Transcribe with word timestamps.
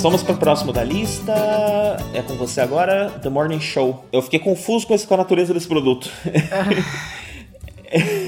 Vamos 0.00 0.22
para 0.22 0.34
o 0.34 0.36
próximo 0.36 0.72
da 0.72 0.84
lista. 0.84 1.32
É 2.12 2.20
com 2.20 2.34
você 2.34 2.60
agora, 2.60 3.10
The 3.22 3.30
Morning 3.30 3.60
Show. 3.60 4.04
Eu 4.12 4.20
fiquei 4.20 4.38
confuso 4.38 4.86
com, 4.86 4.94
esse, 4.94 5.06
com 5.06 5.14
a 5.14 5.16
natureza 5.16 5.54
desse 5.54 5.66
produto. 5.66 6.10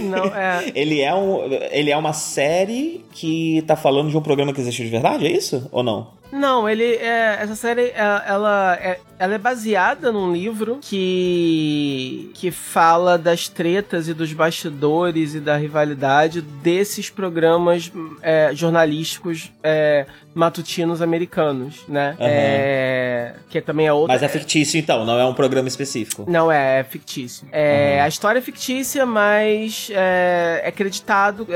Não, 0.08 0.26
é... 0.26 0.72
ele, 0.74 1.00
é 1.00 1.14
um, 1.14 1.40
ele 1.70 1.90
é 1.90 1.96
uma 1.96 2.12
série 2.12 3.04
que 3.12 3.62
tá 3.66 3.76
falando 3.76 4.10
de 4.10 4.16
um 4.16 4.22
programa 4.22 4.52
que 4.52 4.60
existiu 4.60 4.84
de 4.84 4.90
verdade, 4.90 5.26
é 5.26 5.30
isso? 5.30 5.68
Ou 5.70 5.82
não? 5.82 6.21
Não, 6.32 6.66
ele 6.66 6.94
é, 6.96 7.36
essa 7.40 7.54
série 7.54 7.88
é, 7.90 8.22
ela 8.26 8.78
é, 8.80 8.98
ela 9.18 9.34
é 9.34 9.38
baseada 9.38 10.10
num 10.10 10.32
livro 10.32 10.78
que 10.80 12.30
que 12.34 12.50
fala 12.50 13.18
das 13.18 13.48
tretas 13.48 14.08
e 14.08 14.14
dos 14.14 14.32
bastidores 14.32 15.34
e 15.34 15.40
da 15.40 15.56
rivalidade 15.56 16.40
desses 16.40 17.10
programas 17.10 17.92
é, 18.22 18.50
jornalísticos 18.54 19.52
é, 19.62 20.06
matutinos 20.34 21.02
americanos, 21.02 21.86
né? 21.86 22.16
Uhum. 22.18 22.26
É, 22.26 23.34
que 23.50 23.60
também 23.60 23.86
é 23.86 23.92
outra. 23.92 24.14
Mas 24.14 24.22
é 24.22 24.28
fictício 24.28 24.80
então, 24.80 25.04
não 25.04 25.18
é 25.20 25.26
um 25.26 25.34
programa 25.34 25.68
específico. 25.68 26.24
Não 26.26 26.50
é, 26.50 26.80
é 26.80 26.84
fictício. 26.84 27.46
É, 27.52 27.96
uhum. 27.98 28.04
A 28.04 28.08
história 28.08 28.38
é 28.38 28.42
fictícia, 28.42 29.04
mas 29.04 29.90
é, 29.92 30.62
é 30.64 30.68
acreditado. 30.68 31.46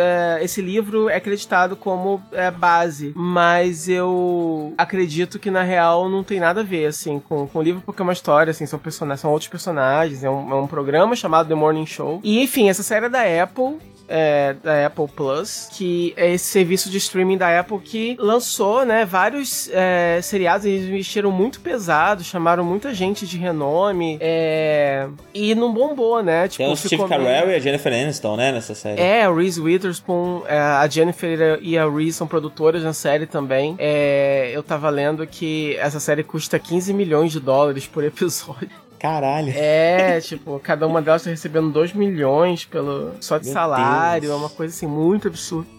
esse 0.42 0.60
livro 0.60 1.08
é 1.08 1.16
acreditado 1.16 1.76
como 1.76 2.22
base, 2.58 3.12
mas 3.16 3.88
eu 3.88 4.65
acredito 4.76 5.38
que 5.38 5.50
na 5.50 5.62
real 5.62 6.08
não 6.08 6.22
tem 6.22 6.40
nada 6.40 6.60
a 6.60 6.64
ver, 6.64 6.86
assim, 6.86 7.20
com, 7.20 7.46
com 7.46 7.58
o 7.58 7.62
livro, 7.62 7.82
porque 7.84 8.00
é 8.00 8.04
uma 8.04 8.12
história, 8.12 8.50
assim, 8.50 8.66
são 8.66 8.78
personagens, 8.78 9.20
são 9.20 9.30
outros 9.30 9.48
personagens, 9.48 10.24
é 10.24 10.30
um, 10.30 10.50
é 10.50 10.54
um 10.54 10.66
programa 10.66 11.14
chamado 11.16 11.48
The 11.48 11.54
Morning 11.54 11.86
Show. 11.86 12.20
E, 12.22 12.42
enfim, 12.42 12.68
essa 12.68 12.82
série 12.82 13.06
é 13.06 13.08
da 13.08 13.42
Apple, 13.42 13.78
é, 14.08 14.54
da 14.62 14.86
Apple 14.86 15.08
Plus, 15.08 15.68
que 15.72 16.12
é 16.16 16.32
esse 16.32 16.46
serviço 16.46 16.90
de 16.90 16.98
streaming 16.98 17.36
da 17.36 17.58
Apple 17.58 17.78
que 17.78 18.16
lançou, 18.18 18.84
né, 18.84 19.04
vários 19.04 19.68
é, 19.72 20.20
seriados, 20.22 20.66
eles 20.66 20.88
investiram 20.88 21.30
muito 21.30 21.60
pesado, 21.60 22.22
chamaram 22.24 22.64
muita 22.64 22.94
gente 22.94 23.26
de 23.26 23.36
renome, 23.36 24.18
é, 24.20 25.08
e 25.34 25.54
não 25.54 25.72
bombou, 25.72 26.22
né? 26.22 26.48
Tipo, 26.48 26.64
Tem 26.64 26.72
o 26.72 26.76
Steve 26.76 27.08
Carell 27.08 27.50
e 27.50 27.54
a 27.54 27.58
Jennifer 27.58 27.92
Aniston, 27.92 28.36
né, 28.36 28.52
nessa 28.52 28.74
série. 28.74 29.00
É, 29.00 29.24
a 29.24 29.32
Reese 29.32 29.60
Witherspoon, 29.60 30.42
é, 30.46 30.58
a 30.58 30.86
Jennifer 30.88 31.58
e 31.60 31.76
a 31.76 31.88
Reese 31.88 32.14
são 32.14 32.26
produtoras 32.26 32.82
na 32.82 32.92
série 32.92 33.26
também. 33.26 33.74
É, 33.78 34.50
eu 34.52 34.62
tava 34.62 34.88
lendo 34.90 35.26
que 35.26 35.76
essa 35.76 36.00
série 36.00 36.22
custa 36.22 36.58
15 36.58 36.92
milhões 36.92 37.32
de 37.32 37.40
dólares 37.40 37.86
por 37.86 38.04
episódio. 38.04 38.85
Caralho. 38.98 39.52
É, 39.54 40.20
tipo, 40.20 40.58
cada 40.60 40.86
uma 40.86 41.02
delas 41.02 41.24
tá 41.24 41.30
recebendo 41.30 41.70
2 41.70 41.92
milhões 41.92 42.64
pelo, 42.64 43.12
só 43.20 43.38
de 43.38 43.44
Meu 43.46 43.52
salário, 43.52 44.28
Deus. 44.28 44.32
é 44.32 44.36
uma 44.36 44.50
coisa 44.50 44.74
assim 44.74 44.86
muito 44.86 45.28
absurda. 45.28 45.76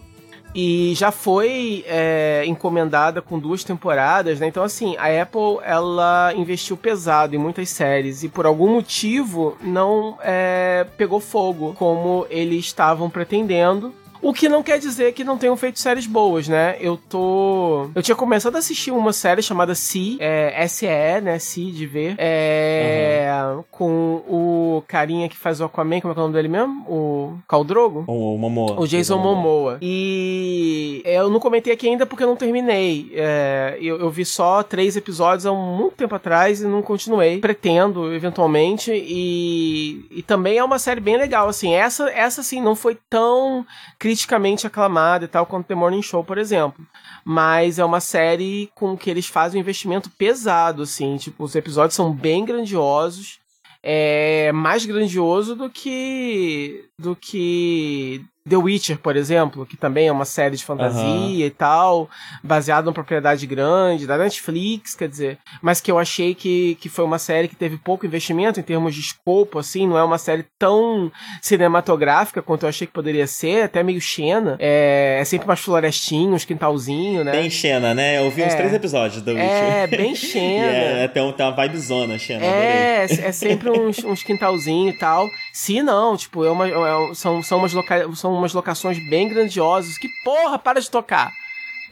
E 0.54 0.94
já 0.96 1.10
foi 1.10 1.84
é, 1.86 2.42
encomendada 2.46 3.20
com 3.20 3.38
duas 3.38 3.62
temporadas, 3.62 4.40
né? 4.40 4.46
Então, 4.46 4.62
assim, 4.62 4.96
a 4.96 5.22
Apple, 5.22 5.58
ela 5.62 6.32
investiu 6.34 6.76
pesado 6.76 7.36
em 7.36 7.38
muitas 7.38 7.68
séries 7.68 8.22
e 8.22 8.28
por 8.28 8.46
algum 8.46 8.68
motivo 8.68 9.56
não 9.60 10.18
é, 10.22 10.86
pegou 10.96 11.20
fogo 11.20 11.74
como 11.78 12.26
eles 12.30 12.64
estavam 12.64 13.10
pretendendo. 13.10 13.92
O 14.20 14.32
que 14.32 14.48
não 14.48 14.62
quer 14.62 14.78
dizer 14.78 15.12
que 15.12 15.24
não 15.24 15.38
tenham 15.38 15.56
feito 15.56 15.78
séries 15.78 16.06
boas, 16.06 16.48
né? 16.48 16.76
Eu 16.80 16.96
tô. 16.96 17.90
Eu 17.94 18.02
tinha 18.02 18.16
começado 18.16 18.56
a 18.56 18.58
assistir 18.58 18.90
uma 18.90 19.12
série 19.12 19.42
chamada 19.42 19.74
Si, 19.74 20.16
é, 20.20 20.66
SE, 20.66 20.86
né? 21.22 21.38
Si 21.38 21.70
de 21.70 21.86
ver. 21.86 22.14
É. 22.18 23.30
Uhum. 23.56 23.64
Com 23.70 24.22
o 24.28 24.82
carinha 24.86 25.28
que 25.28 25.36
faz 25.36 25.60
o 25.60 25.64
Aquaman, 25.64 26.00
como 26.00 26.12
é, 26.12 26.16
é 26.16 26.18
o 26.18 26.22
nome 26.22 26.34
dele 26.34 26.48
mesmo? 26.48 26.84
O 26.88 27.38
Caldrogo? 27.46 28.04
O 28.06 28.36
Momoa. 28.36 28.80
O 28.80 28.86
Jason 28.86 29.18
Momoa. 29.18 29.78
E 29.80 31.02
eu 31.04 31.30
não 31.30 31.40
comentei 31.40 31.72
aqui 31.72 31.88
ainda 31.88 32.06
porque 32.06 32.24
eu 32.24 32.28
não 32.28 32.36
terminei. 32.36 33.10
É, 33.14 33.78
eu, 33.80 33.98
eu 33.98 34.10
vi 34.10 34.24
só 34.24 34.62
três 34.62 34.96
episódios 34.96 35.46
há 35.46 35.52
muito 35.52 35.94
tempo 35.94 36.14
atrás 36.14 36.60
e 36.60 36.66
não 36.66 36.82
continuei. 36.82 37.38
Pretendo, 37.38 38.12
eventualmente. 38.12 38.92
E, 38.92 40.04
e 40.10 40.22
também 40.22 40.58
é 40.58 40.64
uma 40.64 40.78
série 40.78 41.00
bem 41.00 41.16
legal, 41.16 41.48
assim. 41.48 41.74
Essa, 41.74 42.08
essa 42.10 42.40
assim, 42.40 42.60
não 42.60 42.74
foi 42.74 42.98
tão 43.08 43.66
criticamente 44.08 44.66
aclamada 44.66 45.26
e 45.26 45.28
tal, 45.28 45.44
quanto 45.44 45.66
The 45.66 45.74
Morning 45.74 46.00
Show, 46.00 46.24
por 46.24 46.38
exemplo. 46.38 46.86
Mas 47.22 47.78
é 47.78 47.84
uma 47.84 48.00
série 48.00 48.70
com 48.74 48.96
que 48.96 49.10
eles 49.10 49.26
fazem 49.26 49.58
um 49.58 49.60
investimento 49.60 50.08
pesado, 50.08 50.80
assim. 50.82 51.18
Tipo, 51.18 51.44
os 51.44 51.54
episódios 51.54 51.94
são 51.94 52.10
bem 52.10 52.42
grandiosos. 52.42 53.38
É 53.82 54.50
mais 54.50 54.86
grandioso 54.86 55.54
do 55.54 55.68
que. 55.68 56.86
do 56.98 57.14
que 57.14 58.24
The 58.48 58.56
Witcher, 58.56 58.98
por 58.98 59.16
exemplo, 59.16 59.66
que 59.66 59.76
também 59.76 60.08
é 60.08 60.12
uma 60.12 60.24
série 60.24 60.56
de 60.56 60.64
fantasia 60.64 61.02
uhum. 61.02 61.40
e 61.40 61.50
tal, 61.50 62.08
baseada 62.42 62.84
numa 62.84 62.94
propriedade 62.94 63.46
grande, 63.46 64.06
da 64.06 64.16
Netflix, 64.18 64.94
quer 64.94 65.08
dizer, 65.08 65.38
mas 65.62 65.80
que 65.80 65.90
eu 65.90 65.98
achei 65.98 66.34
que, 66.34 66.76
que 66.80 66.88
foi 66.88 67.04
uma 67.04 67.18
série 67.18 67.48
que 67.48 67.56
teve 67.56 67.76
pouco 67.76 68.06
investimento 68.06 68.58
em 68.58 68.62
termos 68.62 68.94
de 68.94 69.00
escopo, 69.00 69.58
assim, 69.58 69.86
não 69.86 69.98
é 69.98 70.02
uma 70.02 70.18
série 70.18 70.44
tão 70.58 71.10
cinematográfica 71.42 72.42
quanto 72.42 72.64
eu 72.64 72.68
achei 72.68 72.86
que 72.86 72.92
poderia 72.92 73.26
ser, 73.26 73.64
até 73.64 73.82
meio 73.82 74.00
Xena. 74.00 74.56
É, 74.58 75.18
é 75.20 75.24
sempre 75.24 75.46
mais 75.46 75.60
florestinho, 75.60 76.34
uns 76.34 76.44
quintalzinho, 76.44 77.24
né? 77.24 77.32
Bem 77.32 77.50
Xena, 77.50 77.94
né? 77.94 78.18
Eu 78.18 78.30
vi 78.30 78.42
é, 78.42 78.46
uns 78.46 78.54
três 78.54 78.72
episódios 78.72 79.22
do 79.22 79.32
Witcher. 79.32 79.48
É, 79.48 79.86
bem 79.86 80.14
Xena. 80.16 80.66
é, 80.66 81.08
tem, 81.08 81.32
tem 81.32 81.46
uma 81.46 81.62
vibezona, 81.62 82.18
Xena. 82.18 82.44
É, 82.44 83.02
é 83.04 83.32
sempre 83.32 83.70
uns, 83.70 84.02
uns 84.04 84.22
quintalzinho 84.22 84.90
e 84.90 84.92
tal. 84.98 85.28
Se 85.60 85.82
não, 85.82 86.16
tipo, 86.16 86.44
é 86.44 86.50
uma, 86.52 86.68
é, 86.68 87.14
são, 87.16 87.42
são 87.42 87.58
umas 87.58 87.72
locais. 87.72 88.16
São 88.16 88.32
umas 88.32 88.54
locações 88.54 88.96
bem 89.10 89.28
grandiosas. 89.28 89.98
Que 89.98 90.08
porra, 90.22 90.56
para 90.56 90.80
de 90.80 90.88
tocar! 90.88 91.32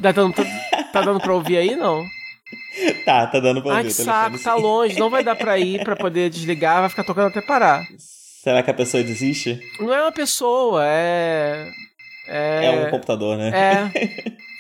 Tá 0.01 0.13
dando, 0.13 0.35
tá, 0.35 0.45
tá 0.93 1.01
dando 1.01 1.19
pra 1.19 1.35
ouvir 1.35 1.57
aí, 1.57 1.75
não? 1.75 2.05
tá, 3.05 3.27
tá 3.27 3.41
dando 3.41 3.61
pra 3.61 3.71
ouvir. 3.71 3.79
Ai, 3.79 3.85
que 3.85 3.91
saco, 3.91 4.39
tá 4.39 4.55
longe, 4.55 4.97
não 5.01 5.11
vai 5.11 5.25
dar 5.25 5.35
pra 5.35 5.59
ir 5.59 5.83
pra 5.83 5.97
poder 5.97 6.31
desligar, 6.31 6.79
vai 6.79 6.89
ficar 6.89 7.03
tocando 7.03 7.27
até 7.27 7.41
parar. 7.41 7.85
Será 7.99 8.63
que 8.63 8.71
a 8.71 8.75
pessoa 8.75 9.03
desiste? 9.03 9.59
Não 9.81 9.93
é 9.93 10.01
uma 10.01 10.13
pessoa, 10.13 10.85
é. 10.87 11.69
É, 12.29 12.67
é 12.67 12.87
um 12.87 12.91
computador, 12.93 13.37
né? 13.37 13.51
É. 13.53 14.37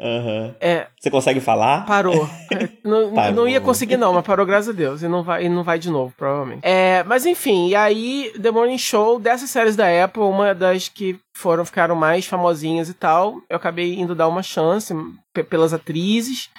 Uhum. 0.00 0.54
É, 0.60 0.86
Você 0.98 1.10
consegue 1.10 1.40
falar? 1.40 1.84
Parou. 1.84 2.28
não, 2.84 3.10
não 3.32 3.48
ia 3.48 3.60
conseguir, 3.60 3.96
não, 3.96 4.12
mas 4.12 4.24
parou, 4.24 4.46
graças 4.46 4.68
a 4.68 4.72
Deus. 4.72 5.02
E 5.02 5.08
não 5.08 5.22
vai, 5.22 5.44
e 5.44 5.48
não 5.48 5.64
vai 5.64 5.78
de 5.78 5.90
novo, 5.90 6.14
provavelmente. 6.16 6.60
É, 6.62 7.02
mas 7.04 7.26
enfim, 7.26 7.68
e 7.68 7.74
aí, 7.74 8.32
The 8.40 8.50
Morning 8.50 8.78
Show, 8.78 9.18
dessas 9.18 9.50
séries 9.50 9.74
da 9.76 10.04
Apple, 10.04 10.22
uma 10.22 10.54
das 10.54 10.88
que 10.88 11.18
foram, 11.36 11.64
ficaram 11.64 11.96
mais 11.96 12.26
famosinhas 12.26 12.88
e 12.88 12.94
tal, 12.94 13.42
eu 13.48 13.56
acabei 13.56 13.94
indo 13.94 14.14
dar 14.14 14.28
uma 14.28 14.42
chance 14.42 14.94
pelas 15.48 15.72
atrizes 15.72 16.50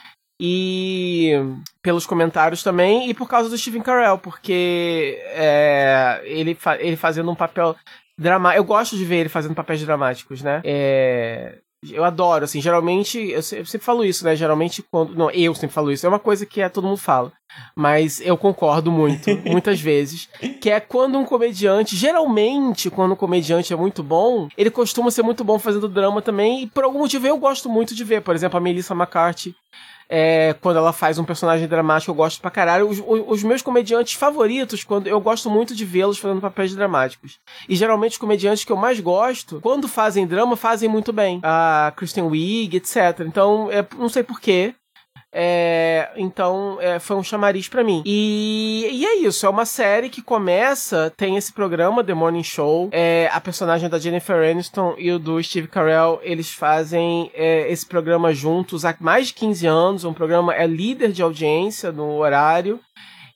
e 0.42 1.34
pelos 1.82 2.06
comentários 2.06 2.64
também, 2.64 3.10
e 3.10 3.14
por 3.14 3.28
causa 3.28 3.50
do 3.50 3.58
Steven 3.58 3.82
Carell, 3.82 4.18
porque 4.18 5.22
é, 5.32 6.22
ele, 6.24 6.56
fa 6.56 6.78
ele 6.78 6.96
fazendo 6.96 7.30
um 7.30 7.36
papel 7.36 7.76
dramático. 8.18 8.60
Eu 8.60 8.64
gosto 8.64 8.96
de 8.96 9.04
ver 9.04 9.18
ele 9.18 9.30
fazendo 9.30 9.56
papéis 9.56 9.82
dramáticos, 9.82 10.42
né? 10.42 10.62
É, 10.64 11.58
eu 11.88 12.04
adoro, 12.04 12.44
assim, 12.44 12.60
geralmente, 12.60 13.18
eu 13.18 13.42
sempre 13.42 13.80
falo 13.80 14.04
isso, 14.04 14.26
né? 14.26 14.36
Geralmente 14.36 14.84
quando. 14.84 15.16
Não, 15.16 15.32
eu 15.32 15.56
sempre 15.56 15.74
falo 15.74 15.92
isso, 15.92 16.06
é 16.06 16.10
uma 16.10 16.20
coisa 16.20 16.46
que 16.46 16.62
é, 16.62 16.68
todo 16.68 16.86
mundo 16.86 16.98
fala. 16.98 17.32
Mas 17.76 18.20
eu 18.22 18.38
concordo 18.38 18.92
muito, 18.92 19.30
muitas 19.48 19.80
vezes. 19.80 20.28
Que 20.62 20.70
é 20.70 20.80
quando 20.80 21.18
um 21.18 21.26
comediante, 21.26 21.96
geralmente, 21.96 22.90
quando 22.90 23.14
um 23.14 23.16
comediante 23.16 23.72
é 23.72 23.76
muito 23.76 24.04
bom, 24.04 24.50
ele 24.58 24.70
costuma 24.70 25.10
ser 25.10 25.24
muito 25.24 25.44
bom 25.44 25.58
fazendo 25.58 25.88
drama 25.88 26.22
também. 26.22 26.64
E 26.64 26.68
por 26.68 26.84
algum 26.84 27.00
motivo 27.00 27.26
eu 27.26 27.38
gosto 27.38 27.70
muito 27.70 27.96
de 27.96 28.04
ver. 28.04 28.22
Por 28.22 28.36
exemplo, 28.36 28.58
a 28.58 28.62
Melissa 28.62 28.94
McCarthy 28.94 29.56
é, 30.10 30.56
quando 30.60 30.78
ela 30.78 30.92
faz 30.92 31.20
um 31.20 31.24
personagem 31.24 31.68
dramático, 31.68 32.12
eu 32.12 32.16
gosto 32.16 32.42
pra 32.42 32.50
caralho. 32.50 32.90
Os, 32.90 33.02
os 33.06 33.44
meus 33.44 33.62
comediantes 33.62 34.16
favoritos, 34.16 34.84
quando 34.84 35.06
eu 35.08 35.22
gosto 35.22 35.50
muito 35.50 35.76
de 35.76 35.86
vê-los 35.86 36.18
fazendo 36.18 36.42
papéis 36.42 36.74
dramáticos. 36.74 37.40
E 37.68 37.76
geralmente 37.76 38.14
os 38.14 38.18
comediantes 38.18 38.66
que 38.66 38.72
eu 38.72 38.78
mais 38.78 39.00
gosto, 39.00 39.60
quando 39.62 39.88
fazem 39.88 40.26
drama, 40.26 40.58
fazem 40.58 40.90
muito 40.90 41.14
bem. 41.14 41.40
A 41.44 41.94
Kristen 41.96 42.24
Wiig, 42.24 42.78
etc. 42.78 43.20
Então, 43.22 43.70
é, 43.72 43.86
não 43.98 44.10
sei 44.10 44.24
porquê. 44.24 44.74
É, 45.32 46.10
então, 46.16 46.78
é, 46.82 46.98
foi 47.00 47.16
um 47.16 47.24
chamariz 47.24 47.68
para 47.68 47.84
mim. 47.84 48.02
E, 48.06 48.88
e, 48.92 49.06
é 49.06 49.16
isso, 49.18 49.46
é 49.46 49.50
uma 49.50 49.66
série 49.66 50.10
que 50.10 50.22
começa, 50.22 51.14
tem 51.16 51.38
esse 51.38 51.54
programa, 51.54 52.04
The 52.04 52.14
Morning 52.14 52.44
Show. 52.44 52.90
É, 52.92 53.30
a 53.32 53.40
personagem 53.40 53.90
da 53.90 54.00
Jennifer 54.00 54.50
Aniston 54.50 54.96
e 54.98 55.12
o 55.12 55.20
do 55.20 55.42
Steve 55.42 55.68
Carell, 55.68 56.20
eles 56.24 56.52
fazem 56.52 57.32
é, 57.34 57.72
esse 57.72 57.86
programa 57.86 58.34
juntos 58.34 58.86
há 58.86 58.96
mais 59.00 59.28
de 59.28 59.36
15 59.36 59.68
anos. 59.68 60.04
Um 60.04 60.14
programa 60.14 60.54
é 60.54 60.66
líder 60.66 61.12
de 61.12 61.22
audiência 61.22 61.92
no 61.92 62.18
horário. 62.18 62.80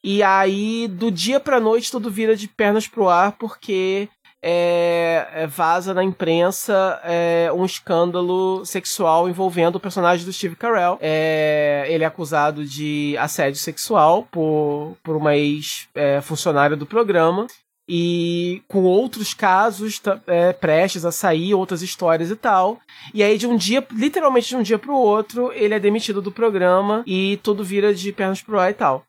E 0.04 0.22
aí, 0.22 0.88
do 0.90 1.10
dia 1.10 1.40
pra 1.40 1.62
noite, 1.62 1.90
tudo 1.90 2.12
vira 2.12 2.36
de 2.36 2.48
pernas 2.48 2.88
pro 2.88 3.08
ar, 3.08 3.34
porque 3.34 4.10
é, 4.46 5.26
é, 5.34 5.48
vaza 5.48 5.94
na 5.94 6.04
imprensa 6.04 7.00
é, 7.06 7.50
um 7.56 7.64
escândalo 7.64 8.66
sexual 8.66 9.30
envolvendo 9.30 9.78
o 9.78 9.80
personagem 9.80 10.26
do 10.26 10.34
Steve 10.34 10.58
Carell. 10.58 10.98
É, 11.00 11.86
ele 11.88 12.04
é 12.04 12.08
acusado 12.08 12.66
de 12.66 13.16
assédio 13.18 13.62
sexual 13.62 14.28
por, 14.30 14.98
por 15.02 15.16
uma 15.16 15.38
ex-funcionária 15.38 16.76
do 16.76 16.86
programa. 16.86 17.48
E 17.88 18.62
com 18.68 18.84
outros 18.84 19.34
casos 19.34 20.02
é, 20.26 20.54
prestes 20.54 21.04
a 21.04 21.12
sair, 21.12 21.54
outras 21.54 21.82
histórias 21.82 22.32
e 22.32 22.36
tal. 22.36 22.80
E 23.14 23.22
aí, 23.22 23.38
de 23.38 23.46
um 23.46 23.58
dia, 23.58 23.86
literalmente 23.92 24.48
de 24.48 24.56
um 24.56 24.64
dia 24.64 24.80
pro 24.80 24.96
outro, 24.96 25.52
ele 25.54 25.74
é 25.74 25.80
demitido 25.80 26.22
do 26.22 26.32
programa 26.32 27.04
e 27.06 27.40
tudo 27.44 27.64
vira 27.64 27.94
de 27.94 28.12
pernas 28.14 28.42
pro 28.42 28.58
ar 28.58 28.72
e 28.72 28.74
tal. 28.74 29.06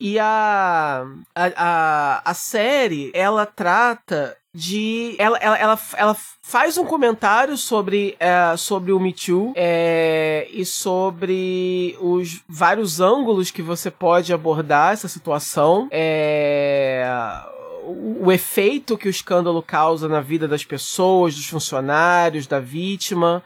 E 0.00 0.18
a, 0.18 1.04
a, 1.34 1.44
a, 1.56 2.30
a 2.30 2.34
série, 2.34 3.10
ela 3.14 3.44
trata 3.44 4.36
de. 4.54 5.14
Ela, 5.18 5.38
ela, 5.38 5.58
ela, 5.58 5.78
ela 5.96 6.16
faz 6.42 6.78
um 6.78 6.84
comentário 6.84 7.56
sobre, 7.56 8.16
é, 8.18 8.56
sobre 8.56 8.92
o 8.92 8.98
Me 8.98 9.12
Too 9.12 9.52
é, 9.54 10.48
e 10.50 10.64
sobre 10.64 11.96
os 12.00 12.42
vários 12.48 13.00
ângulos 13.00 13.50
que 13.50 13.62
você 13.62 13.90
pode 13.90 14.32
abordar 14.32 14.92
essa 14.92 15.08
situação. 15.08 15.88
É, 15.90 17.06
o, 17.84 18.30
efeito 18.32 18.98
que 18.98 19.08
o 19.08 19.10
escândalo 19.10 19.62
causa 19.62 20.08
na 20.08 20.20
vida 20.20 20.46
das 20.46 20.64
pessoas, 20.64 21.34
dos 21.34 21.46
funcionários, 21.46 22.46
da 22.46 22.60
vítima. 22.60 23.42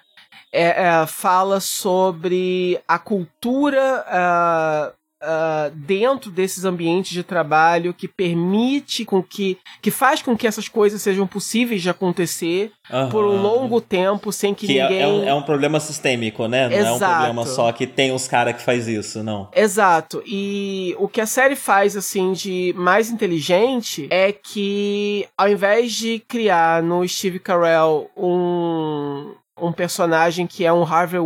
É, 0.54 0.84
é, 0.84 1.06
fala 1.06 1.60
sobre 1.60 2.78
a 2.86 2.98
cultura 2.98 4.94
uh, 5.22 5.70
dentro 5.74 6.30
desses 6.30 6.64
ambientes 6.64 7.12
de 7.12 7.22
trabalho 7.22 7.94
que 7.94 8.08
permite 8.08 9.04
com 9.04 9.22
que 9.22 9.58
que 9.80 9.90
faz 9.90 10.20
com 10.20 10.36
que 10.36 10.46
essas 10.46 10.68
coisas 10.68 11.00
sejam 11.00 11.26
possíveis 11.26 11.80
de 11.80 11.88
acontecer 11.88 12.72
uhum. 12.90 13.08
por 13.08 13.24
um 13.24 13.40
longo 13.40 13.80
tempo 13.80 14.32
sem 14.32 14.54
que, 14.54 14.66
que 14.66 14.80
ninguém 14.80 14.98
é, 14.98 15.02
é, 15.02 15.06
um, 15.06 15.28
é, 15.28 15.34
um, 15.34 15.42
problema 15.42 15.80
sistêmico, 15.80 16.46
né? 16.46 16.68
Não 16.68 16.76
Exato. 16.76 17.04
é 17.04 17.06
um 17.06 17.14
problema 17.14 17.46
só 17.46 17.72
que 17.72 17.86
tem 17.86 18.12
os 18.12 18.26
caras 18.26 18.56
que 18.56 18.62
faz 18.62 18.88
isso, 18.88 19.22
não. 19.22 19.48
Exato. 19.54 20.22
E 20.26 20.94
o 20.98 21.08
que 21.08 21.20
a 21.20 21.26
série 21.26 21.56
faz 21.56 21.96
assim 21.96 22.32
de 22.32 22.74
mais 22.76 23.10
inteligente 23.10 24.08
é 24.10 24.32
que 24.32 25.26
ao 25.36 25.48
invés 25.48 25.92
de 25.92 26.18
criar 26.20 26.82
no 26.82 27.06
Steve 27.06 27.38
Carell 27.38 28.10
um 28.16 29.34
um 29.60 29.72
personagem 29.72 30.46
que 30.46 30.64
é 30.64 30.72
um 30.72 30.82
Harvey 30.82 31.20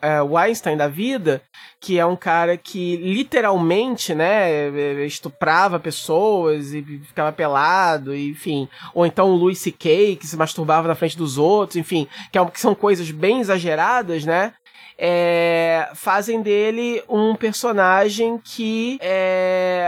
é, 0.00 0.08
é, 0.08 0.22
Weinstein 0.22 0.76
da 0.76 0.88
vida, 0.88 1.42
que 1.80 1.98
é 1.98 2.06
um 2.06 2.16
cara 2.16 2.56
que 2.56 2.96
literalmente, 2.96 4.14
né, 4.14 4.68
estuprava 5.06 5.78
pessoas 5.78 6.72
e 6.72 6.82
ficava 6.82 7.32
pelado, 7.32 8.16
enfim. 8.16 8.68
Ou 8.94 9.04
então 9.04 9.30
o 9.30 9.36
Louis 9.36 9.58
C.K., 9.58 10.16
que 10.16 10.26
se 10.26 10.36
masturbava 10.36 10.88
na 10.88 10.94
frente 10.94 11.16
dos 11.16 11.36
outros, 11.36 11.76
enfim. 11.76 12.08
Que, 12.32 12.38
é, 12.38 12.44
que 12.46 12.60
são 12.60 12.74
coisas 12.74 13.10
bem 13.10 13.40
exageradas, 13.40 14.24
né? 14.24 14.52
É, 14.98 15.90
fazem 15.94 16.40
dele 16.40 17.02
um 17.08 17.34
personagem 17.34 18.40
que 18.42 18.98
é, 19.00 19.86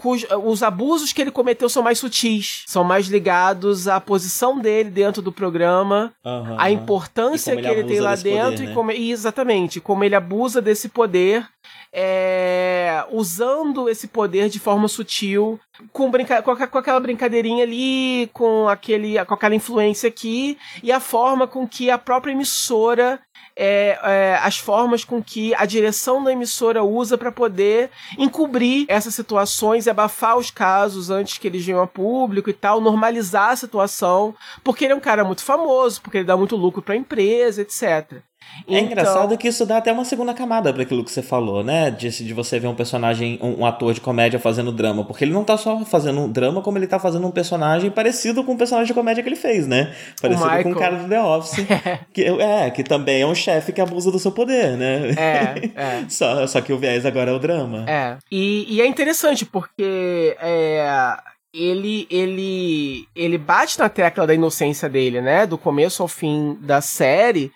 cujo, 0.00 0.26
os 0.44 0.62
abusos 0.62 1.12
que 1.12 1.20
ele 1.20 1.30
cometeu 1.30 1.68
são 1.68 1.82
mais 1.82 1.98
sutis, 1.98 2.64
são 2.66 2.82
mais 2.82 3.06
ligados 3.06 3.86
à 3.86 4.00
posição 4.00 4.58
dele 4.58 4.90
dentro 4.90 5.20
do 5.20 5.30
programa, 5.30 6.12
uhum, 6.24 6.56
a 6.58 6.70
importância 6.70 7.56
que 7.56 7.66
ele 7.66 7.84
tem 7.84 8.00
lá 8.00 8.14
dentro 8.14 8.52
poder, 8.52 8.66
né? 8.66 8.70
e 8.70 8.74
como 8.74 8.90
exatamente 8.90 9.80
como 9.80 10.04
ele 10.04 10.14
abusa 10.14 10.62
desse 10.62 10.88
poder 10.88 11.46
é, 11.92 13.04
usando 13.10 13.88
esse 13.88 14.08
poder 14.08 14.48
de 14.48 14.58
forma 14.58 14.88
sutil, 14.88 15.58
com, 15.92 16.10
brinca 16.10 16.42
com, 16.42 16.54
com, 16.54 16.78
aquela 16.78 17.00
brincadeirinha 17.00 17.64
ali, 17.64 18.28
com, 18.32 18.68
aquele, 18.68 19.22
com 19.24 19.34
aquela 19.34 19.54
influência 19.54 20.08
aqui, 20.08 20.58
e 20.82 20.92
a 20.92 21.00
forma 21.00 21.46
com 21.46 21.66
que 21.66 21.90
a 21.90 21.96
própria 21.98 22.32
emissora 22.32 23.18
é, 23.56 23.98
é, 24.02 24.38
as 24.42 24.58
formas 24.58 25.02
com 25.02 25.22
que 25.22 25.54
a 25.54 25.64
direção 25.64 26.22
da 26.22 26.30
emissora 26.30 26.84
usa 26.84 27.16
para 27.16 27.32
poder 27.32 27.90
encobrir 28.18 28.84
essas 28.88 29.14
situações 29.14 29.86
e 29.86 29.90
abafar 29.90 30.36
os 30.36 30.50
casos 30.50 31.10
antes 31.10 31.38
que 31.38 31.48
eles 31.48 31.64
venham 31.64 31.82
a 31.82 31.86
público 31.86 32.50
e 32.50 32.52
tal, 32.52 32.80
normalizar 32.80 33.50
a 33.50 33.56
situação, 33.56 34.34
porque 34.62 34.84
ele 34.84 34.92
é 34.92 34.96
um 34.96 35.00
cara 35.00 35.24
muito 35.24 35.42
famoso, 35.42 36.02
porque 36.02 36.18
ele 36.18 36.24
dá 36.24 36.36
muito 36.36 36.54
lucro 36.54 36.82
para 36.82 36.94
a 36.94 36.98
empresa, 36.98 37.62
etc. 37.62 38.22
É 38.68 38.78
então... 38.78 38.86
engraçado 38.86 39.36
que 39.36 39.48
isso 39.48 39.64
dá 39.66 39.78
até 39.78 39.92
uma 39.92 40.04
segunda 40.04 40.34
camada 40.34 40.72
para 40.72 40.82
aquilo 40.82 41.04
que 41.04 41.10
você 41.10 41.22
falou, 41.22 41.62
né? 41.62 41.90
De, 41.90 42.08
de 42.08 42.34
você 42.34 42.58
ver 42.58 42.66
um 42.66 42.74
personagem, 42.74 43.38
um, 43.42 43.60
um, 43.60 43.66
ator 43.66 43.92
de 43.92 44.00
comédia 44.00 44.38
fazendo 44.38 44.72
drama. 44.72 45.04
Porque 45.04 45.24
ele 45.24 45.32
não 45.32 45.44
tá 45.44 45.56
só 45.56 45.84
fazendo 45.84 46.20
um 46.20 46.30
drama, 46.30 46.62
como 46.62 46.78
ele 46.78 46.86
tá 46.86 46.98
fazendo 46.98 47.26
um 47.26 47.30
personagem 47.30 47.90
parecido 47.90 48.42
com 48.42 48.54
o 48.54 48.58
personagem 48.58 48.88
de 48.88 48.94
comédia 48.94 49.22
que 49.22 49.28
ele 49.28 49.36
fez, 49.36 49.66
né? 49.66 49.94
Parecido 50.20 50.48
o 50.48 50.62
com 50.62 50.72
o 50.72 50.76
cara 50.76 50.96
do 50.96 51.08
The 51.08 51.22
Office. 51.22 51.66
que, 52.12 52.24
é, 52.24 52.70
que 52.70 52.82
também 52.82 53.22
é 53.22 53.26
um 53.26 53.34
chefe 53.34 53.72
que 53.72 53.80
abusa 53.80 54.10
do 54.10 54.18
seu 54.18 54.32
poder, 54.32 54.76
né? 54.76 55.10
É, 55.16 55.70
é. 55.74 56.04
só, 56.10 56.46
só 56.46 56.60
que 56.60 56.72
o 56.72 56.78
viés 56.78 57.06
agora 57.06 57.30
é 57.30 57.34
o 57.34 57.38
drama. 57.38 57.84
É. 57.88 58.16
E, 58.30 58.66
e 58.68 58.80
é 58.80 58.86
interessante 58.86 59.44
porque. 59.44 60.36
É 60.40 61.16
ele 61.56 62.06
ele 62.10 63.08
ele 63.16 63.38
bate 63.38 63.78
na 63.78 63.88
tecla 63.88 64.26
da 64.26 64.34
inocência 64.34 64.88
dele, 64.88 65.22
né? 65.22 65.46
Do 65.46 65.56
começo 65.56 66.02
ao 66.02 66.08
fim 66.08 66.58
da 66.60 66.82
série. 66.82 67.50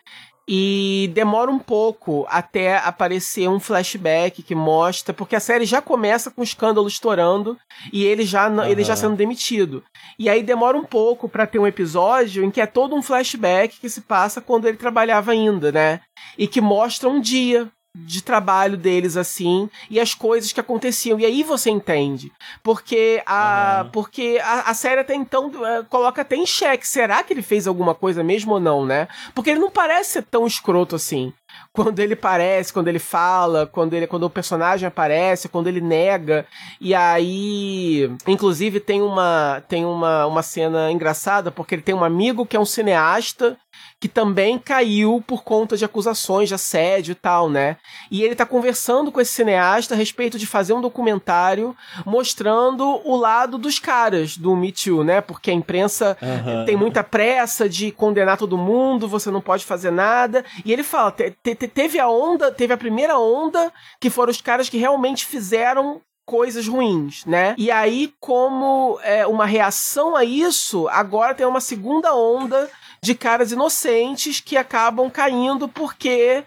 E 0.53 1.09
demora 1.15 1.49
um 1.49 1.61
pouco 1.61 2.27
até 2.29 2.77
aparecer 2.79 3.49
um 3.49 3.61
flashback 3.61 4.43
que 4.43 4.53
mostra, 4.53 5.15
porque 5.15 5.37
a 5.37 5.41
série 5.41 5.65
já 5.65 5.81
começa 5.81 6.29
com 6.29 6.41
o 6.41 6.45
escândalo 6.45 6.89
estourando 6.89 7.57
e 7.93 8.05
ele 8.05 8.25
já 8.25 8.49
uhum. 8.49 8.65
ele 8.65 8.83
já 8.83 8.97
sendo 8.97 9.15
demitido. 9.15 9.85
E 10.19 10.29
aí 10.29 10.43
demora 10.43 10.77
um 10.77 10.85
pouco 10.85 11.29
para 11.29 11.47
ter 11.47 11.61
um 11.61 11.69
episódio 11.69 12.43
em 12.43 12.51
que 12.51 12.61
é 12.61 12.67
todo 12.67 12.97
um 12.97 13.03
flashback 13.03 13.79
que 13.79 13.89
se 13.89 14.01
passa 14.01 14.41
quando 14.41 14.67
ele 14.67 14.77
trabalhava 14.77 15.31
ainda, 15.31 15.71
né? 15.71 16.01
E 16.37 16.49
que 16.49 16.61
mostra 16.61 17.09
um 17.09 17.21
dia 17.21 17.71
de 17.95 18.23
trabalho 18.23 18.77
deles 18.77 19.17
assim 19.17 19.69
e 19.91 19.99
as 19.99 20.15
coisas 20.15 20.53
que 20.53 20.61
aconteciam 20.61 21.19
e 21.19 21.27
aí 21.27 21.43
você 21.43 21.71
entende 21.71 22.31
porque 22.63 23.21
a 23.27 23.83
uhum. 23.85 23.91
porque 23.91 24.39
a, 24.43 24.71
a, 24.71 24.75
série 24.75 25.01
até 25.01 25.15
então 25.15 25.49
uh, 25.49 25.85
coloca 25.89 26.23
até 26.23 26.37
em 26.37 26.47
xeque 26.47 26.87
será 26.87 27.23
que 27.23 27.33
ele 27.33 27.43
fez 27.43 27.67
alguma 27.67 27.95
coisa 27.95 28.23
mesmo 28.23 28.55
ou 28.55 28.61
não 28.61 28.87
né 28.87 29.09
porque 29.35 29.51
ele 29.51 29.59
não 29.59 29.71
parece 29.71 30.11
ser 30.11 30.23
tão 30.23 30.47
escroto 30.47 30.95
assim 30.95 31.33
quando 31.73 31.99
ele 32.01 32.17
parece, 32.17 32.73
quando 32.73 32.89
ele 32.89 32.99
fala, 32.99 33.67
quando 33.67 33.95
ele 33.95 34.07
quando 34.07 34.25
o 34.25 34.31
personagem 34.31 34.87
aparece, 34.87 35.49
quando 35.49 35.69
ele 35.69 35.81
nega. 35.81 36.47
E 36.81 36.95
aí, 36.95 38.11
inclusive 38.27 38.81
tem 38.81 39.03
uma 39.03 39.63
tem 39.69 39.85
uma, 39.85 40.27
uma 40.27 40.43
cena 40.43 40.91
engraçada 40.91 41.51
porque 41.51 41.75
ele 41.75 41.83
tem 41.83 41.95
um 41.95 42.05
amigo 42.05 42.47
que 42.47 42.57
é 42.57 42.61
um 42.61 42.65
cineasta 42.65 43.57
que 44.01 44.09
também 44.09 44.59
caiu 44.59 45.23
por 45.27 45.45
conta 45.45 45.77
de 45.77 45.85
acusações 45.85 46.49
de 46.49 46.55
assédio 46.55 47.13
e 47.13 47.15
tal, 47.15 47.51
né? 47.51 47.77
E 48.11 48.23
ele 48.23 48.35
tá 48.35 48.47
conversando 48.47 49.13
com 49.13 49.21
esse 49.21 49.35
cineasta 49.35 49.95
a 49.95 49.97
respeito 49.97 50.39
de 50.39 50.47
fazer 50.47 50.73
um 50.73 50.81
documentário 50.81 51.77
mostrando 52.07 53.01
o 53.05 53.15
lado 53.15 53.59
dos 53.59 53.79
caras 53.79 54.39
do 54.39 54.57
Me 54.57 54.73
Too, 54.73 55.05
né? 55.05 55.21
Porque 55.21 55.51
a 55.51 55.55
imprensa 55.55 56.17
uhum. 56.23 56.65
tem 56.65 56.77
muita 56.77 57.05
pressa 57.05 57.69
de 57.69 57.93
condenar 57.93 58.39
todo 58.39 58.57
mundo, 58.57 59.07
você 59.07 59.31
não 59.31 59.43
pode 59.43 59.67
fazer 59.67 59.91
nada. 59.91 60.47
E 60.65 60.73
ele 60.73 60.83
fala, 60.83 61.13
te, 61.13 61.37
te, 61.43 61.55
teve 61.55 62.01
a 62.01 62.09
onda, 62.09 62.51
teve 62.51 62.73
a 62.73 62.79
primeira 62.79 63.19
onda, 63.19 63.71
que 64.01 64.09
foram 64.09 64.31
os 64.31 64.41
caras 64.41 64.71
que 64.71 64.79
realmente 64.79 65.27
fizeram 65.27 66.01
coisas 66.25 66.69
ruins, 66.69 67.27
né? 67.27 67.57
E 67.59 67.73
aí, 67.73 68.15
como 68.21 69.01
é, 69.03 69.27
uma 69.27 69.45
reação 69.45 70.15
a 70.15 70.25
isso, 70.25 70.87
agora 70.89 71.35
tem 71.35 71.45
uma 71.45 71.61
segunda 71.61 72.15
onda 72.15 72.71
de 73.03 73.15
caras 73.15 73.53
inocentes 73.53 74.41
que 74.41 74.57
acabam 74.57 75.11
caindo 75.11 75.69
porque 75.69 76.45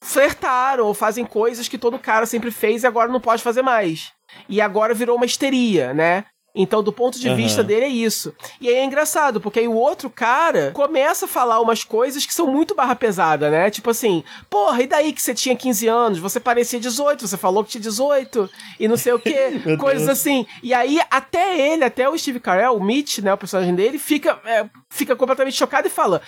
flertaram 0.00 0.86
ou 0.86 0.94
fazem 0.94 1.24
coisas 1.24 1.68
que 1.68 1.78
todo 1.78 1.98
cara 1.98 2.26
sempre 2.26 2.50
fez 2.50 2.82
e 2.82 2.86
agora 2.86 3.10
não 3.10 3.20
pode 3.20 3.42
fazer 3.42 3.62
mais. 3.62 4.12
E 4.48 4.60
agora 4.60 4.94
virou 4.94 5.16
uma 5.16 5.26
histeria, 5.26 5.92
né? 5.92 6.24
Então, 6.54 6.82
do 6.82 6.92
ponto 6.92 7.20
de 7.20 7.28
uhum. 7.28 7.36
vista 7.36 7.62
dele, 7.62 7.84
é 7.84 7.88
isso. 7.88 8.34
E 8.60 8.68
aí 8.68 8.74
é 8.74 8.84
engraçado, 8.84 9.40
porque 9.40 9.60
aí 9.60 9.68
o 9.68 9.74
outro 9.74 10.10
cara 10.10 10.72
começa 10.72 11.26
a 11.26 11.28
falar 11.28 11.60
umas 11.60 11.84
coisas 11.84 12.26
que 12.26 12.34
são 12.34 12.46
muito 12.46 12.74
barra 12.74 12.96
pesada, 12.96 13.50
né? 13.50 13.70
Tipo 13.70 13.90
assim, 13.90 14.24
porra, 14.50 14.82
e 14.82 14.86
daí 14.86 15.12
que 15.12 15.22
você 15.22 15.34
tinha 15.34 15.54
15 15.54 15.86
anos? 15.86 16.18
Você 16.18 16.40
parecia 16.40 16.80
18, 16.80 17.28
você 17.28 17.36
falou 17.36 17.62
que 17.62 17.70
tinha 17.70 17.82
18, 17.82 18.50
e 18.80 18.88
não 18.88 18.96
sei 18.96 19.12
o 19.12 19.18
quê. 19.18 19.52
coisas 19.78 20.08
assim. 20.08 20.46
E 20.62 20.74
aí, 20.74 21.00
até 21.10 21.72
ele, 21.72 21.84
até 21.84 22.08
o 22.08 22.18
Steve 22.18 22.40
Carell, 22.40 22.76
o 22.76 22.82
Mitch, 22.82 23.18
né, 23.18 23.32
o 23.32 23.38
personagem 23.38 23.74
dele, 23.74 23.98
fica, 23.98 24.40
é, 24.44 24.66
fica 24.90 25.14
completamente 25.14 25.56
chocado 25.56 25.86
e 25.86 25.90
fala: 25.90 26.20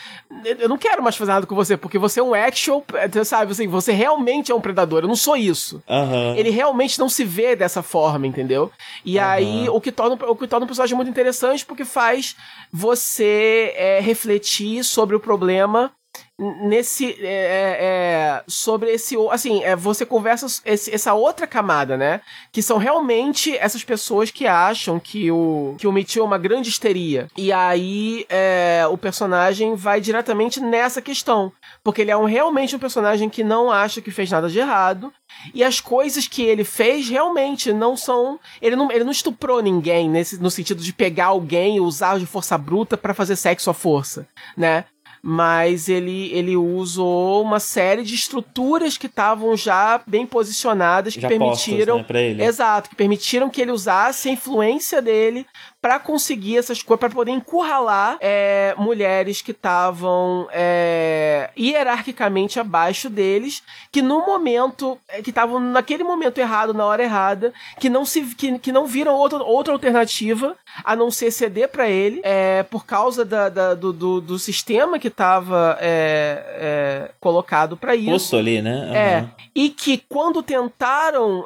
Eu 0.59 0.69
não 0.69 0.79
quero 0.79 1.03
mais 1.03 1.17
fazer 1.17 1.33
nada 1.33 1.47
com 1.47 1.55
você, 1.55 1.77
porque 1.77 1.99
você 1.99 2.21
é 2.21 2.23
um 2.23 2.35
actual, 2.35 2.85
é, 2.95 3.25
sabe, 3.25 3.53
assim, 3.53 3.67
você 3.67 3.91
realmente 3.93 4.53
é 4.53 4.55
um 4.55 4.61
predador, 4.61 5.03
eu 5.03 5.09
não 5.09 5.17
sou 5.17 5.37
isso. 5.37 5.83
Uhum. 5.89 6.37
Ele 6.37 6.51
realmente 6.51 6.99
não 6.99 7.09
se 7.09 7.25
vê 7.25 7.57
dessa 7.57 7.83
forma, 7.83 8.27
entendeu? 8.27 8.71
E 9.05 9.19
uhum. 9.19 9.25
aí, 9.25 9.69
o 9.69 9.81
que 9.81 9.91
torna 9.91 10.10
torna, 10.17 10.33
o 10.33 10.37
que 10.37 10.47
torna 10.47 10.65
um 10.65 10.67
personagem 10.67 10.97
muito 10.97 11.11
interessante 11.11 11.65
porque 11.65 11.85
faz 11.85 12.37
você 12.73 13.73
é, 13.77 14.01
refletir 14.01 14.85
sobre 14.85 15.17
o 15.17 15.21
problema 15.21 15.93
nesse 16.41 17.13
é, 17.21 17.27
é, 17.27 17.79
é, 17.83 18.45
sobre 18.49 18.91
esse 18.91 19.15
assim 19.31 19.63
é, 19.63 19.77
você 19.77 20.07
conversa 20.07 20.47
esse, 20.65 20.93
essa 20.93 21.13
outra 21.13 21.47
camada 21.47 21.97
né? 21.99 22.23
Que 22.51 22.63
são 22.63 22.79
realmente 22.79 23.55
essas 23.57 23.85
pessoas 23.85 24.31
que 24.31 24.47
acham 24.47 24.99
que 24.99 25.31
o 25.31 25.75
que 25.79 25.87
o 25.87 25.93
Mitchell 25.93 26.23
é 26.23 26.27
uma 26.27 26.39
grande 26.39 26.71
histeria. 26.71 27.29
E 27.37 27.53
aí 27.53 28.25
é, 28.29 28.87
o 28.91 28.97
personagem 28.97 29.75
vai 29.75 30.01
diretamente 30.01 30.61
nessa 30.61 31.03
questão. 31.03 31.53
Porque 31.85 32.01
ele 32.01 32.11
é 32.11 32.17
um, 32.17 32.25
realmente 32.25 32.75
um 32.75 32.79
personagem 32.79 33.29
que 33.29 33.45
não 33.45 33.71
acha 33.71 34.01
que 34.01 34.11
fez 34.11 34.31
nada 34.31 34.49
de 34.49 34.59
errado. 34.59 35.13
E 35.55 35.63
as 35.63 35.81
coisas 35.81 36.27
que 36.27 36.43
ele 36.43 36.65
fez 36.65 37.09
realmente 37.09 37.73
não 37.73 37.97
são 37.97 38.41
ele 38.63 38.77
não, 38.77 38.91
ele 38.91 39.05
não 39.05 39.13
estuprou 39.13 39.61
ninguém 39.61 40.09
nesse 40.09 40.41
no 40.41 40.51
sentido 40.51 40.83
de 40.83 40.93
pegar 40.93 41.27
alguém 41.27 41.77
e 41.77 41.81
usar 41.81 42.19
de 42.19 42.27
força 42.27 42.57
bruta 42.57 42.97
para 42.97 43.15
fazer 43.15 43.37
sexo 43.37 43.71
à 43.71 43.75
força 43.75 44.27
né 44.57 44.85
mas 45.23 45.89
ele, 45.89 46.31
ele 46.33 46.57
usou 46.57 47.43
uma 47.43 47.61
série 47.61 48.03
de 48.03 48.15
estruturas 48.15 48.97
que 48.97 49.07
estavam 49.07 49.57
já 49.57 50.01
bem 50.07 50.27
posicionadas, 50.27 51.15
que 51.15 51.21
já 51.21 51.29
permitiram. 51.29 51.99
Postos, 51.99 52.15
né, 52.15 52.31
ele. 52.31 52.43
Exato, 52.43 52.91
que 52.91 52.97
permitiram 52.97 53.51
que 53.51 53.61
ele 53.61 53.73
usasse 53.73 54.29
a 54.29 54.33
influência 54.33 55.03
dele 55.03 55.47
para 55.81 55.99
conseguir 55.99 56.59
essas 56.59 56.83
coisas, 56.83 57.01
para 57.01 57.11
poder 57.11 57.33
encurralar 57.33 58.19
é, 58.21 58.75
mulheres 58.77 59.41
que 59.41 59.53
estavam 59.53 60.47
é, 60.53 61.51
hierarquicamente 61.59 62.61
abaixo 62.61 63.09
deles, 63.09 63.63
que 63.91 64.03
no 64.03 64.27
momento, 64.27 64.99
é, 65.09 65.23
que 65.23 65.31
estavam 65.31 65.59
naquele 65.59 66.05
momento 66.05 66.39
errado, 66.39 66.75
na 66.75 66.85
hora 66.85 67.03
errada, 67.03 67.53
que 67.79 67.89
não 67.89 68.05
se 68.05 68.21
que, 68.35 68.59
que 68.59 68.71
não 68.71 68.87
viram 68.87 69.15
outra, 69.15 69.43
outra 69.43 69.73
alternativa 69.73 70.55
a 70.85 70.95
não 70.95 71.11
ser 71.11 71.31
ceder 71.31 71.69
para 71.69 71.89
ele, 71.89 72.21
é, 72.23 72.63
por 72.65 72.85
causa 72.85 73.25
da, 73.25 73.49
da 73.49 73.75
do, 73.75 73.93
do, 73.93 74.21
do, 74.21 74.39
sistema 74.39 74.99
que 74.99 75.09
estava 75.09 75.79
é, 75.81 77.09
é, 77.09 77.11
colocado 77.19 77.77
para 77.77 77.97
isso. 77.97 78.11
Posto 78.11 78.37
ali, 78.37 78.61
né? 78.61 78.75
Uhum. 78.75 78.95
É. 78.95 79.31
E 79.55 79.71
que 79.71 80.03
quando 80.09 80.43
tentaram 80.43 81.45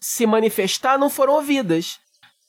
se 0.00 0.26
manifestar, 0.26 0.98
não 0.98 1.08
foram 1.08 1.34
ouvidas 1.34 1.98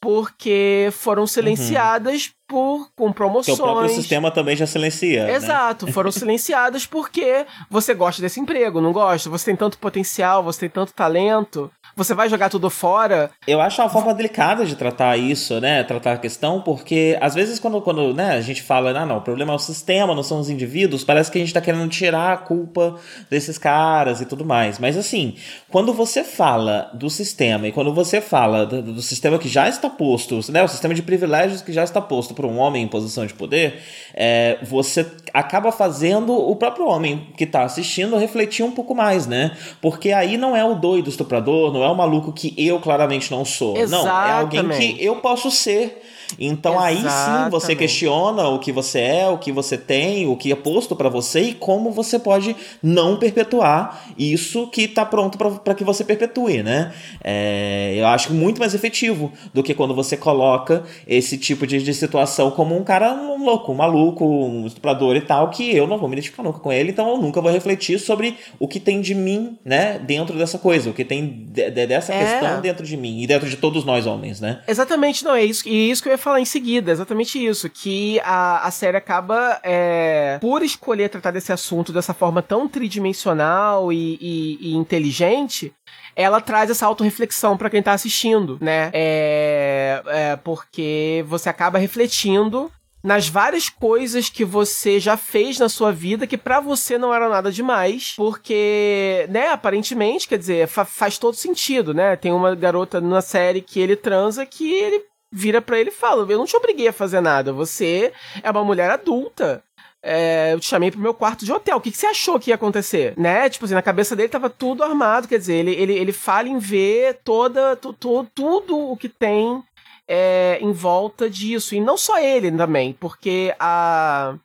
porque 0.06 0.90
foram 0.92 1.26
silenciadas 1.26 2.28
uhum. 2.28 2.32
por 2.48 2.92
com 2.96 3.12
promoções. 3.12 3.58
Que 3.58 3.64
o 3.64 3.66
próprio 3.66 3.90
sistema 3.90 4.30
também 4.30 4.56
já 4.56 4.68
silencia. 4.68 5.26
Né? 5.26 5.34
Exato, 5.34 5.88
né? 5.88 5.92
foram 5.92 6.12
silenciadas 6.14 6.86
porque 6.86 7.44
você 7.72 7.92
gosta 7.96 8.22
desse 8.22 8.40
emprego, 8.40 8.80
não 8.80 8.94
gosta? 8.94 9.32
Você 9.32 9.46
tem 9.46 9.56
tanto 9.56 9.80
potencial, 9.80 10.44
você 10.44 10.60
tem 10.60 10.70
tanto 10.70 10.94
talento, 10.94 11.72
você 11.96 12.14
vai 12.14 12.30
jogar 12.30 12.50
tudo 12.50 12.70
fora. 12.70 13.32
Eu 13.48 13.62
acho 13.62 13.82
uma 13.82 13.90
forma 13.90 14.14
delicada 14.14 14.66
de 14.66 14.76
tratar 14.76 15.18
isso, 15.18 15.60
né? 15.62 15.84
Tratar 15.84 16.14
a 16.14 16.18
questão, 16.18 16.62
porque 16.62 17.18
às 17.22 17.34
vezes 17.34 17.60
quando, 17.60 17.82
quando 17.82 18.14
né, 18.14 18.32
a 18.32 18.42
gente 18.42 18.62
fala, 18.62 18.92
ah, 18.92 19.06
não, 19.06 19.18
o 19.18 19.22
problema 19.22 19.54
é 19.54 19.56
o 19.56 19.60
sistema, 19.60 20.14
não 20.14 20.24
são 20.24 20.40
os 20.40 20.50
indivíduos, 20.50 21.04
parece 21.04 21.32
que 21.32 21.38
a 21.38 21.42
gente 21.42 21.54
tá 21.54 21.62
querendo 21.62 21.88
tirar 21.90 22.34
a 22.34 22.38
culpa 22.38 22.96
desses 23.30 23.58
caras 23.58 24.20
e 24.22 24.26
tudo 24.26 24.44
mais. 24.44 24.78
Mas 24.80 24.98
assim, 24.98 25.36
quando 25.70 25.94
você 25.94 26.24
fala 26.24 26.90
do 26.94 27.10
sistema 27.10 27.68
e 27.68 27.72
quando 27.72 27.94
você 27.94 28.20
fala 28.20 28.66
do, 28.66 28.82
do 28.82 29.02
sistema 29.02 29.40
que 29.40 29.48
já 29.48 29.70
está 29.70 29.90
posto, 29.90 30.40
né? 30.52 30.64
O 30.64 30.68
sistema 30.68 30.94
de 30.94 31.02
privilégios 31.02 31.62
que 31.62 31.72
já 31.72 31.84
está 31.84 32.02
posto 32.02 32.34
para 32.34 32.46
um 32.46 32.58
homem 32.58 32.84
em 32.84 32.88
posição 32.88 33.26
de 33.26 33.34
poder, 33.34 33.82
é, 34.14 34.58
você 34.64 35.06
acaba 35.34 35.72
fazendo 35.72 36.34
o 36.34 36.56
próprio 36.56 36.88
homem 36.88 37.28
que 37.38 37.44
está 37.44 37.64
assistindo 37.64 38.18
refletir 38.18 38.64
um 38.64 38.72
pouco 38.72 38.94
mais, 38.96 39.28
né? 39.28 39.52
Porque 39.82 40.12
aí 40.12 40.38
não 40.38 40.56
é 40.56 40.64
o 40.64 40.76
doido 40.76 41.10
estuprador, 41.10 41.74
não 41.74 41.84
é 41.84 41.85
o 41.92 41.96
maluco 41.96 42.32
que 42.32 42.54
eu 42.58 42.80
claramente 42.80 43.32
não 43.32 43.44
sou. 43.46 43.78
Exatamente. 43.78 44.08
Não, 44.08 44.28
é 44.28 44.32
alguém 44.40 44.70
que 44.70 45.04
eu 45.04 45.18
posso 45.18 45.50
ser 45.52 46.02
então 46.40 46.74
Exatamente. 46.74 47.08
aí 47.08 47.46
sim 47.46 47.50
você 47.50 47.76
questiona 47.76 48.48
o 48.48 48.60
que 48.60 48.72
você 48.72 49.00
é, 49.00 49.28
o 49.28 49.38
que 49.38 49.52
você 49.52 49.78
tem, 49.78 50.28
o 50.28 50.36
que 50.36 50.52
é 50.52 50.56
posto 50.56 50.96
para 50.96 51.10
você 51.10 51.42
e 51.42 51.54
como 51.54 51.92
você 51.92 52.20
pode 52.20 52.56
não 52.82 53.18
perpetuar 53.18 54.06
isso 54.18 54.68
que 54.68 54.84
está 54.84 55.06
pronto 55.06 55.38
para 55.38 55.74
que 55.74 55.84
você 55.84 56.04
perpetue, 56.04 56.64
né? 56.64 56.94
É, 57.24 57.94
eu 57.98 58.08
acho 58.08 58.34
muito 58.34 58.60
mais 58.60 58.74
efetivo 58.74 59.32
do 59.54 59.64
que 59.64 59.74
quando 59.74 59.94
você 59.94 60.18
coloca 60.18 60.84
esse 61.08 61.38
tipo 61.38 61.66
de, 61.66 61.82
de 61.82 61.94
situação 61.94 62.52
como 62.52 62.76
um 62.78 62.84
cara 62.84 63.14
um 63.14 63.44
louco, 63.44 63.72
um 63.72 63.76
maluco, 63.76 64.26
um 64.26 64.66
estuprador 64.66 65.16
e 65.16 65.22
tal, 65.22 65.50
que 65.50 65.76
eu 65.76 65.88
não 65.88 65.98
vou 65.98 66.08
me 66.08 66.16
identificar 66.16 66.44
nunca 66.44 66.60
com 66.60 66.72
ele, 66.72 66.92
então 66.92 67.10
eu 67.10 67.18
nunca 67.18 67.42
vou 67.42 67.52
refletir 67.52 68.00
sobre 68.00 68.38
o 68.60 68.68
que 68.68 68.80
tem 68.80 69.02
de 69.02 69.14
mim, 69.14 69.58
né, 69.64 70.00
dentro 70.00 70.38
dessa 70.38 70.58
coisa, 70.58 70.90
o 70.90 70.94
que 70.94 71.06
tem 71.06 71.46
de, 71.48 71.70
de, 71.70 71.88
dessa 71.88 72.14
é. 72.14 72.20
questão 72.20 72.62
dentro 72.62 72.86
de 72.86 72.98
mim 72.98 73.22
e 73.22 73.28
dentro 73.28 73.50
de 73.50 73.58
todos 73.58 73.84
nós 73.84 74.06
homens, 74.06 74.40
né? 74.40 74.62
Exatamente, 74.68 75.24
não, 75.24 75.36
é 75.36 75.44
isso, 75.44 75.68
e 75.68 75.90
isso 75.92 76.02
que 76.02 76.10
eu 76.10 76.14
ia 76.16 76.18
falar 76.18 76.40
em 76.40 76.46
seguida, 76.46 76.92
exatamente 76.92 77.44
isso, 77.44 77.70
que 77.70 78.20
a, 78.22 78.66
a 78.66 78.72
série 78.72 78.98
acaba, 78.98 79.60
é, 79.64 80.38
por 80.42 80.64
escolher 80.64 81.10
tratar 81.10 81.32
desse 81.32 81.54
assunto 81.54 81.94
dessa 81.94 82.14
forma 82.14 82.42
tão 82.42 82.68
tridimensional 82.68 83.92
e, 83.94 84.18
e, 84.20 84.58
e 84.72 84.76
inteligente, 84.76 85.74
ela 86.16 86.42
traz 86.42 86.70
essa 86.70 86.86
autorreflexão 86.86 87.58
para 87.58 87.70
quem 87.70 87.84
tá 87.84 87.94
assistindo, 87.94 88.58
né? 88.62 88.90
É, 88.94 90.02
é, 90.08 90.36
porque 90.38 91.24
você 91.28 91.50
acaba 91.50 91.78
refletindo 91.78 92.72
nas 93.06 93.28
várias 93.28 93.70
coisas 93.70 94.30
que 94.30 94.44
você 94.44 95.00
já 95.00 95.16
fez 95.16 95.60
na 95.60 95.70
sua 95.70 95.92
vida 95.92 96.26
que 96.26 96.38
para 96.38 96.60
você 96.60 96.98
não 96.98 97.14
era 97.14 97.30
nada 97.30 97.52
demais, 97.52 98.14
porque, 98.18 99.28
né, 99.30 99.50
aparentemente, 99.50 100.28
quer 100.28 100.40
dizer, 100.40 100.68
fa 100.68 100.84
faz 100.84 101.20
todo 101.20 101.36
sentido, 101.36 101.94
né? 101.94 102.16
Tem 102.16 102.32
uma 102.32 102.56
garota 102.56 103.00
na 103.00 103.22
série 103.22 103.62
que 103.62 103.80
ele 103.80 103.96
transa 103.96 104.44
que 104.44 104.74
ele 104.74 105.04
vira 105.36 105.62
para 105.62 105.78
ele 105.78 105.90
e 105.90 105.94
fala: 105.94 106.26
Eu 106.32 106.38
não 106.38 106.46
te 106.46 106.56
obriguei 106.56 106.88
a 106.88 106.94
fazer 106.94 107.20
nada, 107.20 107.52
você 107.52 108.14
é 108.42 108.50
uma 108.50 108.64
mulher 108.64 108.90
adulta. 108.90 109.62
É, 110.02 110.54
eu 110.54 110.60
te 110.60 110.68
chamei 110.68 110.92
pro 110.92 111.00
meu 111.00 111.16
quarto 111.16 111.44
de 111.44 111.52
hotel. 111.52 111.78
O 111.78 111.82
que, 111.82 111.90
que, 111.90 111.98
você 111.98 112.06
achou 112.06 112.40
que 112.40 112.52
ia 112.52 112.56
acontecer? 112.56 113.16
Né? 113.18 113.50
Tipo 113.50 113.66
assim, 113.66 113.74
na 113.74 113.82
cabeça 113.82 114.16
dele 114.16 114.30
tava 114.30 114.52
tudo 114.52 114.84
armado. 114.84 115.28
Quer 115.28 115.40
dizer, 115.40 115.56
ele, 115.56 115.72
ele, 115.72 115.94
ele 115.94 116.12
fala 116.14 116.48
em 116.48 116.60
ver 116.60 117.22
toda, 117.24 117.76
tu, 117.76 117.92
tu, 117.92 118.24
tudo 118.36 118.78
o 118.78 118.96
que 118.96 119.10
tem 119.10 119.64
é, 120.08 120.60
em 120.62 120.72
volta 120.72 121.28
disso. 121.28 121.74
E 121.74 121.82
não 121.82 121.98
só 121.98 122.20
ele 122.20 122.52
também, 122.52 122.94
porque 122.94 123.54
a 123.60 124.36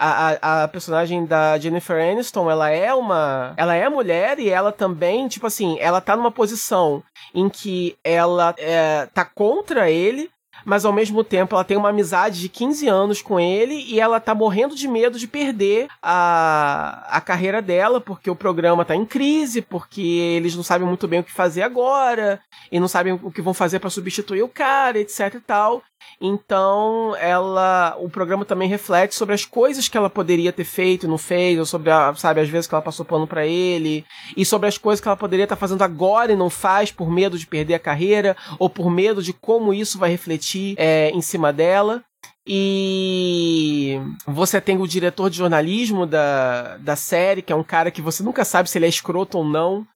a, 0.00 0.62
a, 0.64 0.68
personagem 0.68 1.26
da 1.26 1.58
Jennifer 1.58 2.00
Aniston, 2.00 2.50
ela 2.50 2.70
é 2.70 2.92
uma. 2.94 3.52
Ela 3.56 3.74
é 3.74 3.88
mulher 3.88 4.38
e 4.38 4.48
ela 4.48 4.72
também, 4.72 5.28
tipo 5.28 5.46
assim, 5.46 5.78
ela 5.78 6.00
tá 6.00 6.16
numa 6.16 6.30
posição 6.30 7.02
em 7.34 7.48
que 7.48 7.96
ela 8.02 8.54
é, 8.58 9.06
tá 9.12 9.24
contra 9.24 9.90
ele, 9.90 10.30
mas 10.64 10.84
ao 10.84 10.92
mesmo 10.92 11.22
tempo 11.24 11.54
ela 11.54 11.64
tem 11.64 11.76
uma 11.76 11.90
amizade 11.90 12.40
de 12.40 12.48
15 12.48 12.88
anos 12.88 13.22
com 13.22 13.38
ele 13.38 13.84
e 13.88 14.00
ela 14.00 14.20
tá 14.20 14.34
morrendo 14.34 14.74
de 14.74 14.88
medo 14.88 15.18
de 15.18 15.26
perder 15.26 15.88
a, 16.02 17.06
a 17.08 17.20
carreira 17.20 17.60
dela, 17.62 18.00
porque 18.00 18.30
o 18.30 18.36
programa 18.36 18.84
tá 18.84 18.94
em 18.94 19.04
crise, 19.04 19.62
porque 19.62 20.00
eles 20.00 20.54
não 20.54 20.62
sabem 20.62 20.86
muito 20.86 21.06
bem 21.08 21.20
o 21.20 21.24
que 21.24 21.32
fazer 21.32 21.62
agora, 21.62 22.40
e 22.70 22.78
não 22.78 22.88
sabem 22.88 23.12
o 23.12 23.30
que 23.30 23.42
vão 23.42 23.54
fazer 23.54 23.78
para 23.78 23.90
substituir 23.90 24.42
o 24.42 24.48
cara, 24.48 24.98
etc 24.98 25.34
e 25.34 25.40
tal. 25.40 25.82
Então, 26.20 27.16
ela, 27.16 27.96
o 27.98 28.10
programa 28.10 28.44
também 28.44 28.68
reflete 28.68 29.14
sobre 29.14 29.34
as 29.34 29.44
coisas 29.44 29.88
que 29.88 29.96
ela 29.96 30.10
poderia 30.10 30.52
ter 30.52 30.64
feito 30.64 31.06
e 31.06 31.08
não 31.08 31.16
fez, 31.16 31.58
ou 31.58 31.64
sobre, 31.64 31.90
a, 31.90 32.14
sabe, 32.14 32.40
as 32.40 32.48
vezes 32.48 32.66
que 32.66 32.74
ela 32.74 32.82
passou 32.82 33.06
pano 33.06 33.26
para 33.26 33.46
ele, 33.46 34.04
e 34.36 34.44
sobre 34.44 34.68
as 34.68 34.76
coisas 34.76 35.00
que 35.00 35.08
ela 35.08 35.16
poderia 35.16 35.44
estar 35.44 35.56
tá 35.56 35.60
fazendo 35.60 35.82
agora 35.82 36.32
e 36.32 36.36
não 36.36 36.50
faz 36.50 36.92
por 36.92 37.10
medo 37.10 37.38
de 37.38 37.46
perder 37.46 37.74
a 37.74 37.78
carreira, 37.78 38.36
ou 38.58 38.68
por 38.68 38.90
medo 38.90 39.22
de 39.22 39.32
como 39.32 39.72
isso 39.72 39.98
vai 39.98 40.10
refletir 40.10 40.49
é, 40.76 41.10
em 41.10 41.20
cima 41.20 41.52
dela. 41.52 42.02
E 42.46 44.00
você 44.26 44.60
tem 44.60 44.76
o 44.76 44.88
diretor 44.88 45.30
de 45.30 45.36
jornalismo 45.36 46.06
da, 46.06 46.78
da 46.78 46.96
série, 46.96 47.42
que 47.42 47.52
é 47.52 47.56
um 47.56 47.62
cara 47.62 47.90
que 47.90 48.02
você 48.02 48.22
nunca 48.22 48.44
sabe 48.44 48.68
se 48.68 48.78
ele 48.78 48.86
é 48.86 48.88
escroto 48.88 49.38
ou 49.38 49.44
não. 49.44 49.86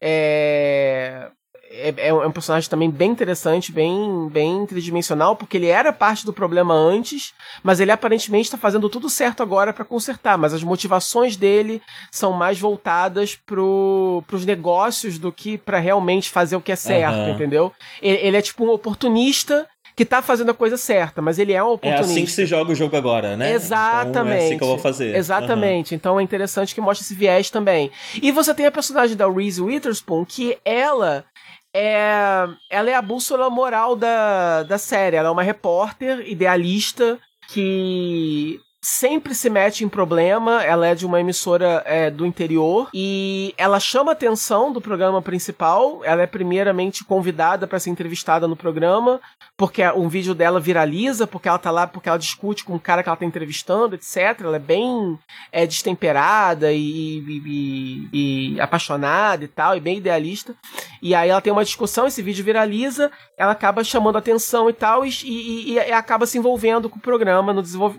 É, 0.00 1.30
é, 1.70 2.08
é, 2.08 2.14
um 2.14 2.30
personagem 2.30 2.70
também 2.70 2.88
bem 2.88 3.10
interessante, 3.10 3.72
bem, 3.72 4.28
bem 4.28 4.64
tridimensional, 4.64 5.34
porque 5.34 5.56
ele 5.56 5.66
era 5.66 5.92
parte 5.92 6.24
do 6.24 6.32
problema 6.32 6.72
antes, 6.72 7.32
mas 7.62 7.80
ele 7.80 7.90
aparentemente 7.90 8.44
está 8.44 8.56
fazendo 8.56 8.88
tudo 8.88 9.10
certo 9.10 9.42
agora 9.42 9.72
para 9.72 9.84
consertar. 9.84 10.38
Mas 10.38 10.54
as 10.54 10.62
motivações 10.62 11.36
dele 11.36 11.82
são 12.12 12.32
mais 12.32 12.60
voltadas 12.60 13.34
pro, 13.34 14.22
pros 14.26 14.46
negócios 14.46 15.18
do 15.18 15.32
que 15.32 15.58
para 15.58 15.78
realmente 15.78 16.30
fazer 16.30 16.54
o 16.54 16.60
que 16.60 16.70
é 16.72 16.76
certo, 16.76 17.16
uhum. 17.16 17.30
entendeu? 17.30 17.72
Ele, 18.00 18.18
ele 18.18 18.36
é 18.36 18.42
tipo 18.42 18.64
um 18.64 18.70
oportunista 18.70 19.66
que 19.96 20.04
tá 20.04 20.20
fazendo 20.20 20.50
a 20.50 20.54
coisa 20.54 20.76
certa, 20.76 21.22
mas 21.22 21.38
ele 21.38 21.52
é 21.52 21.62
um 21.62 21.72
oportunista. 21.72 22.02
É 22.02 22.12
assim 22.12 22.24
que 22.24 22.30
se 22.30 22.46
joga 22.46 22.72
o 22.72 22.74
jogo 22.74 22.96
agora, 22.96 23.36
né? 23.36 23.52
Exatamente. 23.52 24.10
Então 24.10 24.28
é 24.28 24.38
assim 24.38 24.58
que 24.58 24.64
eu 24.64 24.68
vou 24.68 24.78
fazer. 24.78 25.14
Exatamente. 25.16 25.92
Uhum. 25.92 25.96
Então 25.96 26.20
é 26.20 26.22
interessante 26.22 26.74
que 26.74 26.80
mostre 26.80 27.04
esse 27.04 27.14
viés 27.14 27.48
também. 27.50 27.90
E 28.20 28.32
você 28.32 28.52
tem 28.54 28.66
a 28.66 28.72
personagem 28.72 29.16
da 29.16 29.30
Reese 29.30 29.62
Witherspoon, 29.62 30.24
que 30.24 30.58
ela 30.64 31.24
é, 31.72 32.48
ela 32.70 32.90
é 32.90 32.94
a 32.94 33.02
bússola 33.02 33.48
moral 33.48 33.94
da, 33.94 34.64
da 34.64 34.78
série. 34.78 35.16
Ela 35.16 35.28
é 35.28 35.32
uma 35.32 35.42
repórter 35.42 36.28
idealista 36.28 37.18
que 37.48 38.60
sempre 38.84 39.34
se 39.34 39.48
mete 39.48 39.82
em 39.82 39.88
problema. 39.88 40.62
Ela 40.62 40.88
é 40.88 40.94
de 40.94 41.06
uma 41.06 41.18
emissora 41.18 41.82
é, 41.86 42.10
do 42.10 42.26
interior 42.26 42.88
e 42.92 43.54
ela 43.56 43.80
chama 43.80 44.12
atenção 44.12 44.70
do 44.70 44.80
programa 44.80 45.22
principal. 45.22 46.02
Ela 46.04 46.22
é 46.22 46.26
primeiramente 46.26 47.02
convidada 47.02 47.66
para 47.66 47.80
ser 47.80 47.90
entrevistada 47.90 48.46
no 48.46 48.54
programa, 48.54 49.20
porque 49.56 49.82
um 49.92 50.08
vídeo 50.08 50.34
dela 50.34 50.60
viraliza, 50.60 51.26
porque 51.26 51.48
ela 51.48 51.58
tá 51.58 51.70
lá, 51.70 51.86
porque 51.86 52.08
ela 52.08 52.18
discute 52.18 52.62
com 52.62 52.74
o 52.74 52.80
cara 52.80 53.02
que 53.02 53.08
ela 53.08 53.16
tá 53.16 53.24
entrevistando, 53.24 53.94
etc. 53.94 54.40
Ela 54.40 54.56
é 54.56 54.60
bem 54.60 55.18
é, 55.50 55.66
destemperada 55.66 56.70
e, 56.70 56.78
e, 57.20 58.08
e, 58.12 58.54
e 58.54 58.60
apaixonada 58.60 59.44
e 59.44 59.48
tal, 59.48 59.76
e 59.76 59.80
bem 59.80 59.96
idealista. 59.96 60.54
E 61.00 61.14
aí 61.14 61.30
ela 61.30 61.40
tem 61.40 61.52
uma 61.52 61.64
discussão, 61.64 62.06
esse 62.06 62.20
vídeo 62.20 62.44
viraliza, 62.44 63.10
ela 63.36 63.52
acaba 63.52 63.82
chamando 63.82 64.18
atenção 64.18 64.68
e 64.68 64.72
tal, 64.72 65.04
e, 65.06 65.78
acaba 65.92 66.26
se 66.26 66.36
envolvendo 66.36 66.90
com 66.90 66.98
o 66.98 67.02
programa 67.02 67.52
no, 67.52 67.62
desenvolv... 67.62 67.96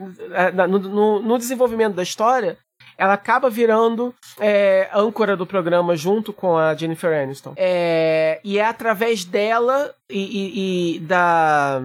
No, 0.80 0.90
no, 0.90 1.22
no 1.22 1.38
desenvolvimento 1.38 1.96
da 1.96 2.04
história 2.04 2.58
ela 2.98 3.14
acaba 3.14 3.50
virando 3.50 4.14
é, 4.40 4.90
âncora 4.94 5.36
do 5.36 5.46
programa 5.46 5.96
junto 5.96 6.32
com 6.32 6.58
a 6.58 6.74
Jennifer 6.76 7.12
Aniston. 7.12 7.54
É, 7.58 8.40
e 8.44 8.58
é 8.58 8.66
através 8.66 9.26
dela 9.26 9.94
e, 10.10 10.20
e, 10.20 10.96
e 10.96 11.00
da, 11.00 11.82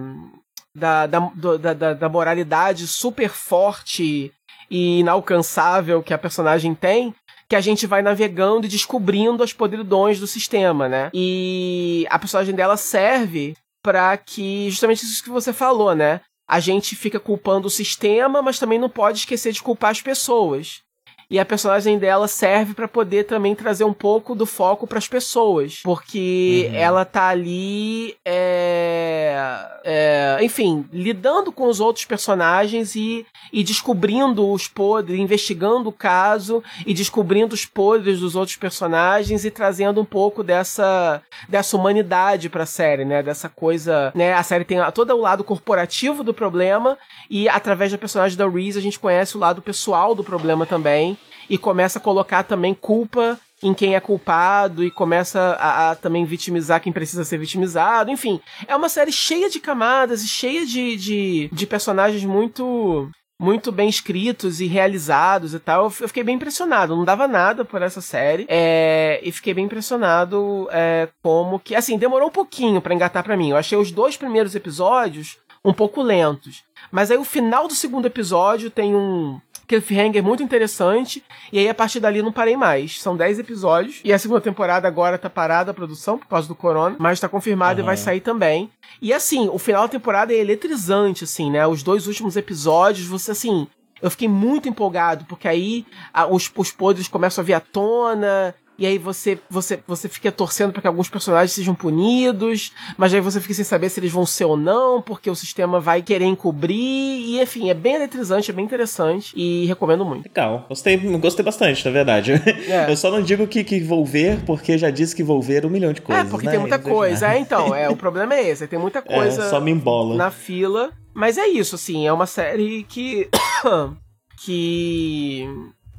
da, 0.75 1.07
da, 1.07 1.73
da, 1.73 1.93
da, 1.93 2.09
moralidade 2.09 2.87
super 2.87 3.29
forte 3.29 4.31
e 4.69 4.99
inalcançável 4.99 6.01
que 6.01 6.13
a 6.13 6.17
personagem 6.17 6.73
tem 6.73 7.13
que 7.49 7.55
a 7.57 7.59
gente 7.59 7.85
vai 7.85 8.01
navegando 8.01 8.65
e 8.65 8.69
descobrindo 8.69 9.43
as 9.43 9.51
podridões 9.51 10.17
do 10.21 10.25
sistema, 10.25 10.87
né? 10.87 11.09
E 11.13 12.07
a 12.09 12.17
personagem 12.17 12.55
dela 12.55 12.77
serve 12.77 13.57
para 13.83 14.15
que 14.15 14.69
justamente 14.69 15.03
isso 15.03 15.21
que 15.21 15.29
você 15.29 15.51
falou, 15.51 15.93
né? 15.93 16.21
A 16.51 16.59
gente 16.59 16.97
fica 16.97 17.17
culpando 17.17 17.67
o 17.67 17.71
sistema, 17.71 18.41
mas 18.41 18.59
também 18.59 18.77
não 18.77 18.89
pode 18.89 19.19
esquecer 19.19 19.53
de 19.53 19.63
culpar 19.63 19.91
as 19.91 20.01
pessoas. 20.01 20.83
E 21.31 21.39
a 21.39 21.45
personagem 21.45 21.97
dela 21.97 22.27
serve 22.27 22.73
para 22.73 22.89
poder 22.89 23.23
também 23.23 23.55
trazer 23.55 23.85
um 23.85 23.93
pouco 23.93 24.35
do 24.35 24.45
foco 24.45 24.85
para 24.85 24.97
as 24.97 25.07
pessoas. 25.07 25.79
Porque 25.81 26.67
uhum. 26.69 26.75
ela 26.75 27.05
tá 27.05 27.29
ali. 27.29 28.17
É, 28.25 29.79
é, 29.85 30.37
enfim, 30.41 30.85
lidando 30.91 31.49
com 31.49 31.69
os 31.69 31.79
outros 31.79 32.03
personagens 32.03 32.97
e, 32.97 33.25
e 33.53 33.63
descobrindo 33.63 34.51
os 34.51 34.67
podres, 34.67 35.17
investigando 35.17 35.87
o 35.87 35.93
caso 35.93 36.61
e 36.85 36.93
descobrindo 36.93 37.55
os 37.55 37.65
podres 37.65 38.19
dos 38.19 38.35
outros 38.35 38.57
personagens 38.57 39.45
e 39.45 39.49
trazendo 39.49 40.01
um 40.01 40.05
pouco 40.05 40.43
dessa, 40.43 41.21
dessa 41.47 41.77
humanidade 41.77 42.49
pra 42.49 42.65
série, 42.65 43.05
né? 43.05 43.23
Dessa 43.23 43.47
coisa. 43.47 44.11
Né? 44.13 44.33
A 44.33 44.43
série 44.43 44.65
tem 44.65 44.79
todo 44.93 45.13
o 45.13 45.21
lado 45.21 45.45
corporativo 45.45 46.25
do 46.25 46.33
problema 46.33 46.97
e 47.29 47.47
através 47.47 47.89
da 47.89 47.97
personagem 47.97 48.37
da 48.37 48.49
Reese 48.49 48.77
a 48.77 48.81
gente 48.81 48.99
conhece 48.99 49.37
o 49.37 49.39
lado 49.39 49.61
pessoal 49.61 50.13
do 50.13 50.25
problema 50.25 50.65
também 50.65 51.17
e 51.51 51.57
começa 51.57 51.99
a 51.99 52.01
colocar 52.01 52.43
também 52.43 52.73
culpa 52.73 53.37
em 53.61 53.73
quem 53.73 53.93
é 53.93 53.99
culpado 53.99 54.85
e 54.85 54.89
começa 54.89 55.57
a, 55.59 55.91
a, 55.91 55.95
também 55.95 56.23
vitimizar 56.23 56.79
quem 56.79 56.93
precisa 56.93 57.25
ser 57.25 57.37
vitimizado. 57.37 58.09
Enfim, 58.09 58.39
é 58.65 58.73
uma 58.73 58.87
série 58.87 59.11
cheia 59.11 59.49
de 59.49 59.59
camadas 59.59 60.23
e 60.23 60.29
cheia 60.29 60.65
de, 60.65 60.95
de, 60.95 61.49
de 61.51 61.67
personagens 61.67 62.23
muito 62.23 63.11
muito 63.37 63.69
bem 63.69 63.89
escritos 63.89 64.61
e 64.61 64.65
realizados 64.67 65.53
e 65.53 65.59
tal. 65.59 65.85
Eu 65.99 66.07
fiquei 66.07 66.23
bem 66.23 66.35
impressionado. 66.35 66.95
Não 66.95 67.03
dava 67.03 67.27
nada 67.27 67.65
por 67.65 67.81
essa 67.81 67.99
série. 67.99 68.45
É, 68.47 69.19
e 69.23 69.31
fiquei 69.31 69.53
bem 69.53 69.65
impressionado 69.65 70.69
é, 70.71 71.09
como 71.21 71.59
que. 71.59 71.75
Assim, 71.75 71.97
demorou 71.97 72.29
um 72.29 72.31
pouquinho 72.31 72.79
para 72.79 72.93
engatar 72.93 73.23
para 73.23 73.35
mim. 73.35 73.49
Eu 73.49 73.57
achei 73.57 73.77
os 73.77 73.91
dois 73.91 74.15
primeiros 74.15 74.53
episódios 74.53 75.37
um 75.65 75.73
pouco 75.73 76.01
lentos. 76.01 76.63
Mas 76.91 77.09
aí 77.11 77.17
o 77.17 77.23
final 77.23 77.67
do 77.67 77.73
segundo 77.73 78.05
episódio 78.05 78.69
tem 78.69 78.95
um 78.95 79.41
cliffhanger 79.71 80.21
muito 80.21 80.43
interessante. 80.43 81.23
E 81.51 81.59
aí, 81.59 81.69
a 81.69 81.73
partir 81.73 81.99
dali, 81.99 82.21
não 82.21 82.31
parei 82.31 82.57
mais. 82.57 83.01
São 83.01 83.15
10 83.15 83.39
episódios. 83.39 84.01
E 84.03 84.11
a 84.11 84.19
segunda 84.19 84.41
temporada 84.41 84.87
agora 84.87 85.17
tá 85.17 85.29
parada 85.29 85.71
a 85.71 85.73
produção 85.73 86.17
por 86.17 86.27
causa 86.27 86.47
do 86.47 86.55
corona. 86.55 86.97
Mas 86.99 87.19
tá 87.19 87.29
confirmado 87.29 87.79
uhum. 87.79 87.85
e 87.85 87.87
vai 87.87 87.97
sair 87.97 88.19
também. 88.19 88.69
E 89.01 89.13
assim, 89.13 89.49
o 89.49 89.57
final 89.57 89.83
da 89.83 89.89
temporada 89.89 90.33
é 90.33 90.37
eletrizante, 90.37 91.23
assim, 91.23 91.49
né? 91.49 91.65
Os 91.65 91.83
dois 91.83 92.07
últimos 92.07 92.35
episódios, 92.35 93.07
você 93.07 93.31
assim. 93.31 93.67
Eu 94.01 94.09
fiquei 94.09 94.27
muito 94.27 94.67
empolgado, 94.67 95.25
porque 95.25 95.47
aí 95.47 95.85
a, 96.11 96.25
os, 96.25 96.51
os 96.55 96.71
podres 96.71 97.07
começam 97.07 97.43
a 97.43 97.45
vir 97.45 97.53
à 97.53 97.59
tona, 97.59 98.55
e 98.81 98.85
aí 98.87 98.97
você 98.97 99.37
você 99.47 99.79
você 99.87 100.09
fica 100.09 100.31
torcendo 100.31 100.73
para 100.73 100.81
que 100.81 100.87
alguns 100.87 101.07
personagens 101.07 101.51
sejam 101.51 101.75
punidos, 101.75 102.73
mas 102.97 103.13
aí 103.13 103.21
você 103.21 103.39
fica 103.39 103.53
sem 103.53 103.63
saber 103.63 103.89
se 103.89 103.99
eles 103.99 104.11
vão 104.11 104.25
ser 104.25 104.45
ou 104.45 104.57
não, 104.57 105.03
porque 105.03 105.29
o 105.29 105.35
sistema 105.35 105.79
vai 105.79 106.01
querer 106.01 106.25
encobrir, 106.25 106.73
e 106.73 107.39
enfim, 107.39 107.69
é 107.69 107.75
bem 107.75 107.93
eletrizante, 107.93 108.49
é 108.49 108.53
bem 108.53 108.65
interessante 108.65 109.33
e 109.35 109.67
recomendo 109.67 110.03
muito. 110.03 110.25
Legal, 110.25 110.65
gostei, 110.67 110.97
gostei 110.97 111.45
bastante, 111.45 111.85
na 111.85 111.91
verdade. 111.91 112.33
É. 112.67 112.89
Eu 112.89 112.97
só 112.97 113.11
não 113.11 113.21
digo 113.21 113.45
que, 113.45 113.63
que 113.63 113.79
vou 113.81 114.03
ver, 114.03 114.43
porque 114.45 114.79
já 114.79 114.89
disse 114.89 115.15
que 115.15 115.23
vou 115.23 115.39
ver 115.39 115.63
um 115.63 115.69
milhão 115.69 115.93
de 115.93 116.01
coisas. 116.01 116.25
É, 116.25 116.27
porque 116.27 116.47
né? 116.47 116.53
tem 116.53 116.59
muita 116.59 116.79
coisa, 116.79 117.31
é, 117.31 117.37
então, 117.37 117.75
é, 117.75 117.87
o 117.87 117.95
problema 117.95 118.33
é 118.33 118.49
esse, 118.49 118.65
tem 118.65 118.79
muita 118.79 118.97
é, 119.05 119.15
coisa 119.15 119.43
é, 119.43 119.49
só 119.51 119.61
me 119.61 119.69
embola. 119.69 120.15
na 120.15 120.31
fila, 120.31 120.89
mas 121.13 121.37
é 121.37 121.45
isso, 121.45 121.75
assim, 121.75 122.07
é 122.07 122.11
uma 122.11 122.25
série 122.25 122.83
que. 122.89 123.29
que 124.43 125.47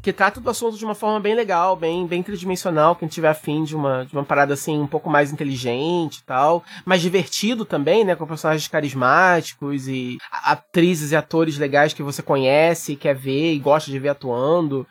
que 0.02 0.12
trata 0.12 0.40
do 0.40 0.50
assunto 0.50 0.76
de 0.76 0.84
uma 0.84 0.94
forma 0.94 1.20
bem 1.20 1.34
legal, 1.34 1.76
bem, 1.76 2.06
bem 2.06 2.22
tridimensional, 2.22 2.96
quem 2.96 3.06
tiver 3.06 3.28
afim 3.28 3.62
de 3.62 3.76
uma, 3.76 4.04
de 4.04 4.12
uma 4.12 4.24
parada 4.24 4.54
assim 4.54 4.80
um 4.80 4.86
pouco 4.86 5.08
mais 5.08 5.32
inteligente 5.32 6.18
e 6.18 6.24
tal, 6.24 6.64
mais 6.84 7.00
divertido 7.00 7.64
também, 7.64 8.04
né, 8.04 8.16
com 8.16 8.26
personagens 8.26 8.66
carismáticos 8.66 9.86
e 9.86 10.18
atrizes 10.30 11.12
e 11.12 11.16
atores 11.16 11.56
legais 11.56 11.94
que 11.94 12.02
você 12.02 12.20
conhece, 12.20 12.96
quer 12.96 13.14
ver 13.14 13.54
e 13.54 13.58
gosta 13.60 13.90
de 13.90 13.98
ver 13.98 14.08
atuando. 14.08 14.86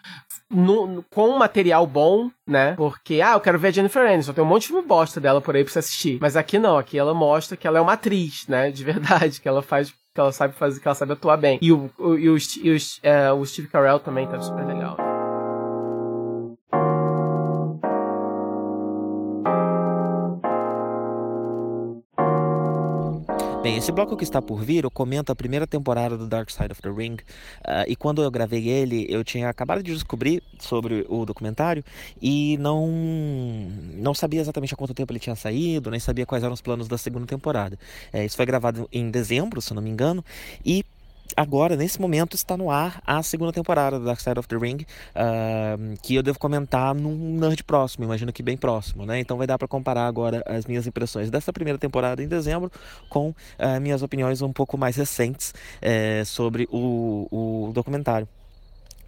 No, 0.50 0.86
no, 0.86 1.04
com 1.04 1.30
um 1.30 1.38
material 1.38 1.88
bom, 1.88 2.30
né? 2.45 2.74
Porque, 2.74 3.21
ah, 3.21 3.34
eu 3.34 3.39
quero 3.39 3.58
ver 3.58 3.69
a 3.69 3.71
Jennifer 3.71 4.06
Aniston, 4.06 4.34
tem 4.34 4.43
um 4.43 4.47
monte 4.47 4.63
de 4.63 4.67
filme 4.67 4.86
bosta 4.86 5.19
dela 5.21 5.39
por 5.39 5.56
aí 5.56 5.63
pra 5.63 5.71
você 5.71 5.80
assistir. 5.80 6.17
Mas 6.19 6.36
aqui 6.36 6.60
não, 6.60 6.78
aqui 6.78 7.00
ela 7.00 7.13
mostra 7.13 7.56
que 7.56 7.65
ela 7.65 7.80
é 7.80 7.82
uma 7.82 7.93
atriz, 7.93 8.45
né? 8.47 8.69
De 8.69 8.84
verdade, 8.84 9.39
que 9.39 9.47
ela 9.47 9.62
faz 9.62 9.93
que 10.13 10.19
ela 10.19 10.32
sabe 10.32 10.54
fazer, 10.54 10.80
que 10.80 10.88
ela 10.88 10.95
sabe 10.95 11.13
atuar 11.13 11.38
bem. 11.38 11.58
E 11.62 11.71
o, 11.71 11.89
o, 11.97 12.15
e 12.15 12.30
o, 12.30 12.38
e 12.38 12.71
o, 12.71 12.78
é, 13.04 13.32
o 13.32 13.45
Steve 13.45 13.67
Carell 13.67 14.00
também 14.00 14.28
tá 14.28 14.39
super 14.41 14.65
legal. 14.65 15.11
Bem, 23.62 23.78
esse 23.78 23.91
bloco 23.91 24.17
que 24.17 24.24
está 24.24 24.41
por 24.41 24.63
vir, 24.63 24.86
eu 24.86 24.89
comento 24.89 25.32
a 25.32 25.36
primeira 25.36 25.67
temporada 25.67 26.17
do 26.17 26.28
Dark 26.28 26.50
Side 26.50 26.71
of 26.71 26.82
the 26.82 26.89
Ring. 26.89 27.17
Uh, 27.63 27.86
e 27.88 27.95
quando 27.95 28.24
eu 28.24 28.32
gravei 28.32 28.67
ele, 28.67 29.06
eu 29.08 29.24
tinha 29.24 29.47
acabado 29.50 29.84
de 29.84 29.93
descobrir 29.93 30.41
sobre 30.60 31.06
o 31.08 31.28
documentário 31.28 31.84
e 32.19 32.58
não, 32.58 32.88
não 33.93 34.15
sabia 34.15 34.41
exatamente 34.41 34.74
há 34.74 34.78
quanto 34.78 34.95
tempo 34.95 35.13
ele 35.13 35.19
tinha 35.19 35.36
saído, 35.36 35.91
nem 35.91 36.00
sabia 36.00 36.26
quais 36.26 36.43
eram 36.43 36.56
os 36.56 36.62
planos 36.62 36.88
da 36.88 36.97
segunda 36.97 37.28
temporada. 37.28 37.78
É, 38.12 38.26
isso 38.26 38.36
foi 38.36 38.47
gravado 38.47 38.89
em 38.91 39.12
dezembro, 39.12 39.62
se 39.62 39.76
não 39.76 39.82
me 39.84 39.91
engano, 39.91 40.26
e 40.65 40.84
agora, 41.36 41.76
nesse 41.76 42.00
momento, 42.00 42.36
está 42.36 42.56
no 42.58 42.70
ar 42.70 43.02
a 43.06 43.22
segunda 43.24 43.52
temporada 43.52 44.00
do 44.00 44.06
Dark 44.06 44.20
Side 44.20 44.39
of 44.39 44.48
the 44.48 44.58
Ring, 44.58 44.86
uh, 45.15 45.98
que 46.02 46.15
eu 46.15 46.24
devo 46.24 46.39
comentar 46.39 46.94
num 46.94 47.39
nerd 47.39 47.63
próximo, 47.63 48.06
imagino 48.06 48.32
que 48.32 48.44
bem 48.44 48.58
próximo, 48.58 49.06
né? 49.06 49.20
Então 49.20 49.38
vai 49.38 49.48
dar 49.48 49.58
para 49.58 49.67
comparar 49.67 50.08
agora 50.08 50.44
as 50.46 50.65
minhas 50.65 50.88
impressões 50.88 51.30
dessa 51.30 51.52
primeira 51.52 51.78
temporada 51.78 52.24
em 52.24 52.28
dezembro 52.28 52.72
com 53.10 53.30
uh, 53.30 53.82
minhas 53.82 54.02
opiniões 54.02 54.41
um 54.41 54.52
pouco 54.52 54.78
mais 54.78 54.96
recentes 54.96 55.54
uh, 55.82 56.26
sobre 56.26 56.67
o, 56.72 57.28
o 57.32 57.72
documentário. 57.74 58.28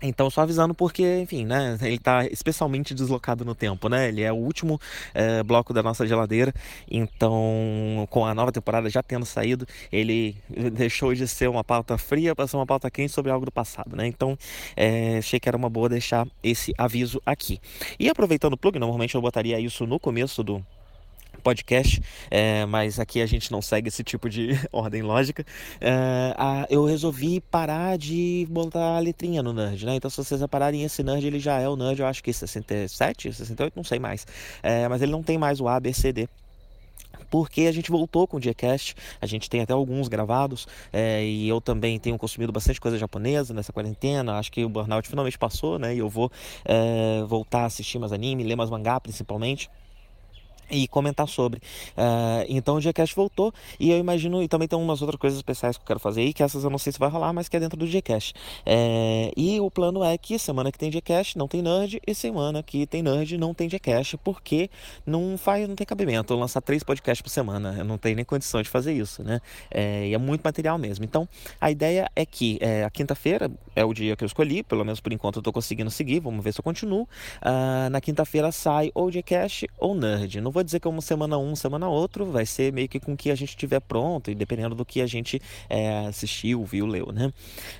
Então, 0.05 0.29
só 0.29 0.41
avisando 0.41 0.73
porque, 0.73 1.21
enfim, 1.21 1.45
né? 1.45 1.77
Ele 1.81 1.95
está 1.95 2.25
especialmente 2.25 2.93
deslocado 2.93 3.45
no 3.45 3.55
tempo, 3.55 3.87
né? 3.87 4.09
Ele 4.09 4.21
é 4.21 4.31
o 4.33 4.35
último 4.35 4.79
é, 5.13 5.41
bloco 5.41 5.73
da 5.73 5.81
nossa 5.81 6.05
geladeira. 6.05 6.53
Então, 6.91 8.05
com 8.09 8.25
a 8.25 8.35
nova 8.35 8.51
temporada 8.51 8.89
já 8.89 9.01
tendo 9.01 9.25
saído, 9.25 9.65
ele 9.89 10.35
deixou 10.73 11.13
de 11.13 11.25
ser 11.25 11.49
uma 11.49 11.63
pauta 11.63 11.97
fria 11.97 12.35
para 12.35 12.45
ser 12.47 12.57
uma 12.57 12.65
pauta 12.65 12.91
quente 12.91 13.13
sobre 13.13 13.31
algo 13.31 13.45
do 13.45 13.51
passado, 13.51 13.95
né? 13.95 14.05
Então, 14.05 14.37
é, 14.75 15.19
achei 15.19 15.39
que 15.39 15.47
era 15.47 15.57
uma 15.57 15.69
boa 15.69 15.87
deixar 15.87 16.27
esse 16.43 16.73
aviso 16.77 17.21
aqui. 17.25 17.59
E 17.97 18.09
aproveitando 18.09 18.53
o 18.53 18.57
plug, 18.57 18.77
normalmente 18.77 19.15
eu 19.15 19.21
botaria 19.21 19.57
isso 19.57 19.87
no 19.87 19.97
começo 19.99 20.43
do 20.43 20.63
podcast, 21.43 22.01
é, 22.31 22.65
mas 22.65 22.99
aqui 22.99 23.21
a 23.21 23.25
gente 23.25 23.51
não 23.51 23.61
segue 23.61 23.89
esse 23.89 24.03
tipo 24.03 24.29
de 24.29 24.51
ordem 24.71 25.01
lógica. 25.01 25.45
É, 25.79 26.33
a, 26.37 26.65
eu 26.69 26.85
resolvi 26.85 27.41
parar 27.41 27.97
de 27.97 28.47
botar 28.49 28.97
a 28.97 28.99
letrinha 28.99 29.43
no 29.43 29.53
Nerd, 29.53 29.85
né? 29.85 29.95
Então, 29.95 30.09
se 30.09 30.17
vocês 30.17 30.41
repararem, 30.41 30.83
esse 30.83 31.03
Nerd 31.03 31.25
ele 31.25 31.39
já 31.39 31.59
é 31.59 31.67
o 31.67 31.75
Nerd, 31.75 31.99
eu 31.99 32.07
acho 32.07 32.23
que 32.23 32.31
67, 32.31 33.33
68, 33.33 33.73
não 33.75 33.83
sei 33.83 33.99
mais. 33.99 34.25
É, 34.63 34.87
mas 34.87 35.01
ele 35.01 35.11
não 35.11 35.21
tem 35.21 35.37
mais 35.37 35.59
o 35.59 35.67
A, 35.67 35.79
B, 35.79 35.93
C, 35.93 36.11
D 36.13 36.27
porque 37.33 37.61
a 37.61 37.71
gente 37.71 37.89
voltou 37.89 38.27
com 38.27 38.37
o 38.37 38.39
Diacast, 38.39 38.93
a 39.19 39.25
gente 39.25 39.49
tem 39.49 39.61
até 39.61 39.73
alguns 39.73 40.07
gravados, 40.07 40.67
é, 40.91 41.25
e 41.25 41.49
eu 41.49 41.59
também 41.59 41.97
tenho 41.97 42.15
consumido 42.15 42.51
bastante 42.51 42.79
coisa 42.79 42.95
japonesa 42.95 43.55
nessa 43.55 43.73
quarentena, 43.73 44.37
acho 44.37 44.51
que 44.51 44.63
o 44.63 44.69
burnout 44.69 45.09
finalmente 45.09 45.35
passou, 45.35 45.79
né, 45.79 45.95
e 45.95 45.97
eu 45.97 46.07
vou 46.07 46.31
é, 46.63 47.23
voltar 47.25 47.61
a 47.61 47.65
assistir 47.65 47.97
mais 47.97 48.13
anime, 48.13 48.43
ler 48.43 48.55
mais 48.55 48.69
mangá 48.69 48.99
principalmente 48.99 49.67
e 50.69 50.87
comentar 50.87 51.27
sobre. 51.27 51.59
Uh, 51.97 52.45
então 52.47 52.75
o 52.75 52.81
Gcast 52.81 53.15
voltou 53.15 53.53
e 53.79 53.91
eu 53.91 53.97
imagino, 53.97 54.41
e 54.41 54.47
também 54.47 54.67
tem 54.67 54.77
umas 54.77 55.01
outras 55.01 55.19
coisas 55.19 55.37
especiais 55.37 55.77
que 55.77 55.83
eu 55.83 55.87
quero 55.87 55.99
fazer 55.99 56.21
aí, 56.21 56.33
que 56.33 56.43
essas 56.43 56.63
eu 56.63 56.69
não 56.69 56.77
sei 56.77 56.93
se 56.93 56.99
vai 56.99 57.09
rolar, 57.09 57.33
mas 57.33 57.47
que 57.47 57.57
é 57.57 57.59
dentro 57.59 57.77
do 57.77 57.87
Gcast. 57.87 58.33
É, 58.65 59.31
e 59.35 59.59
o 59.59 59.69
plano 59.69 60.03
é 60.03 60.17
que 60.17 60.37
semana 60.39 60.71
que 60.71 60.77
tem 60.77 60.91
Gcast 60.91 61.37
não 61.37 61.47
tem 61.47 61.61
Nerd, 61.61 62.01
e 62.05 62.15
semana 62.15 62.63
que 62.63 62.85
tem 62.85 63.01
Nerd 63.01 63.37
não 63.37 63.53
tem 63.53 63.69
Gcast, 63.69 64.17
porque 64.17 64.69
não 65.05 65.37
faz, 65.37 65.67
não 65.67 65.75
tem 65.75 65.85
cabimento 65.85 66.35
lançar 66.35 66.61
três 66.61 66.83
podcasts 66.83 67.21
por 67.21 67.29
semana, 67.29 67.75
eu 67.77 67.85
não 67.85 67.97
tenho 67.97 68.15
nem 68.15 68.25
condição 68.25 68.61
de 68.61 68.69
fazer 68.69 68.93
isso, 68.93 69.23
né? 69.23 69.41
É, 69.69 70.07
e 70.07 70.13
é 70.13 70.17
muito 70.17 70.41
material 70.41 70.77
mesmo. 70.77 71.05
Então 71.05 71.27
a 71.59 71.71
ideia 71.71 72.09
é 72.15 72.25
que 72.25 72.57
é, 72.61 72.83
a 72.83 72.89
quinta-feira 72.89 73.51
é 73.75 73.83
o 73.83 73.93
dia 73.93 74.15
que 74.15 74.23
eu 74.23 74.25
escolhi, 74.25 74.63
pelo 74.63 74.83
menos 74.83 74.99
por 74.99 75.11
enquanto 75.11 75.37
eu 75.37 75.41
tô 75.41 75.51
conseguindo 75.51 75.89
seguir, 75.89 76.19
vamos 76.19 76.43
ver 76.43 76.53
se 76.53 76.59
eu 76.59 76.63
continuo. 76.63 77.03
Uh, 77.03 77.89
na 77.91 77.99
quinta-feira 77.99 78.51
sai 78.51 78.91
ou 78.93 79.11
Gcast 79.11 79.67
ou 79.77 79.95
Nerd. 79.95 80.39
Vou 80.53 80.63
dizer 80.63 80.79
que 80.79 80.87
é 80.87 80.91
uma 80.91 81.01
semana 81.01 81.37
um, 81.37 81.55
semana 81.55 81.89
outro, 81.89 82.25
vai 82.25 82.45
ser 82.45 82.71
meio 82.71 82.87
que 82.87 82.99
com 82.99 83.13
o 83.13 83.17
que 83.17 83.31
a 83.31 83.35
gente 83.35 83.57
tiver 83.57 83.79
pronto 83.79 84.29
e 84.29 84.35
dependendo 84.35 84.75
do 84.75 84.85
que 84.85 85.01
a 85.01 85.07
gente 85.07 85.41
é, 85.69 86.05
assistiu, 86.07 86.63
viu, 86.63 86.85
leu, 86.85 87.11
né? 87.11 87.33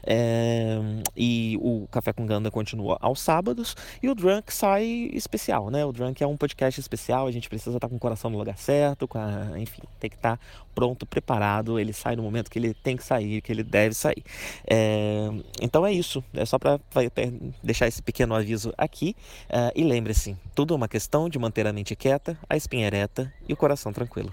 É, 0.05 0.79
e 1.15 1.57
o 1.61 1.87
Café 1.91 2.11
com 2.11 2.25
Ganda 2.25 2.49
continua 2.49 2.97
aos 2.99 3.21
sábados 3.21 3.75
e 4.01 4.09
o 4.09 4.15
Drunk 4.15 4.51
sai 4.53 5.09
especial, 5.13 5.69
né? 5.69 5.85
O 5.85 5.91
Drunk 5.91 6.21
é 6.21 6.27
um 6.27 6.35
podcast 6.35 6.79
especial, 6.79 7.27
a 7.27 7.31
gente 7.31 7.47
precisa 7.47 7.77
estar 7.77 7.87
com 7.87 7.95
o 7.95 7.99
coração 7.99 8.29
no 8.29 8.37
lugar 8.37 8.57
certo, 8.57 9.07
a, 9.13 9.57
enfim, 9.59 9.81
tem 9.99 10.09
que 10.09 10.15
estar 10.15 10.39
pronto, 10.73 11.05
preparado, 11.05 11.79
ele 11.79 11.93
sai 11.93 12.15
no 12.15 12.23
momento 12.23 12.49
que 12.49 12.57
ele 12.57 12.73
tem 12.73 12.97
que 12.97 13.03
sair, 13.03 13.41
que 13.41 13.51
ele 13.51 13.63
deve 13.63 13.93
sair. 13.93 14.23
É, 14.67 15.29
então 15.61 15.85
é 15.85 15.93
isso, 15.93 16.23
é 16.33 16.45
só 16.45 16.57
para 16.57 16.79
deixar 17.61 17.87
esse 17.87 18.01
pequeno 18.01 18.33
aviso 18.33 18.73
aqui. 18.77 19.15
Uh, 19.49 19.71
e 19.75 19.83
lembre-se, 19.83 20.35
tudo 20.55 20.73
é 20.73 20.77
uma 20.77 20.87
questão 20.87 21.29
de 21.29 21.37
manter 21.37 21.67
a 21.67 21.73
mente 21.73 21.95
quieta, 21.95 22.37
a 22.49 22.55
espinha 22.63 22.87
ereta 22.87 23.31
e 23.47 23.53
o 23.53 23.57
coração 23.57 23.93
tranquilo. 23.93 24.31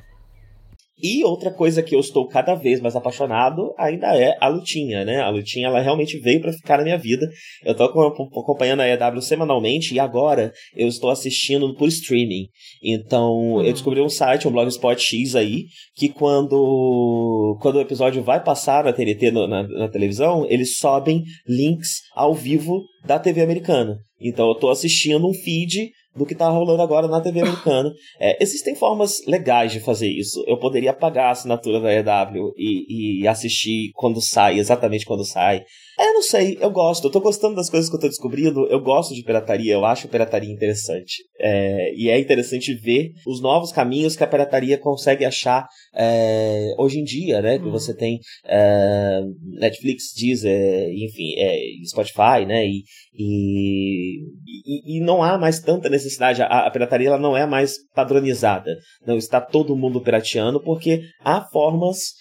E 1.03 1.25
outra 1.25 1.51
coisa 1.51 1.83
que 1.83 1.95
eu 1.95 2.01
estou 2.01 2.29
cada 2.29 2.55
vez 2.55 2.81
mais 2.81 2.95
apaixonado 2.95 3.73
ainda 3.79 4.15
é 4.15 4.37
a 4.39 4.49
lutinha, 4.49 5.03
né? 5.03 5.21
A 5.21 5.31
lutinha 5.31 5.69
ela 5.69 5.81
realmente 5.81 6.19
veio 6.19 6.43
para 6.43 6.53
ficar 6.53 6.77
na 6.77 6.85
minha 6.85 6.99
vida. 6.99 7.27
Eu 7.65 7.73
estou 7.73 7.87
acompanhando 7.87 8.81
a 8.81 8.89
EW 8.89 9.23
semanalmente 9.23 9.95
e 9.95 9.99
agora 9.99 10.53
eu 10.77 10.87
estou 10.87 11.09
assistindo 11.09 11.75
por 11.75 11.89
streaming. 11.89 12.49
Então 12.83 13.33
uhum. 13.33 13.63
eu 13.63 13.73
descobri 13.73 14.01
um 14.01 14.11
site, 14.11 14.47
um 14.47 14.53
Blogspot 14.53 15.01
X 15.01 15.35
aí, 15.35 15.65
que 15.97 16.11
quando, 16.11 17.57
quando 17.63 17.77
o 17.77 17.81
episódio 17.81 18.23
vai 18.23 18.45
passar 18.45 18.85
na 18.85 18.93
TNT, 18.93 19.31
na, 19.31 19.47
na, 19.47 19.63
na 19.63 19.89
televisão, 19.89 20.47
eles 20.51 20.77
sobem 20.77 21.25
links 21.49 22.03
ao 22.15 22.35
vivo 22.35 22.83
da 23.07 23.19
TV 23.19 23.41
americana. 23.41 23.97
Então 24.21 24.49
eu 24.49 24.53
estou 24.53 24.71
assistindo 24.71 25.27
um 25.27 25.33
feed 25.33 25.91
do 26.15 26.27
que 26.27 26.33
está 26.33 26.49
rolando 26.49 26.83
agora 26.83 27.07
na 27.07 27.21
TV 27.21 27.41
americana. 27.41 27.93
É, 28.19 28.43
existem 28.43 28.75
formas 28.75 29.25
legais 29.27 29.73
de 29.73 29.81
fazer 29.81 30.09
isso. 30.09 30.43
Eu 30.47 30.59
poderia 30.59 30.93
pagar 30.93 31.29
a 31.29 31.31
assinatura 31.31 31.81
da 31.81 31.93
EW 31.93 32.53
e, 32.57 33.21
e 33.23 33.29
assistir 33.29 33.91
quando 33.95 34.21
sai, 34.21 34.59
exatamente 34.59 35.07
quando 35.07 35.25
sai. 35.25 35.63
É, 36.01 36.15
não 36.15 36.23
sei, 36.23 36.57
eu 36.59 36.71
gosto. 36.71 37.07
Eu 37.07 37.11
tô 37.11 37.21
gostando 37.21 37.55
das 37.55 37.69
coisas 37.69 37.91
que 37.91 37.95
eu 37.95 38.01
tô 38.01 38.09
descobrindo. 38.09 38.67
Eu 38.69 38.81
gosto 38.81 39.15
de 39.15 39.23
pirataria, 39.23 39.75
eu 39.75 39.85
acho 39.85 40.09
pirataria 40.09 40.51
interessante. 40.51 41.23
É, 41.39 41.93
e 41.95 42.09
é 42.09 42.19
interessante 42.19 42.73
ver 42.73 43.11
os 43.27 43.43
novos 43.43 43.71
caminhos 43.71 44.17
que 44.17 44.25
a 44.25 44.27
pirataria 44.27 44.79
consegue 44.79 45.27
achar 45.27 45.67
é, 45.95 46.75
hoje 46.79 46.99
em 47.01 47.05
dia, 47.05 47.43
né? 47.43 47.59
Que 47.59 47.67
uhum. 47.67 47.71
você 47.71 47.95
tem 47.95 48.19
é, 48.47 49.21
Netflix, 49.59 50.15
Deezer, 50.17 50.89
enfim, 50.89 51.35
é, 51.37 51.59
Spotify, 51.91 52.47
né? 52.49 52.65
E, 52.65 52.83
e, 53.13 54.97
e, 54.97 55.01
não 55.05 55.23
há 55.23 55.37
mais 55.37 55.61
tanta 55.61 55.91
necessidade. 55.91 56.41
A, 56.41 56.67
a 56.67 56.71
pirataria 56.71 57.09
ela 57.09 57.19
não 57.19 57.37
é 57.37 57.45
mais 57.45 57.75
padronizada. 57.95 58.75
Não 59.07 59.19
está 59.19 59.39
todo 59.39 59.77
mundo 59.77 60.01
pirateando 60.01 60.63
porque 60.63 61.03
há 61.23 61.47
formas 61.53 62.15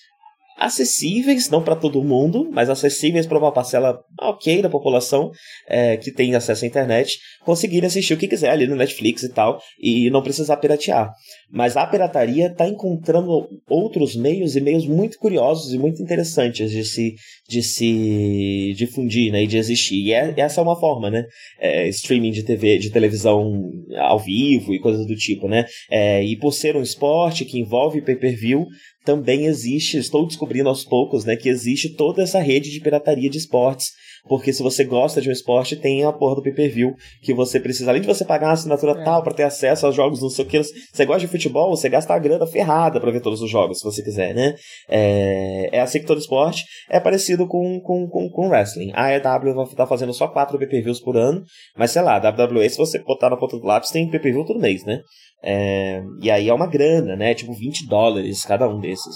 acessíveis, 0.60 1.50
não 1.50 1.64
para 1.64 1.76
todo 1.76 2.04
mundo, 2.04 2.50
mas 2.52 2.70
acessíveis 2.70 3.26
para 3.26 3.40
uma 3.40 3.52
parcela 3.52 4.00
ok 4.20 4.62
da 4.62 4.70
população 4.70 5.32
é, 5.68 5.96
que 5.96 6.12
tem 6.12 6.36
acesso 6.36 6.66
à 6.66 6.68
internet, 6.68 7.18
conseguir 7.46 7.86
assistir 7.86 8.14
o 8.14 8.18
que 8.18 8.28
quiser 8.28 8.50
ali 8.50 8.68
no 8.68 8.76
Netflix 8.76 9.24
e 9.24 9.30
tal, 9.30 9.60
e 9.80 10.10
não 10.10 10.22
precisar 10.22 10.58
piratear. 10.58 11.12
Mas 11.52 11.78
a 11.78 11.88
pirataria 11.88 12.48
está 12.48 12.68
encontrando 12.68 13.48
outros 13.68 14.16
meios 14.16 14.56
e 14.56 14.62
meios 14.62 14.86
muito 14.86 15.18
curiosos 15.18 15.74
e 15.74 15.80
muito 15.80 16.02
interessantes 16.04 16.70
de 16.70 16.84
se, 16.84 17.16
de 17.48 17.64
se 17.64 18.74
difundir 18.76 19.32
né, 19.32 19.44
e 19.44 19.48
de 19.48 19.58
existir. 19.58 19.96
E 19.96 20.14
é, 20.14 20.34
essa 20.38 20.60
é 20.60 20.64
uma 20.64 20.80
forma, 20.80 21.10
né? 21.10 21.24
É, 21.60 21.88
streaming 21.90 22.32
de 22.32 22.44
TV, 22.44 22.78
de 22.78 22.92
televisão 22.92 23.72
ao 23.98 24.20
vivo 24.20 24.74
e 24.74 24.80
coisas 24.80 25.08
do 25.08 25.16
tipo, 25.16 25.48
né? 25.48 25.66
É, 25.90 26.24
e 26.24 26.38
por 26.38 26.52
ser 26.52 26.76
um 26.76 26.82
esporte 26.82 27.46
que 27.46 27.60
envolve 27.60 28.02
pay-per-view, 28.02 28.66
também 29.04 29.46
existe, 29.46 29.98
estou 29.98 30.28
descobrindo 30.28 30.70
aos 30.70 30.84
poucos, 30.84 31.26
né, 31.26 31.36
que 31.36 31.50
existe 31.50 31.90
toda 31.90 32.24
essa 32.24 32.40
rede 32.40 32.70
de 32.70 32.80
pirataria 32.80 33.30
de 33.30 33.38
esportes. 33.38 33.92
Porque 34.30 34.54
se 34.54 34.62
você 34.62 34.86
gosta 34.86 35.20
de 35.20 35.28
um 35.28 35.32
esporte, 35.32 35.76
tem 35.76 36.06
a 36.06 36.14
porra 36.14 36.36
do 36.36 36.44
pay-per-view 36.44 36.96
que 37.22 37.34
você 37.34 37.60
precisa, 37.60 37.90
além 37.90 38.02
de 38.02 38.08
você 38.08 38.24
pagar 38.24 38.48
uma 38.48 38.54
assinatura 38.54 38.92
é. 38.92 39.04
tal 39.04 39.24
para 39.24 39.34
ter 39.34 39.44
acesso 39.44 39.88
aos 39.88 39.96
jogos, 39.96 40.22
não 40.22 40.30
sei 40.30 40.46
o 40.46 40.48
que. 40.48 40.62
Você 40.62 41.06
gosta 41.06 41.22
de 41.22 41.28
futebol, 41.28 41.76
você 41.76 41.90
gasta 41.90 42.14
a 42.14 42.20
grana 42.20 42.46
ferrada 42.46 43.00
para 43.02 43.12
ver 43.12 43.22
todos 43.22 43.42
os 43.42 43.50
jogos, 43.50 43.80
se 43.80 43.84
você 43.84 44.04
quiser, 44.04 44.36
né? 44.36 44.56
É, 44.88 45.70
é 45.78 45.82
assim 45.82 46.00
que 46.00 46.06
todo 46.06 46.20
esporte 46.20 46.64
é 46.90 47.00
parecido 47.00 47.48
com, 47.48 47.82
com, 47.82 48.08
com, 48.08 48.30
com 48.30 48.50
wrestling. 48.50 48.92
A 48.94 49.12
EW 49.16 49.56
vai 49.56 49.66
estar 49.66 49.88
fazendo 49.88 50.14
só 50.14 50.28
quatro 50.28 50.60
pay-per-views 50.60 51.00
por 51.00 51.18
ano, 51.18 51.44
mas 51.76 51.92
sei 51.92 52.04
lá, 52.04 52.16
a 52.18 52.30
WWE, 52.30 52.70
se 52.70 52.78
você 52.78 53.00
botar 53.00 53.32
na 53.32 53.38
ponta 53.38 53.58
do 53.58 53.66
lápis, 53.66 53.90
tem 53.90 54.10
pay-per-view 54.10 54.46
todo 54.46 54.60
mês, 54.60 54.86
né? 54.86 55.02
É, 55.42 56.04
e 56.22 56.30
aí 56.30 56.50
é 56.50 56.54
uma 56.54 56.68
grana, 56.68 57.16
né? 57.16 57.34
Tipo 57.34 57.54
20 57.54 57.88
dólares 57.88 58.46
cada 58.46 58.68
um 58.70 58.80
desses. 58.80 59.16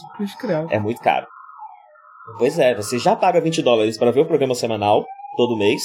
É 0.71 0.79
muito 0.79 1.01
caro. 1.01 1.27
Pois 2.37 2.57
é, 2.57 2.73
você 2.73 2.97
já 2.97 3.15
paga 3.15 3.41
20 3.41 3.61
dólares 3.61 3.97
para 3.97 4.11
ver 4.11 4.21
o 4.21 4.25
programa 4.25 4.55
semanal 4.55 5.05
todo 5.35 5.57
mês. 5.57 5.81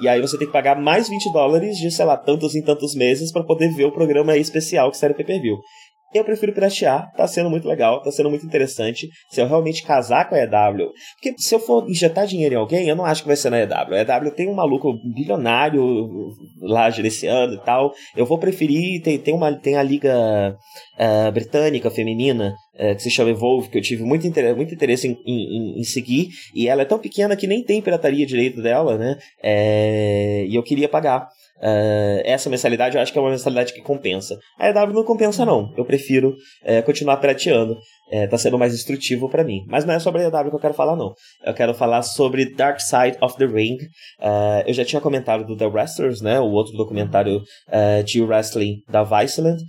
E 0.00 0.08
aí 0.08 0.20
você 0.20 0.38
tem 0.38 0.46
que 0.46 0.52
pagar 0.52 0.80
mais 0.80 1.08
20 1.08 1.32
dólares 1.32 1.76
de, 1.76 1.90
sei 1.90 2.04
lá, 2.04 2.16
tantos 2.16 2.54
em 2.54 2.62
tantos 2.62 2.94
meses 2.94 3.32
para 3.32 3.44
poder 3.44 3.68
ver 3.74 3.84
o 3.84 3.92
programa 3.92 4.36
especial 4.36 4.90
que 4.90 4.96
sai 4.96 5.08
no 5.08 5.14
pay-per-view. 5.14 5.58
Eu 6.14 6.24
prefiro 6.24 6.52
piratear, 6.52 7.12
tá 7.14 7.26
sendo 7.26 7.50
muito 7.50 7.68
legal, 7.68 8.02
tá 8.02 8.10
sendo 8.10 8.30
muito 8.30 8.46
interessante. 8.46 9.08
Se 9.30 9.40
eu 9.40 9.46
realmente 9.46 9.82
casar 9.82 10.28
com 10.28 10.34
a 10.34 10.38
EW. 10.38 10.90
Porque 11.14 11.34
se 11.36 11.54
eu 11.54 11.60
for 11.60 11.88
injetar 11.88 12.26
dinheiro 12.26 12.54
em 12.54 12.58
alguém, 12.58 12.88
eu 12.88 12.96
não 12.96 13.04
acho 13.04 13.22
que 13.22 13.28
vai 13.28 13.36
ser 13.36 13.50
na 13.50 13.60
EW. 13.60 13.94
A 13.94 14.00
EW 14.00 14.30
tem 14.30 14.48
um 14.48 14.54
maluco 14.54 14.94
bilionário 15.14 16.32
lá 16.62 16.88
gerenciando 16.88 17.54
e 17.54 17.60
tal. 17.60 17.92
Eu 18.16 18.24
vou 18.24 18.38
preferir. 18.38 19.02
Tem, 19.02 19.18
tem, 19.18 19.34
uma, 19.34 19.52
tem 19.52 19.76
a 19.76 19.82
Liga 19.82 20.56
uh, 20.98 21.32
Britânica 21.32 21.90
Feminina, 21.90 22.54
uh, 22.74 22.96
que 22.96 23.02
se 23.02 23.10
chama 23.10 23.30
Evolve, 23.30 23.68
que 23.68 23.76
eu 23.76 23.82
tive 23.82 24.02
muito 24.02 24.26
interesse, 24.26 24.56
muito 24.56 24.74
interesse 24.74 25.08
em, 25.08 25.18
em, 25.26 25.80
em, 25.80 25.84
seguir. 25.84 26.28
E 26.54 26.68
ela 26.68 26.82
é 26.82 26.86
tão 26.86 26.98
pequena 26.98 27.36
que 27.36 27.46
nem 27.46 27.62
tem 27.62 27.82
pirataria 27.82 28.24
direito 28.24 28.62
dela, 28.62 28.96
né? 28.96 29.18
É, 29.42 30.46
e 30.48 30.54
eu 30.54 30.62
queria 30.62 30.88
pagar. 30.88 31.28
Uh, 31.60 32.22
essa 32.24 32.48
mensalidade 32.48 32.96
eu 32.96 33.02
acho 33.02 33.12
que 33.12 33.18
é 33.18 33.20
uma 33.20 33.30
mensalidade 33.30 33.72
que 33.72 33.80
compensa. 33.80 34.38
A 34.58 34.68
EW 34.68 34.92
não 34.92 35.04
compensa, 35.04 35.44
não. 35.44 35.72
Eu 35.76 35.84
prefiro 35.84 36.36
uh, 36.62 36.82
continuar 36.84 37.16
pirateando. 37.16 37.76
Uh, 38.12 38.28
tá 38.28 38.38
sendo 38.38 38.58
mais 38.58 38.74
instrutivo 38.74 39.28
para 39.28 39.44
mim. 39.44 39.64
Mas 39.66 39.84
não 39.84 39.94
é 39.94 39.98
sobre 39.98 40.22
a 40.22 40.26
EW 40.26 40.50
que 40.50 40.56
eu 40.56 40.60
quero 40.60 40.74
falar, 40.74 40.96
não. 40.96 41.12
Eu 41.44 41.54
quero 41.54 41.74
falar 41.74 42.02
sobre 42.02 42.54
Dark 42.54 42.80
Side 42.80 43.18
of 43.20 43.36
the 43.36 43.46
Ring. 43.46 43.76
Uh, 44.20 44.64
eu 44.66 44.74
já 44.74 44.84
tinha 44.84 45.00
comentado 45.00 45.44
do 45.44 45.56
The 45.56 45.66
Wrestlers, 45.66 46.20
né? 46.20 46.40
O 46.40 46.50
outro 46.50 46.72
documentário 46.76 47.42
de 48.04 48.22
wrestling 48.22 48.82
da 48.88 49.02
Viceland. 49.02 49.62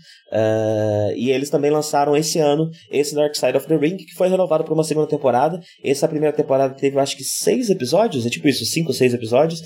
e 1.16 1.32
eles 1.32 1.50
também 1.50 1.70
lançaram 1.70 2.16
esse 2.16 2.40
ano 2.40 2.70
esse 2.92 3.14
Dark 3.14 3.36
Side 3.36 3.58
of 3.58 3.68
the 3.68 3.76
Ring, 3.76 3.98
que 3.98 4.14
foi 4.16 4.28
renovado 4.30 4.64
por 4.64 4.74
uma 4.74 4.84
segunda 4.84 5.08
temporada. 5.08 5.60
Essa 5.84 6.08
primeira 6.08 6.36
temporada 6.36 6.74
teve, 6.74 6.98
acho 7.00 7.18
que, 7.18 7.24
seis 7.24 7.70
episódios. 7.70 8.26
É 8.26 8.30
tipo 8.30 8.48
isso, 8.48 8.66
cinco, 8.66 8.94
seis 8.94 9.14
episódios. 9.14 9.62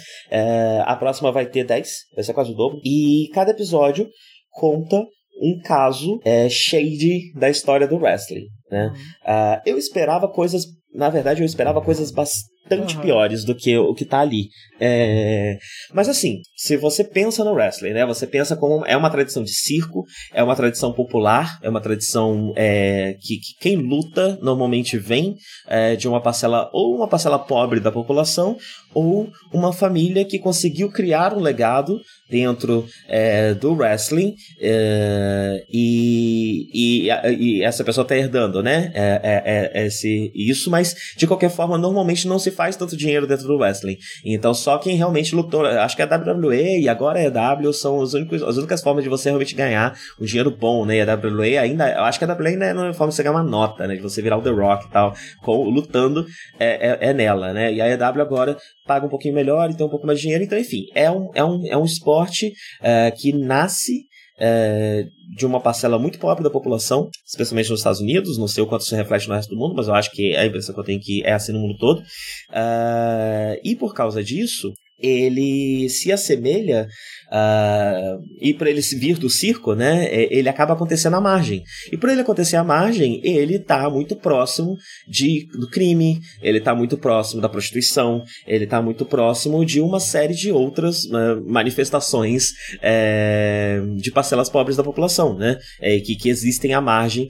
a 0.86 0.96
próxima 0.96 1.32
vai 1.32 1.46
ter 1.46 1.64
dez 1.64 1.90
vai 2.16 2.24
ser 2.24 2.34
quase 2.34 2.52
o 2.52 2.56
dobro. 2.56 2.80
E 2.84 3.30
cada 3.34 3.52
episódio 3.52 4.08
conta 4.52 5.04
um 5.42 5.60
caso 5.60 6.20
é, 6.24 6.48
shady 6.50 7.34
da 7.34 7.50
história 7.50 7.88
do 7.88 7.98
wrestling. 7.98 8.46
Né? 8.74 8.92
Uh, 9.24 9.62
eu 9.68 9.78
esperava 9.78 10.28
coisas. 10.28 10.64
Na 10.92 11.10
verdade, 11.10 11.42
eu 11.42 11.46
esperava 11.46 11.80
coisas 11.80 12.12
bastante 12.12 12.96
uhum. 12.96 13.02
piores 13.02 13.46
do 13.46 13.56
que 13.56 13.78
o 13.78 13.94
que 13.94 14.04
tá 14.04 14.20
ali. 14.20 14.48
É... 14.80 15.58
Mas 15.94 16.10
assim, 16.10 16.40
se 16.56 16.76
você 16.76 17.04
pensa 17.04 17.44
no 17.44 17.54
wrestling, 17.54 17.94
né? 17.94 18.06
Você 18.06 18.26
pensa 18.26 18.56
como 18.56 18.84
é 18.86 18.98
uma 18.98 19.10
tradição 19.10 19.44
de 19.44 19.52
circo, 19.52 20.04
é 20.34 20.44
uma 20.44 20.56
tradição 20.56 20.92
popular, 20.92 21.60
é 21.62 21.70
uma 21.70 21.82
tradição 21.82 22.52
é, 22.56 23.16
que, 23.22 23.38
que, 23.38 23.58
quem 23.60 23.76
luta 23.76 24.40
normalmente 24.42 24.98
vem 24.98 25.36
é, 25.68 25.96
de 25.96 26.08
uma 26.08 26.22
parcela 26.22 26.70
ou 26.74 26.96
uma 26.96 27.08
parcela 27.08 27.38
pobre 27.38 27.80
da 27.80 27.92
população 27.92 28.58
ou 28.94 29.30
uma 29.52 29.74
família 29.74 30.26
que 30.26 30.40
conseguiu 30.40 30.90
criar 30.90 31.34
um 31.34 31.40
legado 31.40 32.00
dentro 32.30 32.88
é, 33.08 33.54
do 33.54 33.74
wrestling 33.74 34.34
é, 34.60 35.64
e, 35.72 36.68
e, 36.74 37.10
e, 37.38 37.64
essa 37.64 37.84
pessoa 37.84 38.02
está 38.02 38.18
herdando, 38.18 38.64
né? 38.64 38.92
É, 38.96 39.22
é, 39.24 39.82
é, 39.82 39.86
esse, 39.86 40.32
isso, 40.34 40.72
mas 40.72 40.96
de 41.16 41.28
qualquer 41.28 41.52
forma, 41.52 41.78
normalmente 41.78 42.28
não 42.28 42.40
se 42.40 42.50
faz 42.50 42.76
tanto 42.76 42.98
dinheiro 42.98 43.28
dentro 43.28 43.46
do 43.46 43.58
wrestling. 43.58 43.98
Então, 44.26 44.52
só 44.54 44.80
quem 44.80 44.96
realmente 44.96 45.36
lutou, 45.36 45.64
acho 45.66 45.96
que 45.96 46.02
a 46.02 46.06
WWE 46.06 46.80
e 46.82 46.90
agora 46.90 47.20
a 47.20 47.24
EW 47.62 47.72
são 47.72 47.98
os 47.98 48.16
únicos, 48.16 48.42
as 48.42 48.58
únicas 48.58 48.82
formas 48.82 49.04
de 49.04 49.10
você 49.10 49.30
realmente 49.30 49.54
ganhar 49.54 49.96
um 50.20 50.26
dinheiro 50.26 50.50
bom, 50.50 50.86
né? 50.86 50.98
E 50.98 51.02
a 51.02 51.14
WWE 51.14 51.58
ainda, 51.58 51.92
eu 51.92 52.04
acho 52.04 52.18
que 52.18 52.26
a 52.26 52.34
WWE 52.34 52.48
ainda 52.48 52.66
é 52.66 52.74
uma 52.74 52.94
forma 52.94 53.10
de 53.10 53.16
você 53.16 53.24
ganhar 53.24 53.36
uma 53.36 53.44
nota, 53.44 53.86
né? 53.86 53.96
De 53.96 54.02
você 54.02 54.24
virar 54.24 54.38
o 54.38 54.42
The 54.42 54.50
Rock 54.50 54.88
e 54.88 54.90
tal, 54.90 55.14
com, 55.44 55.70
lutando 55.70 56.26
é, 56.60 56.90
é, 56.90 57.10
é 57.10 57.14
nela, 57.14 57.54
né? 57.54 57.72
E 57.72 57.80
a 57.80 57.88
EW 57.90 58.22
agora 58.22 58.58
paga 58.86 59.06
um 59.06 59.10
pouquinho 59.10 59.34
melhor 59.34 59.70
e 59.70 59.76
tem 59.76 59.86
um 59.86 59.90
pouco 59.90 60.06
mais 60.06 60.20
de 60.20 60.24
dinheiro. 60.24 60.44
Então, 60.44 60.58
enfim, 60.58 60.86
é 60.94 61.10
um, 61.10 61.30
é 61.34 61.44
um, 61.44 61.68
é 61.68 61.78
um 61.78 61.86
esporte 61.86 62.48
uh, 62.82 63.16
que 63.16 63.34
nasce 63.34 64.06
uh, 64.38 65.36
de 65.36 65.46
uma 65.46 65.60
parcela 65.60 65.98
muito 65.98 66.20
pobre 66.20 66.44
da 66.44 66.50
população, 66.50 67.10
especialmente 67.26 67.70
nos 67.70 67.80
Estados 67.80 68.02
Unidos. 68.02 68.38
Não 68.38 68.48
sei 68.48 68.64
o 68.64 68.68
quanto 68.68 68.82
isso 68.82 68.96
reflete 68.96 69.28
no 69.28 69.36
resto 69.36 69.50
do 69.50 69.58
mundo, 69.60 69.74
mas 69.76 69.88
eu 69.88 69.94
acho 69.94 70.12
que 70.12 70.36
a 70.36 70.46
impressão 70.46 70.74
que 70.74 70.82
eu 70.82 70.86
tenho 70.86 71.00
que 71.00 71.24
é 71.24 71.34
assim 71.34 71.52
no 71.52 71.60
mundo 71.60 71.78
todo. 71.78 72.00
Uh, 72.00 73.60
e 73.64 73.76
por 73.76 73.94
causa 73.94 74.24
disso, 74.24 74.74
ele 75.00 75.90
se 75.90 76.12
assemelha 76.12 76.88
uh, 77.32 78.24
e 78.40 78.54
para 78.54 78.70
ele 78.70 78.82
vir 78.82 79.18
do 79.18 79.30
circo, 79.30 79.74
né, 79.74 80.06
é, 80.06 80.34
ele 80.34 80.48
acaba 80.48 80.74
acontecendo 80.74 81.16
à 81.16 81.22
margem. 81.22 81.64
E 81.92 81.98
por 81.98 82.10
ele 82.10 82.22
acontecer 82.22 82.56
à 82.56 82.64
margem, 82.64 83.20
ele 83.24 83.56
está 83.56 83.90
muito 83.90 84.16
próximo 84.16 84.76
de, 85.08 85.48
do 85.60 85.68
crime, 85.70 86.20
ele 86.42 86.60
está 86.60 86.76
muito 86.76 86.98
próximo 86.98 87.42
da 87.42 87.50
prostituição, 87.50 88.24
ele 88.48 88.66
está 88.66 88.82
muito 88.82 89.06
próximo 89.06 89.66
de 89.66 89.82
uma 89.82 90.00
série 90.00 90.34
de 90.34 90.52
outras 90.52 91.06
uh, 91.06 91.44
manifestações 91.48 92.52
uh, 92.76 93.96
de 93.98 94.12
parcelas 94.12 94.50
pobres 94.50 94.78
da 94.78 94.84
população, 94.84 95.38
né, 95.38 95.58
é, 95.82 96.00
que, 96.00 96.16
que 96.16 96.30
existem 96.30 96.74
à 96.74 96.82
margem, 96.82 97.28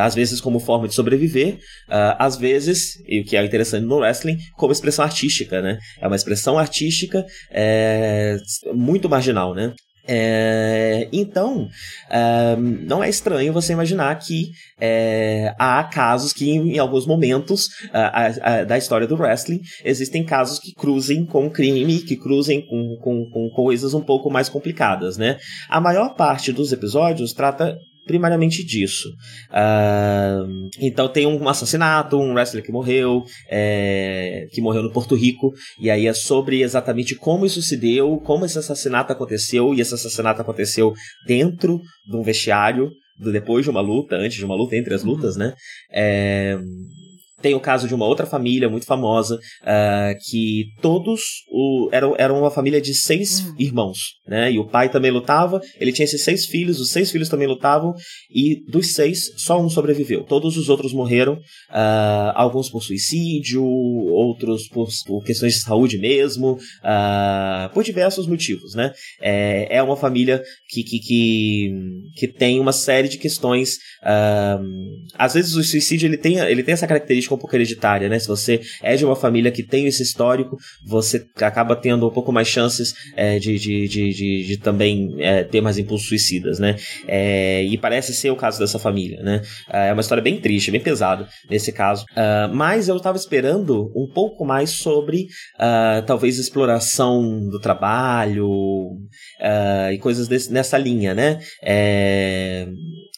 às 0.00 0.14
vezes 0.14 0.40
como 0.40 0.58
forma 0.58 0.88
de 0.88 0.94
sobreviver, 0.94 1.58
às 2.18 2.36
vezes, 2.36 2.94
e 3.06 3.20
o 3.20 3.24
que 3.24 3.36
é 3.36 3.44
interessante 3.44 3.84
no 3.84 3.98
wrestling, 3.98 4.36
como 4.56 4.72
expressão 4.72 5.04
artística, 5.04 5.60
né, 5.62 5.78
é 6.00 6.06
uma 6.06 6.16
expressão 6.16 6.58
artística 6.58 6.73
muito 8.74 9.08
marginal, 9.08 9.54
né? 9.54 9.74
É, 10.06 11.08
então, 11.12 11.66
é, 12.10 12.56
não 12.56 13.02
é 13.02 13.08
estranho 13.08 13.52
você 13.52 13.72
imaginar 13.72 14.14
que 14.18 14.50
é, 14.78 15.54
há 15.58 15.82
casos 15.84 16.32
que, 16.32 16.50
em, 16.50 16.78
alguns 16.78 17.06
momentos 17.06 17.68
a, 17.92 18.26
a, 18.26 18.64
da 18.64 18.76
história 18.76 19.06
do 19.06 19.16
wrestling, 19.16 19.60
existem 19.82 20.24
casos 20.24 20.58
que 20.58 20.74
cruzem 20.74 21.24
com 21.24 21.50
crime, 21.50 22.00
que 22.00 22.16
cruzem 22.16 22.60
com, 22.66 22.96
com, 23.00 23.30
com 23.30 23.50
coisas 23.50 23.94
um 23.94 24.02
pouco 24.02 24.30
mais 24.30 24.48
complicadas, 24.48 25.16
né? 25.16 25.38
A 25.70 25.80
maior 25.80 26.14
parte 26.14 26.52
dos 26.52 26.70
episódios 26.72 27.32
trata 27.32 27.78
primariamente 28.06 28.64
disso. 28.64 29.08
Uh, 29.50 30.68
então 30.78 31.08
tem 31.08 31.26
um 31.26 31.48
assassinato, 31.48 32.18
um 32.18 32.34
wrestler 32.34 32.62
que 32.62 32.72
morreu, 32.72 33.24
é, 33.50 34.46
que 34.52 34.60
morreu 34.60 34.82
no 34.82 34.92
Porto 34.92 35.14
Rico, 35.14 35.52
e 35.80 35.90
aí 35.90 36.06
é 36.06 36.12
sobre 36.12 36.62
exatamente 36.62 37.14
como 37.14 37.46
isso 37.46 37.62
se 37.62 37.76
deu, 37.76 38.18
como 38.18 38.44
esse 38.44 38.58
assassinato 38.58 39.12
aconteceu, 39.12 39.74
e 39.74 39.80
esse 39.80 39.94
assassinato 39.94 40.40
aconteceu 40.40 40.92
dentro 41.26 41.80
de 42.08 42.16
um 42.16 42.22
vestiário, 42.22 42.90
depois 43.18 43.64
de 43.64 43.70
uma 43.70 43.80
luta, 43.80 44.16
antes 44.16 44.36
de 44.36 44.44
uma 44.44 44.56
luta, 44.56 44.76
entre 44.76 44.94
as 44.94 45.04
lutas, 45.04 45.36
né? 45.36 45.54
É, 45.92 46.58
tem 47.44 47.54
o 47.54 47.60
caso 47.60 47.86
de 47.86 47.94
uma 47.94 48.06
outra 48.06 48.24
família 48.24 48.70
muito 48.70 48.86
famosa, 48.86 49.34
uh, 49.36 50.18
que 50.30 50.64
todos 50.80 51.20
o, 51.52 51.90
eram, 51.92 52.14
eram 52.16 52.38
uma 52.38 52.50
família 52.50 52.80
de 52.80 52.94
seis 52.94 53.40
uhum. 53.40 53.54
irmãos, 53.58 53.98
né? 54.26 54.50
E 54.50 54.58
o 54.58 54.66
pai 54.66 54.88
também 54.88 55.10
lutava, 55.10 55.60
ele 55.78 55.92
tinha 55.92 56.06
esses 56.06 56.24
seis 56.24 56.46
filhos, 56.46 56.80
os 56.80 56.88
seis 56.88 57.10
filhos 57.10 57.28
também 57.28 57.46
lutavam, 57.46 57.92
e 58.34 58.64
dos 58.66 58.94
seis, 58.94 59.26
só 59.36 59.60
um 59.60 59.68
sobreviveu. 59.68 60.24
Todos 60.24 60.56
os 60.56 60.70
outros 60.70 60.94
morreram, 60.94 61.34
uh, 61.34 62.32
alguns 62.34 62.70
por 62.70 62.82
suicídio, 62.82 63.62
outros 63.62 64.66
por, 64.68 64.88
por 65.06 65.22
questões 65.22 65.52
de 65.52 65.60
saúde 65.60 65.98
mesmo, 65.98 66.52
uh, 66.52 67.74
por 67.74 67.84
diversos 67.84 68.26
motivos, 68.26 68.74
né? 68.74 68.90
É, 69.20 69.76
é 69.76 69.82
uma 69.82 69.98
família 69.98 70.42
que, 70.70 70.82
que, 70.82 70.98
que, 70.98 71.72
que 72.16 72.26
tem 72.26 72.58
uma 72.58 72.72
série 72.72 73.08
de 73.08 73.18
questões. 73.18 73.76
às 75.18 75.34
vezes 75.34 75.54
o 75.54 75.62
suicídio 75.62 76.06
ele 76.06 76.16
tem, 76.16 76.38
ele 76.38 76.62
tem 76.62 76.72
essa 76.72 76.86
característica 76.86 77.33
um 77.34 77.38
pouco 77.38 77.54
hereditária, 77.56 78.08
né? 78.08 78.18
Se 78.18 78.28
você 78.28 78.60
é 78.82 78.96
de 78.96 79.04
uma 79.04 79.16
família 79.16 79.50
que 79.50 79.62
tem 79.62 79.86
esse 79.86 80.02
histórico, 80.02 80.56
você 80.86 81.26
acaba 81.36 81.76
tendo 81.76 82.06
um 82.06 82.10
pouco 82.10 82.32
mais 82.32 82.48
chances 82.48 82.94
é, 83.16 83.38
de, 83.38 83.58
de, 83.58 83.88
de, 83.88 84.10
de, 84.10 84.46
de 84.46 84.56
também 84.58 85.16
é, 85.18 85.44
ter 85.44 85.60
mais 85.60 85.78
impulsos 85.78 86.08
suicidas, 86.08 86.58
né? 86.58 86.76
É, 87.06 87.62
e 87.64 87.76
parece 87.78 88.14
ser 88.14 88.30
o 88.30 88.36
caso 88.36 88.58
dessa 88.58 88.78
família, 88.78 89.22
né? 89.22 89.42
É 89.68 89.92
uma 89.92 90.00
história 90.00 90.22
bem 90.22 90.40
triste, 90.40 90.70
bem 90.70 90.80
pesada 90.80 91.28
nesse 91.50 91.72
caso. 91.72 92.04
Uh, 92.12 92.54
mas 92.54 92.88
eu 92.88 92.96
estava 92.96 93.16
esperando 93.16 93.92
um 93.94 94.06
pouco 94.06 94.44
mais 94.44 94.70
sobre 94.70 95.26
uh, 95.56 96.04
talvez 96.06 96.38
exploração 96.38 97.48
do 97.48 97.60
trabalho 97.60 98.48
uh, 98.48 99.92
e 99.92 99.98
coisas 99.98 100.28
desse, 100.28 100.52
nessa 100.52 100.78
linha, 100.78 101.14
né? 101.14 101.40
É, 101.62 102.66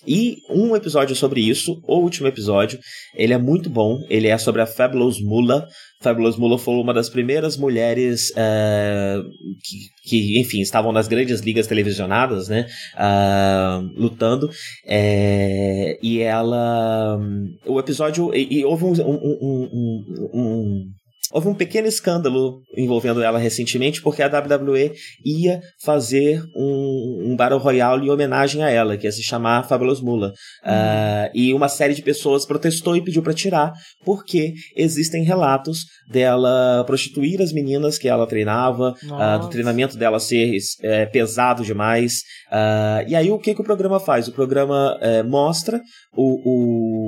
e 0.06 0.36
um 0.48 0.76
episódio 0.76 1.16
sobre 1.16 1.40
isso, 1.40 1.82
o 1.86 1.98
último 1.98 2.28
episódio, 2.28 2.78
ele 3.14 3.32
é 3.32 3.38
muito 3.38 3.68
bom. 3.68 3.98
Ele 4.08 4.28
é 4.28 4.38
sobre 4.38 4.62
a 4.62 4.66
Fabulous 4.66 5.20
Mula. 5.20 5.66
Fabulous 6.00 6.36
Mula 6.36 6.58
foi 6.58 6.74
uma 6.74 6.94
das 6.94 7.08
primeiras 7.08 7.56
mulheres 7.56 8.30
uh, 8.30 9.22
que, 9.62 10.08
que, 10.08 10.40
enfim, 10.40 10.60
estavam 10.60 10.92
nas 10.92 11.08
grandes 11.08 11.40
ligas 11.40 11.66
televisionadas, 11.66 12.48
né? 12.48 12.66
Uh, 12.94 14.00
lutando. 14.00 14.48
É, 14.86 15.98
e 16.02 16.20
ela. 16.20 17.18
O 17.64 17.80
episódio. 17.80 18.34
E, 18.34 18.60
e 18.60 18.64
houve 18.64 18.84
um, 18.84 18.92
um, 18.92 20.30
um 20.32 20.95
houve 21.32 21.48
um 21.48 21.54
pequeno 21.54 21.88
escândalo 21.88 22.62
envolvendo 22.76 23.22
ela 23.22 23.38
recentemente, 23.38 24.00
porque 24.00 24.22
a 24.22 24.28
WWE 24.28 24.92
ia 25.24 25.60
fazer 25.82 26.42
um, 26.54 27.30
um 27.30 27.36
Battle 27.36 27.58
Royale 27.58 28.06
em 28.06 28.10
homenagem 28.10 28.62
a 28.62 28.70
ela, 28.70 28.96
que 28.96 29.06
ia 29.06 29.12
se 29.12 29.22
chamar 29.22 29.66
Fabulous 29.68 30.00
Mula. 30.00 30.28
Uhum. 30.64 30.72
Uh, 30.72 31.30
e 31.34 31.54
uma 31.54 31.68
série 31.68 31.94
de 31.94 32.02
pessoas 32.02 32.46
protestou 32.46 32.96
e 32.96 33.02
pediu 33.02 33.22
para 33.22 33.34
tirar, 33.34 33.72
porque 34.04 34.54
existem 34.76 35.24
relatos 35.24 35.84
dela 36.08 36.84
prostituir 36.86 37.42
as 37.42 37.52
meninas 37.52 37.98
que 37.98 38.08
ela 38.08 38.26
treinava, 38.26 38.94
uh, 39.04 39.38
do 39.40 39.48
treinamento 39.48 39.96
dela 39.96 40.20
ser 40.20 40.56
é, 40.82 41.06
pesado 41.06 41.64
demais. 41.64 42.20
Uh, 42.50 43.08
e 43.08 43.16
aí 43.16 43.30
o 43.30 43.38
que, 43.38 43.54
que 43.54 43.60
o 43.60 43.64
programa 43.64 43.98
faz? 43.98 44.28
O 44.28 44.32
programa 44.32 44.96
é, 45.00 45.22
mostra 45.22 45.80
o, 46.16 46.40
o 46.44 47.05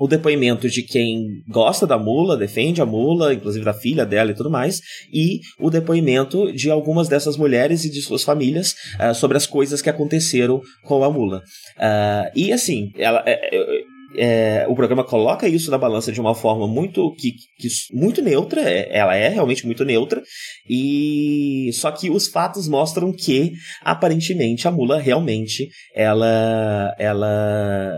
o 0.00 0.08
depoimento 0.08 0.66
de 0.66 0.82
quem 0.82 1.42
gosta 1.46 1.86
da 1.86 1.98
mula, 1.98 2.34
defende 2.34 2.80
a 2.80 2.86
mula, 2.86 3.34
inclusive 3.34 3.62
da 3.62 3.74
filha 3.74 4.06
dela 4.06 4.30
e 4.30 4.34
tudo 4.34 4.50
mais, 4.50 4.80
e 5.12 5.40
o 5.58 5.68
depoimento 5.68 6.50
de 6.52 6.70
algumas 6.70 7.06
dessas 7.06 7.36
mulheres 7.36 7.84
e 7.84 7.90
de 7.90 8.00
suas 8.00 8.24
famílias 8.24 8.74
uh, 8.98 9.14
sobre 9.14 9.36
as 9.36 9.46
coisas 9.46 9.82
que 9.82 9.90
aconteceram 9.90 10.62
com 10.84 11.04
a 11.04 11.10
mula. 11.10 11.42
Uh, 11.76 12.32
e 12.34 12.50
assim, 12.50 12.90
ela. 12.96 13.22
É, 13.26 13.56
é, 13.56 14.00
é, 14.16 14.66
o 14.68 14.74
programa 14.74 15.04
coloca 15.04 15.46
isso 15.46 15.70
na 15.70 15.78
balança 15.78 16.10
de 16.10 16.20
uma 16.20 16.34
forma 16.34 16.66
muito 16.66 17.14
que, 17.14 17.30
que 17.58 17.68
muito 17.92 18.20
neutra, 18.20 18.60
é, 18.60 18.88
ela 18.90 19.14
é 19.14 19.28
realmente 19.28 19.64
muito 19.64 19.84
neutra, 19.84 20.20
e 20.68 21.70
só 21.74 21.92
que 21.92 22.10
os 22.10 22.26
fatos 22.26 22.66
mostram 22.66 23.12
que 23.12 23.52
aparentemente 23.82 24.66
a 24.66 24.70
mula 24.72 24.98
realmente 24.98 25.68
ela 25.94 26.92
ela 26.98 27.92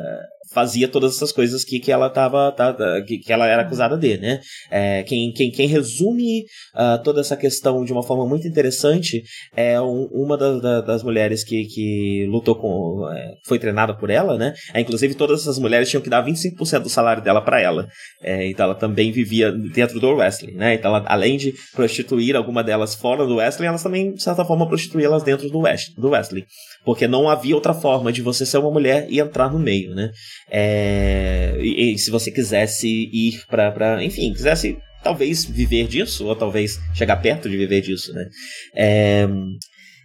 fazia 0.52 0.86
todas 0.86 1.16
essas 1.16 1.32
coisas 1.32 1.64
que, 1.64 1.80
que 1.80 1.90
ela 1.90 2.10
tava, 2.10 2.52
tá, 2.52 2.72
tá, 2.72 3.02
que, 3.02 3.18
que 3.18 3.32
ela 3.32 3.46
era 3.46 3.62
acusada 3.62 3.96
de, 3.96 4.18
né? 4.18 4.40
É, 4.70 5.02
quem, 5.02 5.32
quem, 5.32 5.50
quem 5.50 5.66
resume 5.66 6.44
uh, 6.74 7.02
toda 7.02 7.20
essa 7.20 7.36
questão 7.36 7.84
de 7.84 7.92
uma 7.92 8.02
forma 8.02 8.26
muito 8.26 8.46
interessante 8.46 9.22
é 9.56 9.80
um, 9.80 10.08
uma 10.12 10.36
das, 10.36 10.60
das 10.84 11.02
mulheres 11.02 11.42
que, 11.42 11.64
que 11.64 12.26
lutou 12.30 12.54
com, 12.56 13.08
é, 13.10 13.34
foi 13.46 13.58
treinada 13.58 13.94
por 13.94 14.10
ela, 14.10 14.36
né? 14.36 14.54
É, 14.74 14.80
inclusive 14.80 15.14
todas 15.14 15.40
essas 15.40 15.58
mulheres 15.58 15.88
tinham 15.88 16.02
que 16.02 16.10
dar 16.10 16.24
25% 16.24 16.80
do 16.80 16.88
salário 16.88 17.22
dela 17.22 17.40
para 17.40 17.60
ela. 17.60 17.88
É, 18.22 18.48
então 18.48 18.66
ela 18.66 18.74
também 18.74 19.10
vivia 19.10 19.50
dentro 19.50 19.98
do 19.98 20.14
wrestling, 20.14 20.52
né? 20.52 20.74
Então 20.74 20.94
ela, 20.94 21.04
além 21.08 21.36
de 21.36 21.54
prostituir 21.74 22.36
alguma 22.36 22.62
delas 22.62 22.94
fora 22.94 23.26
do 23.26 23.36
wrestling, 23.36 23.66
elas 23.66 23.82
também, 23.82 24.12
de 24.12 24.22
certa 24.22 24.44
forma, 24.44 24.68
prostituíam-las 24.68 25.22
dentro 25.22 25.48
do, 25.48 25.62
do 25.96 26.08
wrestling. 26.10 26.44
Porque 26.84 27.06
não 27.06 27.28
havia 27.28 27.54
outra 27.54 27.72
forma 27.72 28.12
de 28.12 28.22
você 28.22 28.44
ser 28.44 28.58
uma 28.58 28.70
mulher 28.70 29.06
e 29.08 29.20
entrar 29.20 29.50
no 29.50 29.58
meio, 29.58 29.94
né? 29.94 30.10
É, 30.54 31.56
e, 31.60 31.94
e, 31.94 31.98
se 31.98 32.10
você 32.10 32.30
quisesse 32.30 32.86
ir 32.86 33.42
para, 33.46 34.04
enfim, 34.04 34.30
quisesse 34.34 34.76
talvez 35.02 35.46
viver 35.46 35.88
disso, 35.88 36.26
ou 36.26 36.36
talvez 36.36 36.78
chegar 36.94 37.16
perto 37.16 37.48
de 37.48 37.56
viver 37.56 37.80
disso, 37.80 38.12
né? 38.12 38.28
É, 38.76 39.26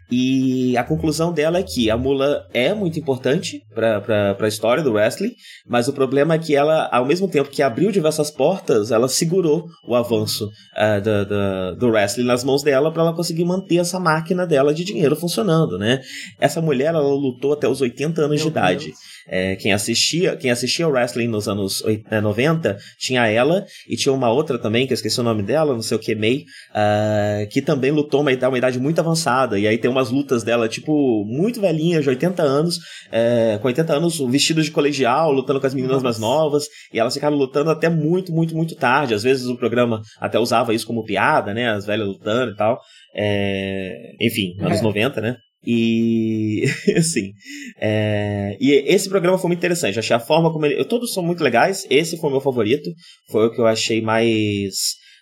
e 0.09 0.77
a 0.77 0.83
conclusão 0.83 1.33
dela 1.33 1.57
é 1.57 1.63
que 1.63 1.91
a 1.91 1.97
mula 1.97 2.45
é 2.53 2.73
muito 2.73 2.97
importante 2.97 3.61
para 3.73 4.37
a 4.39 4.47
história 4.47 4.81
do 4.81 4.93
wrestling, 4.93 5.33
mas 5.67 5.87
o 5.87 5.93
problema 5.93 6.35
é 6.35 6.39
que 6.39 6.55
ela, 6.55 6.87
ao 6.91 7.05
mesmo 7.05 7.27
tempo 7.27 7.49
que 7.49 7.61
abriu 7.61 7.91
diversas 7.91 8.31
portas, 8.31 8.89
ela 8.91 9.09
segurou 9.09 9.65
o 9.85 9.95
avanço 9.95 10.45
uh, 10.45 11.01
do, 11.01 11.25
do, 11.25 11.75
do, 11.79 11.89
wrestling 11.89 12.25
nas 12.25 12.43
mãos 12.43 12.63
dela 12.63 12.91
para 12.91 13.03
ela 13.03 13.13
conseguir 13.13 13.43
manter 13.43 13.77
essa 13.77 13.99
máquina 13.99 14.47
dela 14.47 14.73
de 14.73 14.85
dinheiro 14.85 15.15
funcionando, 15.15 15.77
né? 15.77 15.99
Essa 16.39 16.61
mulher, 16.61 16.87
ela 16.87 17.01
lutou 17.01 17.53
até 17.53 17.67
os 17.67 17.81
80 17.81 18.21
anos 18.21 18.37
Meu 18.37 18.45
de 18.45 18.47
idade. 18.49 18.93
É, 19.29 19.57
quem 19.57 19.73
assistia 19.73 20.37
quem 20.37 20.49
assistia 20.49 20.87
o 20.87 20.91
wrestling 20.91 21.27
nos 21.27 21.49
anos 21.49 21.83
90 22.09 22.69
é, 22.69 22.77
tinha 22.97 23.27
ela 23.27 23.65
e 23.89 23.97
tinha 23.97 24.13
uma 24.13 24.31
outra 24.31 24.57
também, 24.57 24.87
que 24.87 24.93
eu 24.93 24.95
esqueci 24.95 25.19
o 25.19 25.23
nome 25.23 25.43
dela, 25.43 25.73
não 25.73 25.81
sei 25.81 25.97
o 25.97 25.99
que, 25.99 26.15
May, 26.15 26.45
uh, 26.71 27.49
que 27.49 27.61
também 27.61 27.91
lutou 27.91 28.21
uma, 28.21 28.31
uma 28.31 28.57
idade 28.57 28.79
muito 28.79 28.99
avançada. 28.99 29.59
E 29.59 29.67
aí 29.67 29.77
tem 29.77 29.91
umas 29.97 30.10
lutas 30.10 30.43
dela, 30.43 30.67
tipo, 30.69 31.25
muito 31.25 31.60
velhinha, 31.60 32.01
de 32.01 32.10
80 32.10 32.41
anos, 32.43 32.77
é, 33.12 33.57
com 33.62 33.67
80 33.67 33.93
anos, 33.93 34.19
vestidos 34.19 34.65
de 34.65 34.71
colegial, 34.71 35.31
lutando 35.31 35.60
com 35.60 35.67
as 35.67 35.73
meninas 35.73 36.03
mais 36.03 36.19
novas. 36.19 36.65
E 36.93 36.99
elas 36.99 37.13
ficaram 37.13 37.36
lutando 37.36 37.69
até 37.69 37.89
muito, 37.89 38.31
muito, 38.31 38.55
muito 38.55 38.75
tarde. 38.75 39.13
Às 39.13 39.23
vezes 39.23 39.47
o 39.47 39.57
programa 39.57 40.01
até 40.19 40.39
usava 40.39 40.73
isso 40.73 40.86
como 40.86 41.03
piada, 41.03 41.53
né? 41.53 41.69
As 41.69 41.86
velhas 41.86 42.07
lutando 42.07 42.51
e 42.51 42.55
tal. 42.55 42.79
É, 43.15 43.93
enfim, 44.21 44.55
anos 44.62 44.79
é. 44.79 44.83
90, 44.83 45.21
né? 45.21 45.36
E 45.65 46.63
assim, 46.95 47.31
é, 47.81 48.55
e 48.60 48.71
esse 48.88 49.10
programa 49.10 49.38
foi 49.38 49.49
muito 49.49 49.60
interessante. 49.60 49.99
Achei 49.99 50.15
a 50.15 50.19
forma 50.19 50.51
como 50.51 50.65
ele. 50.65 50.83
Todos 50.86 51.13
são 51.13 51.23
muito 51.23 51.43
legais. 51.43 51.86
Esse 51.89 52.17
foi 52.17 52.29
o 52.29 52.33
meu 52.33 52.41
favorito. 52.41 52.89
Foi 53.29 53.47
o 53.47 53.51
que 53.51 53.60
eu 53.60 53.67
achei 53.67 54.01
mais 54.01 54.73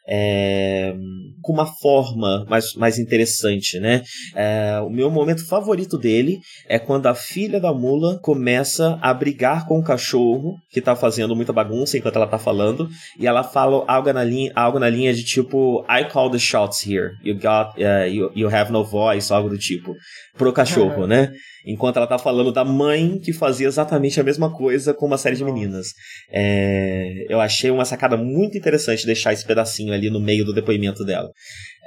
é, 0.07 0.93
com 1.41 1.53
uma 1.53 1.65
forma 1.65 2.45
mais, 2.47 2.73
mais 2.75 2.99
interessante, 2.99 3.79
né? 3.79 4.01
É, 4.35 4.79
o 4.85 4.89
meu 4.89 5.09
momento 5.09 5.45
favorito 5.47 5.97
dele 5.97 6.39
é 6.67 6.77
quando 6.77 7.07
a 7.07 7.15
filha 7.15 7.59
da 7.59 7.73
mula 7.73 8.19
começa 8.19 8.97
a 9.01 9.13
brigar 9.13 9.67
com 9.67 9.79
o 9.79 9.83
cachorro 9.83 10.55
que 10.69 10.81
tá 10.81 10.95
fazendo 10.95 11.35
muita 11.35 11.53
bagunça 11.53 11.97
enquanto 11.97 12.17
ela 12.17 12.27
tá 12.27 12.37
falando 12.37 12.87
e 13.19 13.25
ela 13.25 13.43
fala 13.43 13.83
algo 13.87 14.13
na 14.13 14.23
linha, 14.23 14.51
algo 14.55 14.79
na 14.79 14.89
linha 14.89 15.13
de 15.13 15.23
tipo 15.23 15.85
I 15.89 16.05
call 16.05 16.29
the 16.29 16.39
shots 16.39 16.85
here, 16.85 17.11
you 17.23 17.35
got, 17.35 17.79
uh, 17.79 18.07
you, 18.07 18.31
you 18.35 18.47
have 18.47 18.71
no 18.71 18.83
voice, 18.83 19.31
algo 19.33 19.49
do 19.49 19.57
tipo 19.57 19.95
pro 20.37 20.53
cachorro, 20.53 21.07
né? 21.07 21.31
Enquanto 21.65 21.97
ela 21.97 22.07
tá 22.07 22.19
falando 22.19 22.51
da 22.51 22.63
mãe 22.63 23.19
que 23.19 23.33
fazia 23.33 23.67
exatamente 23.67 24.19
a 24.19 24.23
mesma 24.23 24.51
coisa 24.51 24.93
com 24.93 25.05
uma 25.05 25.17
série 25.17 25.35
de 25.35 25.43
meninas. 25.43 25.87
É, 26.31 27.25
eu 27.29 27.41
achei 27.41 27.71
uma 27.71 27.85
sacada 27.85 28.15
muito 28.15 28.57
interessante 28.57 29.05
deixar 29.05 29.33
esse 29.33 29.45
pedacinho 29.45 29.93
ali 29.93 30.09
no 30.09 30.19
meio 30.19 30.45
do 30.45 30.53
depoimento 30.53 31.03
dela. 31.03 31.29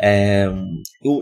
É, 0.01 0.49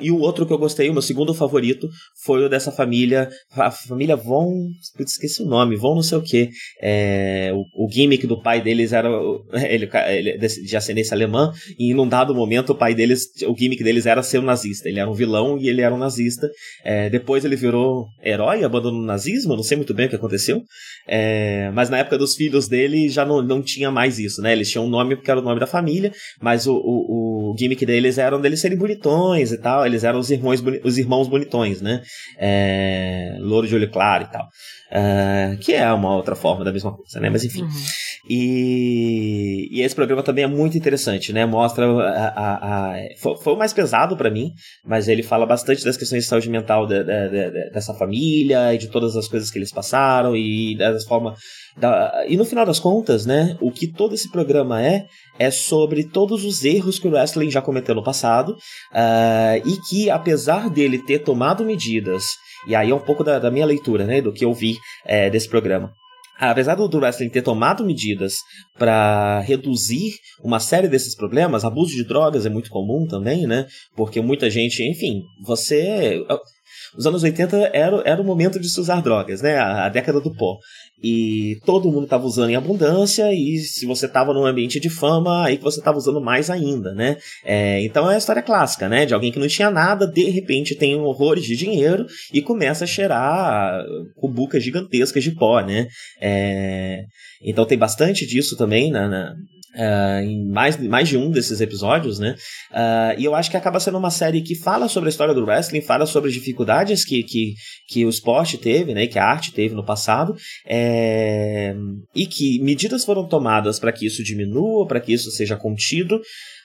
e, 0.02 0.10
o 0.10 0.20
outro 0.20 0.46
que 0.46 0.52
eu 0.52 0.58
gostei, 0.58 0.88
o 0.88 0.92
meu 0.92 1.02
segundo 1.02 1.32
favorito, 1.32 1.88
foi 2.24 2.44
o 2.44 2.48
dessa 2.48 2.70
família, 2.70 3.28
a 3.52 3.70
família 3.70 4.16
Von, 4.16 4.68
esqueci 5.00 5.42
o 5.42 5.46
nome, 5.46 5.76
Von 5.76 5.94
não 5.94 6.02
sei 6.02 6.18
o 6.18 6.22
que. 6.22 6.50
É, 6.82 7.52
o, 7.54 7.86
o, 7.86 7.90
gimmick 7.90 8.26
do 8.26 8.40
pai 8.40 8.60
deles 8.60 8.92
era 8.92 9.08
ele, 9.68 9.88
ele, 10.08 10.38
de 10.38 10.76
ascendência 10.76 11.14
alemã, 11.14 11.52
e 11.78 11.92
em 11.92 11.98
um 11.98 12.08
dado 12.08 12.34
momento 12.34 12.70
o 12.70 12.74
pai 12.74 12.94
deles, 12.94 13.26
o 13.46 13.56
gimmick 13.56 13.82
deles 13.82 14.06
era 14.06 14.22
ser 14.22 14.38
um 14.38 14.42
nazista. 14.42 14.88
Ele 14.88 15.00
era 15.00 15.10
um 15.10 15.14
vilão 15.14 15.58
e 15.58 15.68
ele 15.68 15.80
era 15.80 15.94
um 15.94 15.98
nazista. 15.98 16.48
É, 16.84 17.08
depois 17.08 17.44
ele 17.44 17.56
virou 17.56 18.06
herói, 18.22 18.62
abandonou 18.64 19.00
o 19.00 19.04
nazismo, 19.04 19.56
não 19.56 19.62
sei 19.62 19.76
muito 19.76 19.94
bem 19.94 20.06
o 20.06 20.08
que 20.08 20.16
aconteceu. 20.16 20.62
É, 21.08 21.70
mas 21.72 21.88
na 21.88 21.98
época 21.98 22.18
dos 22.18 22.34
filhos 22.34 22.68
dele 22.68 23.08
já 23.08 23.24
não, 23.24 23.40
não 23.40 23.62
tinha 23.62 23.90
mais 23.90 24.18
isso, 24.18 24.42
né? 24.42 24.52
Eles 24.52 24.70
tinham 24.70 24.84
um 24.84 24.90
nome 24.90 25.16
porque 25.16 25.30
era 25.30 25.40
o 25.40 25.42
nome 25.42 25.60
da 25.60 25.66
família, 25.66 26.12
mas 26.40 26.66
o, 26.66 26.74
o, 26.74 27.52
o 27.52 27.56
gimmick 27.58 27.84
deles 27.86 28.18
era 28.18 28.36
um 28.36 28.40
deles 28.40 28.60
serem 28.66 28.78
bonitões 28.78 29.52
e 29.52 29.58
tal. 29.58 29.86
Eles 29.86 30.04
eram 30.04 30.18
os 30.18 30.30
irmãos, 30.30 30.62
os 30.84 30.98
irmãos 30.98 31.28
bonitões, 31.28 31.80
né? 31.80 32.02
É, 32.38 33.36
louro 33.40 33.66
de 33.66 33.74
olho 33.74 33.90
claro 33.90 34.24
e 34.24 34.32
tal. 34.32 34.48
É, 34.90 35.56
que 35.60 35.72
é 35.72 35.92
uma 35.92 36.14
outra 36.14 36.36
forma 36.36 36.64
da 36.64 36.72
mesma 36.72 36.92
coisa, 36.92 37.20
né? 37.20 37.30
Mas 37.30 37.44
enfim. 37.44 37.62
Uhum. 37.62 37.68
E, 38.28 39.68
e, 39.70 39.82
esse 39.82 39.94
programa 39.94 40.22
também 40.22 40.44
é 40.44 40.48
muito 40.48 40.76
interessante, 40.76 41.32
né? 41.32 41.46
Mostra 41.46 41.86
a. 41.86 42.28
a, 42.28 42.92
a 42.92 42.94
foi, 43.18 43.36
foi, 43.36 43.52
o 43.52 43.56
mais 43.56 43.72
pesado 43.72 44.16
para 44.16 44.30
mim, 44.30 44.52
mas 44.84 45.06
ele 45.06 45.22
fala 45.22 45.46
bastante 45.46 45.84
das 45.84 45.96
questões 45.96 46.24
de 46.24 46.28
saúde 46.28 46.50
mental 46.50 46.86
de, 46.86 47.04
de, 47.04 47.28
de, 47.28 47.70
dessa 47.70 47.94
família 47.94 48.74
e 48.74 48.78
de 48.78 48.88
todas 48.88 49.16
as 49.16 49.28
coisas 49.28 49.50
que 49.50 49.58
eles 49.58 49.72
passaram 49.72 50.36
e 50.36 50.76
das 50.76 51.04
formas. 51.04 51.38
Da, 51.76 52.24
e 52.26 52.36
no 52.36 52.44
final 52.44 52.64
das 52.64 52.80
contas, 52.80 53.26
né? 53.26 53.56
O 53.60 53.70
que 53.70 53.86
todo 53.86 54.14
esse 54.14 54.30
programa 54.30 54.82
é, 54.82 55.06
é 55.38 55.50
sobre 55.50 56.04
todos 56.04 56.42
os 56.44 56.64
erros 56.64 56.98
que 56.98 57.06
o 57.06 57.10
wrestling 57.10 57.50
já 57.50 57.60
cometeu 57.60 57.94
no 57.94 58.02
passado 58.02 58.52
uh, 58.92 59.68
e 59.68 59.76
que, 59.88 60.08
apesar 60.08 60.70
dele 60.70 60.98
ter 60.98 61.18
tomado 61.18 61.64
medidas, 61.64 62.24
e 62.66 62.74
aí 62.74 62.90
é 62.90 62.94
um 62.94 63.00
pouco 63.00 63.22
da, 63.22 63.38
da 63.38 63.50
minha 63.50 63.66
leitura, 63.66 64.06
né? 64.06 64.22
Do 64.22 64.32
que 64.32 64.44
eu 64.44 64.54
vi 64.54 64.76
é, 65.04 65.28
desse 65.28 65.48
programa 65.48 65.92
apesar 66.38 66.74
do 66.74 66.98
wrestling 66.98 67.30
ter 67.30 67.42
tomado 67.42 67.84
medidas 67.84 68.34
para 68.78 69.40
reduzir 69.40 70.14
uma 70.42 70.60
série 70.60 70.88
desses 70.88 71.16
problemas, 71.16 71.64
abuso 71.64 71.94
de 71.94 72.04
drogas 72.04 72.44
é 72.44 72.50
muito 72.50 72.70
comum 72.70 73.06
também, 73.06 73.46
né? 73.46 73.66
Porque 73.94 74.20
muita 74.20 74.50
gente, 74.50 74.82
enfim, 74.82 75.22
você 75.42 76.22
os 76.96 77.06
anos 77.06 77.22
80 77.22 77.70
era, 77.72 78.02
era 78.04 78.20
o 78.20 78.24
momento 78.24 78.58
de 78.58 78.68
se 78.68 78.80
usar 78.80 79.02
drogas, 79.02 79.42
né? 79.42 79.56
A, 79.56 79.86
a 79.86 79.88
década 79.88 80.20
do 80.20 80.34
pó. 80.34 80.58
E 81.02 81.58
todo 81.66 81.90
mundo 81.90 82.04
estava 82.04 82.24
usando 82.24 82.50
em 82.50 82.56
abundância, 82.56 83.30
e 83.32 83.58
se 83.58 83.84
você 83.84 84.06
estava 84.06 84.32
num 84.32 84.46
ambiente 84.46 84.80
de 84.80 84.88
fama, 84.88 85.44
aí 85.44 85.58
que 85.58 85.62
você 85.62 85.78
estava 85.78 85.98
usando 85.98 86.20
mais 86.22 86.48
ainda, 86.48 86.94
né? 86.94 87.18
É, 87.44 87.82
então 87.84 88.10
é 88.10 88.14
a 88.14 88.18
história 88.18 88.42
clássica, 88.42 88.88
né? 88.88 89.04
De 89.04 89.12
alguém 89.12 89.30
que 89.30 89.38
não 89.38 89.46
tinha 89.46 89.70
nada, 89.70 90.06
de 90.06 90.24
repente 90.30 90.74
tem 90.74 90.96
horrores 90.96 91.44
de 91.44 91.54
dinheiro 91.54 92.06
e 92.32 92.40
começa 92.40 92.84
a 92.84 92.86
cheirar 92.86 93.84
cubucas 94.16 94.62
gigantescas 94.62 95.22
de 95.22 95.32
pó, 95.32 95.60
né? 95.60 95.86
É, 96.20 97.02
Então 97.42 97.66
tem 97.66 97.76
bastante 97.76 98.26
disso 98.26 98.56
também 98.56 98.90
na, 98.90 99.06
na 99.06 99.34
Uh, 99.76 100.22
em 100.22 100.50
mais, 100.50 100.76
mais 100.78 101.06
de 101.06 101.18
um 101.18 101.30
desses 101.30 101.60
episódios, 101.60 102.18
né? 102.18 102.34
Uh, 102.70 103.20
e 103.20 103.24
eu 103.26 103.34
acho 103.34 103.50
que 103.50 103.58
acaba 103.58 103.78
sendo 103.78 103.98
uma 103.98 104.10
série 104.10 104.40
que 104.40 104.54
fala 104.54 104.88
sobre 104.88 105.08
a 105.08 105.10
história 105.10 105.34
do 105.34 105.44
wrestling, 105.44 105.82
fala 105.82 106.06
sobre 106.06 106.30
as 106.30 106.34
dificuldades 106.34 107.04
que, 107.04 107.22
que, 107.22 107.54
que 107.86 108.06
o 108.06 108.08
esporte 108.08 108.56
teve, 108.56 108.94
né? 108.94 109.06
Que 109.06 109.18
a 109.18 109.24
arte 109.24 109.52
teve 109.52 109.74
no 109.74 109.84
passado, 109.84 110.34
é... 110.66 111.74
e 112.14 112.26
que 112.26 112.58
medidas 112.60 113.04
foram 113.04 113.28
tomadas 113.28 113.78
para 113.78 113.92
que 113.92 114.06
isso 114.06 114.24
diminua, 114.24 114.86
para 114.86 115.00
que 115.00 115.12
isso 115.12 115.30
seja 115.30 115.56
contido, 115.56 116.20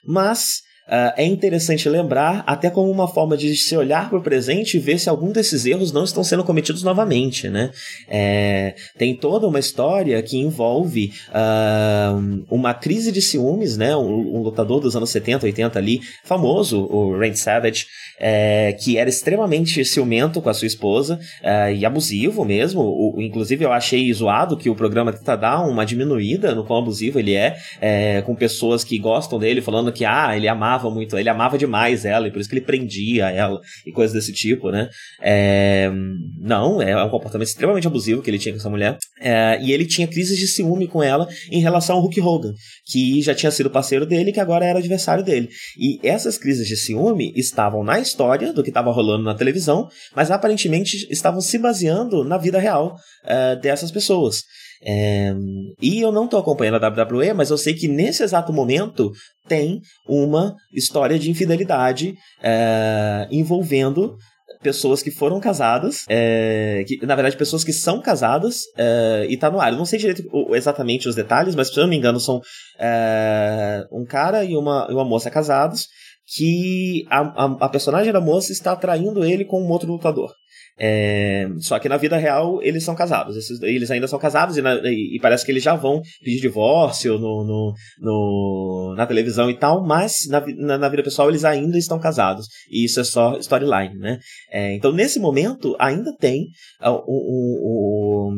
mas 0.06 0.62
Uh, 0.88 1.14
é 1.16 1.26
interessante 1.26 1.88
lembrar, 1.88 2.44
até 2.46 2.70
como 2.70 2.92
uma 2.92 3.08
forma 3.08 3.38
de 3.38 3.56
se 3.56 3.78
olhar 3.78 4.10
para 4.10 4.18
o 4.18 4.22
presente 4.22 4.76
e 4.76 4.80
ver 4.80 5.00
se 5.00 5.10
algum 5.10 5.32
desses 5.32 5.66
erros 5.66 5.92
não 5.92 6.04
estão 6.04 6.22
sendo 6.22 6.44
cometidos 6.44 6.84
novamente, 6.84 7.48
né? 7.48 7.70
É, 8.10 8.76
tem 8.98 9.16
toda 9.16 9.48
uma 9.48 9.60
história 9.60 10.22
que 10.22 10.38
envolve 10.38 11.14
uh, 11.30 12.44
uma 12.50 12.74
crise 12.74 13.12
de 13.12 13.22
ciúmes, 13.22 13.78
né? 13.78 13.96
Um, 13.96 14.38
um, 14.38 14.42
lutador 14.42 14.82
dos 14.82 14.96
anos 14.96 15.12
70, 15.12 15.46
80 15.46 15.80
ali, 15.80 16.02
famoso, 16.26 16.82
o 16.84 17.18
Randy 17.18 17.40
Savage, 17.40 17.86
é, 18.20 18.74
que 18.74 18.98
era 18.98 19.10
extremamente 19.10 19.86
ciumento 19.86 20.42
com 20.42 20.50
a 20.50 20.54
sua 20.54 20.68
esposa 20.68 21.20
é, 21.42 21.74
e 21.74 21.86
abusivo 21.86 22.44
mesmo. 22.44 22.82
O, 22.82 23.16
inclusive, 23.22 23.64
eu 23.64 23.72
achei 23.72 24.12
zoado 24.12 24.58
que 24.58 24.70
o 24.70 24.76
programa 24.76 25.14
tenta 25.14 25.38
dar 25.38 25.62
uma 25.62 25.86
diminuída 25.86 26.54
no 26.54 26.66
quão 26.66 26.80
abusivo 26.80 27.18
ele 27.18 27.34
é, 27.34 27.56
é 27.80 28.22
com 28.24 28.36
pessoas 28.36 28.84
que 28.84 28.98
gostam 28.98 29.40
dele, 29.40 29.62
falando 29.62 29.92
que, 29.92 30.04
ah, 30.04 30.36
ele 30.36 30.48
amava 30.48 30.71
amava 30.72 30.90
muito, 30.90 31.18
ele 31.18 31.30
amava 31.30 31.58
demais 31.58 32.06
ela, 32.06 32.28
e 32.28 32.32
por 32.32 32.40
isso 32.40 32.50
que 32.50 32.56
ele 32.56 32.66
prendia 32.66 33.30
ela, 33.30 33.60
e 33.86 33.92
coisas 33.92 34.14
desse 34.14 34.32
tipo, 34.32 34.72
né? 34.72 34.90
É, 35.22 35.92
não, 36.40 36.82
é 36.82 37.04
um 37.04 37.10
comportamento 37.10 37.48
extremamente 37.48 37.88
abusivo 37.88 38.22
que 38.22 38.30
ele 38.30 38.40
tinha 38.40 38.54
com 38.54 38.60
essa 38.60 38.70
mulher. 38.70 38.98
É, 39.20 39.60
e 39.62 39.72
ele 39.72 39.86
tinha 39.86 40.08
crises 40.08 40.38
de 40.38 40.48
ciúme 40.48 40.88
com 40.88 41.04
ela 41.04 41.28
em 41.52 41.62
relação 41.62 41.98
ao 41.98 42.02
Hulk 42.02 42.22
Hogan, 42.22 42.54
que 42.86 43.22
já 43.22 43.36
tinha 43.36 43.52
sido 43.52 43.70
parceiro 43.70 44.06
dele, 44.06 44.32
que 44.32 44.40
agora 44.40 44.66
era 44.66 44.80
adversário 44.80 45.24
dele. 45.24 45.50
E 45.78 46.00
essas 46.04 46.38
crises 46.38 46.68
de 46.68 46.76
ciúme 46.76 47.34
estavam 47.36 47.84
na 47.84 48.00
história 48.00 48.54
do 48.54 48.64
que 48.64 48.70
estava 48.70 48.92
rolando 48.92 49.24
na 49.24 49.36
televisão, 49.36 49.88
mas 50.16 50.32
aparentemente 50.32 51.08
estavam 51.12 51.42
se 51.42 51.58
baseando 51.58 52.24
na 52.24 52.38
vida 52.38 52.60
real 52.60 52.96
é, 53.26 53.56
dessas 53.56 53.92
pessoas. 53.92 54.44
É, 54.84 55.32
e 55.80 56.02
eu 56.02 56.12
não 56.12 56.26
estou 56.26 56.40
acompanhando 56.40 56.84
a 56.84 56.88
WWE, 56.88 57.34
mas 57.34 57.52
eu 57.52 57.58
sei 57.58 57.76
que 57.76 57.88
nesse 57.88 58.24
exato 58.24 58.52
momento 58.52 59.12
tem 59.52 59.82
uma 60.08 60.56
história 60.74 61.20
de 61.20 61.30
infidelidade 61.30 62.16
é, 62.42 63.28
envolvendo 63.30 64.16
pessoas 64.64 65.04
que 65.04 65.12
foram 65.12 65.42
casadas, 65.42 66.06
é, 66.08 66.86
que, 66.88 67.06
na 67.06 67.16
verdade, 67.16 67.36
pessoas 67.36 67.62
que 67.62 67.74
são 67.74 68.02
casadas 68.02 68.62
é, 68.78 69.26
e 69.28 69.36
tá 69.36 69.52
no 69.52 69.60
ar. 69.60 69.74
Eu 69.74 69.78
não 69.78 69.84
sei 69.84 70.00
direito 70.00 70.24
exatamente 70.56 71.10
os 71.10 71.16
detalhes, 71.16 71.54
mas 71.54 71.68
se 71.68 71.78
eu 71.78 71.84
não 71.84 71.90
me 71.90 71.98
engano, 71.98 72.18
são 72.18 72.40
é, 72.80 73.84
um 73.92 74.06
cara 74.06 74.46
e 74.46 74.56
uma, 74.56 74.90
uma 74.90 75.04
moça 75.04 75.30
casados 75.30 75.88
que 76.34 77.04
a, 77.10 77.20
a, 77.20 77.58
a, 77.66 77.70
personagem 77.70 78.14
da 78.14 78.22
moça 78.22 78.54
está 78.54 78.74
traindo 78.74 79.26
ele 79.26 79.44
com 79.44 79.62
um 79.62 79.70
outro 79.70 79.92
lutador. 79.92 80.32
É, 80.80 81.48
só 81.60 81.78
que 81.78 81.90
na 81.90 81.98
vida 81.98 82.18
real 82.18 82.60
eles 82.64 82.84
são 82.84 82.96
casados. 82.96 83.36
Esses, 83.38 83.62
eles 83.62 83.92
ainda 83.92 84.08
são 84.08 84.18
casados 84.18 84.58
e, 84.58 84.62
na, 84.62 84.76
e, 84.86 85.20
parece 85.22 85.46
que 85.46 85.52
eles 85.52 85.64
já 85.64 85.76
vão 85.76 86.02
pedir 86.24 86.42
divórcio 86.42 87.20
no, 87.20 87.44
no, 87.44 87.74
no 88.00 88.96
na 88.98 89.06
televisão 89.06 89.50
e 89.50 89.58
tal, 89.58 89.86
mas 89.86 90.28
na, 90.28 90.44
na, 90.58 90.78
na, 90.78 90.90
vida 90.90 91.04
pessoal 91.04 91.30
eles 91.30 91.46
ainda 91.46 91.78
estão 91.78 92.00
casados. 92.00 92.48
E 92.70 92.86
isso 92.86 93.00
é 93.00 93.04
só 93.04 93.38
storyline, 93.38 93.98
né? 94.00 94.20
É, 94.52 94.74
então 94.74 94.92
nesse 94.92 95.20
momento 95.20 95.76
ainda 95.80 96.16
tem 96.18 96.48
o, 96.82 96.90
o, 96.90 98.30
o 98.30 98.34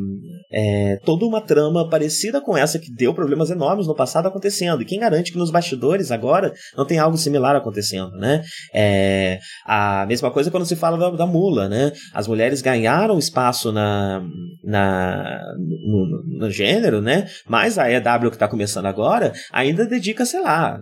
é, 0.51 0.97
toda 1.05 1.25
uma 1.25 1.41
trama 1.41 1.89
parecida 1.89 2.41
com 2.41 2.57
essa 2.57 2.77
que 2.77 2.93
deu 2.93 3.13
problemas 3.13 3.49
enormes 3.49 3.87
no 3.87 3.95
passado 3.95 4.27
acontecendo. 4.27 4.81
E 4.81 4.85
quem 4.85 4.99
garante 4.99 5.31
que 5.31 5.37
nos 5.37 5.49
bastidores 5.49 6.11
agora 6.11 6.53
não 6.77 6.85
tem 6.85 6.99
algo 6.99 7.17
similar 7.17 7.55
acontecendo, 7.55 8.11
né? 8.17 8.43
É, 8.73 9.39
a 9.65 10.05
mesma 10.05 10.29
coisa 10.29 10.51
quando 10.51 10.65
se 10.65 10.75
fala 10.75 10.97
da, 10.97 11.09
da 11.09 11.25
mula, 11.25 11.69
né? 11.69 11.91
As 12.13 12.27
mulheres 12.33 12.63
ganharam 12.63 13.19
espaço 13.19 13.71
na, 13.71 14.23
na, 14.63 15.39
no, 15.59 16.39
no 16.39 16.49
gênero, 16.49 16.99
né? 16.99 17.27
Mas 17.47 17.77
a 17.77 17.91
EW 17.91 18.29
que 18.31 18.35
está 18.35 18.47
começando 18.47 18.87
agora 18.87 19.31
ainda 19.51 19.85
dedica, 19.85 20.25
sei 20.25 20.41
lá, 20.41 20.79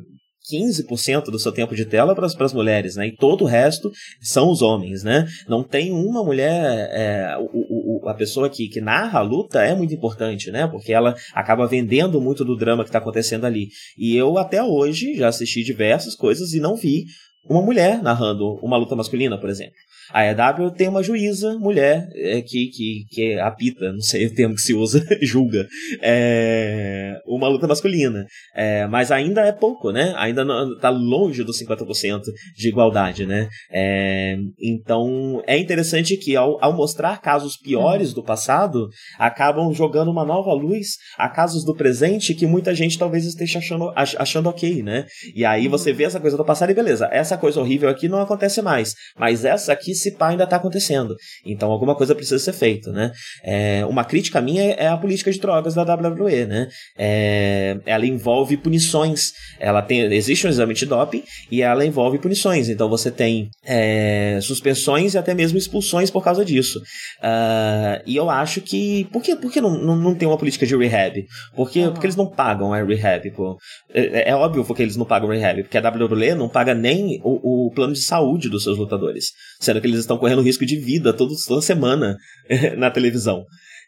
15% 0.50 1.26
do 1.26 1.38
seu 1.38 1.52
tempo 1.52 1.76
de 1.76 1.86
tela 1.86 2.16
para 2.16 2.26
as 2.26 2.54
mulheres, 2.54 2.96
né? 2.96 3.08
E 3.08 3.16
todo 3.16 3.44
o 3.44 3.48
resto 3.48 3.92
são 4.22 4.50
os 4.50 4.62
homens, 4.62 5.04
né? 5.04 5.28
Não 5.46 5.62
tem 5.62 5.92
uma 5.92 6.24
mulher. 6.24 6.90
É, 6.94 7.36
o, 7.38 8.04
o, 8.06 8.10
a 8.10 8.14
pessoa 8.14 8.50
que, 8.50 8.70
que 8.70 8.80
narra 8.80 9.20
a 9.20 9.24
luta 9.24 9.62
é 9.62 9.76
muito 9.76 9.94
importante, 9.94 10.50
né? 10.52 10.68
Porque 10.68 10.94
ela 10.94 11.16
acaba 11.34 11.68
vendendo 11.68 12.22
muito 12.22 12.46
do 12.46 12.56
drama 12.56 12.84
que 12.84 12.90
está 12.90 13.00
acontecendo 13.00 13.46
ali. 13.46 13.68
E 13.98 14.16
eu 14.16 14.38
até 14.38 14.64
hoje 14.64 15.16
já 15.16 15.28
assisti 15.28 15.64
diversas 15.66 16.16
coisas 16.16 16.54
e 16.54 16.62
não 16.62 16.78
vi 16.78 17.06
uma 17.48 17.62
mulher 17.62 18.02
narrando 18.02 18.56
uma 18.64 18.78
luta 18.78 18.96
masculina, 18.96 19.38
por 19.38 19.50
exemplo. 19.50 19.74
A 20.14 20.26
EW 20.26 20.72
tem 20.72 20.88
uma 20.88 21.04
juíza, 21.04 21.58
mulher, 21.60 22.08
é, 22.16 22.42
que, 22.42 22.68
que, 22.68 23.06
que 23.10 23.40
apita, 23.40 23.92
não 23.92 24.02
sei 24.02 24.28
o 24.28 24.34
termo 24.34 24.56
que 24.56 24.62
se 24.62 24.74
usa, 24.74 25.04
julga, 25.22 25.68
é, 26.02 27.16
uma 27.26 27.48
luta 27.48 27.68
masculina. 27.68 28.26
É, 28.56 28.88
mas 28.88 29.12
ainda 29.12 29.42
é 29.42 29.52
pouco, 29.52 29.92
né? 29.92 30.14
Ainda 30.18 30.44
está 30.76 30.90
longe 30.90 31.44
dos 31.44 31.62
50% 31.62 32.22
de 32.56 32.70
igualdade, 32.70 33.26
né? 33.26 33.48
É, 33.72 34.38
então, 34.60 35.42
é 35.48 35.58
interessante 35.58 36.18
que 36.18 36.36
ao, 36.36 36.64
ao 36.64 36.74
mostrar 36.74 37.22
casos 37.22 37.58
piores 37.58 38.10
uhum. 38.10 38.16
do 38.16 38.24
passado, 38.24 38.88
acabam 39.18 39.74
jogando 39.74 40.12
uma 40.12 40.26
nova 40.26 40.54
luz 40.54 40.88
a 41.18 41.30
casos 41.30 41.64
do 41.64 41.76
presente 41.76 42.34
que 42.34 42.46
muita 42.46 42.74
gente 42.74 42.98
talvez 42.98 43.26
esteja 43.26 43.60
achando, 43.60 43.92
achando 43.96 44.50
ok, 44.50 44.84
né? 44.84 45.06
E 45.36 45.46
aí 45.46 45.68
você 45.68 45.94
vê 45.94 46.04
essa 46.04 46.20
coisa 46.20 46.38
do 46.38 46.46
passado 46.46 46.72
e 46.72 46.76
beleza, 46.76 47.10
essa 47.12 47.38
coisa 47.38 47.60
horrível 47.60 47.90
aqui 47.90 48.08
não 48.08 48.20
acontece 48.20 48.62
mais, 48.62 48.94
mas 49.18 49.46
essa 49.46 49.74
aqui 49.74 49.91
se 49.96 50.12
pá 50.12 50.30
ainda 50.30 50.44
está 50.44 50.56
acontecendo. 50.56 51.16
Então 51.46 51.72
alguma 51.72 51.96
coisa 51.96 52.16
precisa 52.16 52.40
ser 52.40 52.54
feita, 52.54 52.92
né? 52.92 53.12
É, 53.44 53.86
uma 53.86 54.04
crítica 54.04 54.42
minha 54.42 54.72
é 54.74 54.88
a 54.88 54.98
política 54.98 55.32
de 55.32 55.40
drogas 55.40 55.74
da 55.74 55.84
WWE, 55.84 56.46
né? 56.46 56.68
É, 56.98 57.78
ela 57.86 58.06
envolve 58.06 58.58
punições. 58.58 59.32
Ela 59.60 59.82
tem, 59.82 60.02
existe 60.14 60.48
um 60.48 60.50
exame 60.50 60.74
de 60.74 60.86
doping 60.86 61.24
e 61.50 61.62
ela 61.62 61.86
envolve 61.86 62.18
punições. 62.20 62.70
Então 62.70 62.90
você 62.90 63.12
tem 63.12 63.50
é, 63.66 64.40
suspensões 64.42 65.14
e 65.14 65.18
até 65.18 65.34
mesmo 65.34 65.58
expulsões 65.58 66.10
por 66.10 66.24
causa 66.24 66.44
disso. 66.44 66.80
Uh, 67.20 68.02
e 68.06 68.16
eu 68.16 68.30
acho 68.30 68.62
que. 68.62 69.06
Por 69.12 69.22
que, 69.22 69.36
por 69.36 69.52
que 69.52 69.62
não, 69.62 69.78
não, 69.78 69.96
não 69.96 70.16
tem 70.16 70.28
uma 70.28 70.38
política 70.38 70.66
de 70.66 70.76
rehab? 70.76 71.26
Porque, 71.56 71.88
porque 71.90 72.06
eles 72.06 72.16
não 72.16 72.28
pagam 72.28 72.74
a 72.74 72.84
rehab. 72.84 73.32
Pô. 73.32 73.58
É, 73.94 74.30
é, 74.30 74.36
óbvio 74.36 74.66
porque 74.66 74.82
eles 74.82 74.96
não 74.96 75.06
pagam 75.06 75.30
rehab, 75.30 75.64
porque 75.64 75.78
a 75.78 75.90
WWE 75.90 76.36
não 76.36 76.50
paga 76.50 76.74
nem 76.74 77.20
o, 77.24 77.68
o 77.68 77.72
plano 77.72 77.94
de 77.94 78.02
saúde 78.02 78.50
dos 78.50 78.64
seus 78.64 78.78
lutadores. 78.78 79.32
Sendo 79.60 79.81
que 79.82 79.88
eles 79.88 80.00
estão 80.00 80.18
correndo 80.18 80.42
risco 80.42 80.66
de 80.66 80.78
vida 80.78 81.12
toda 81.14 81.62
semana 81.62 82.18
na 82.78 82.90
televisão. 82.90 83.46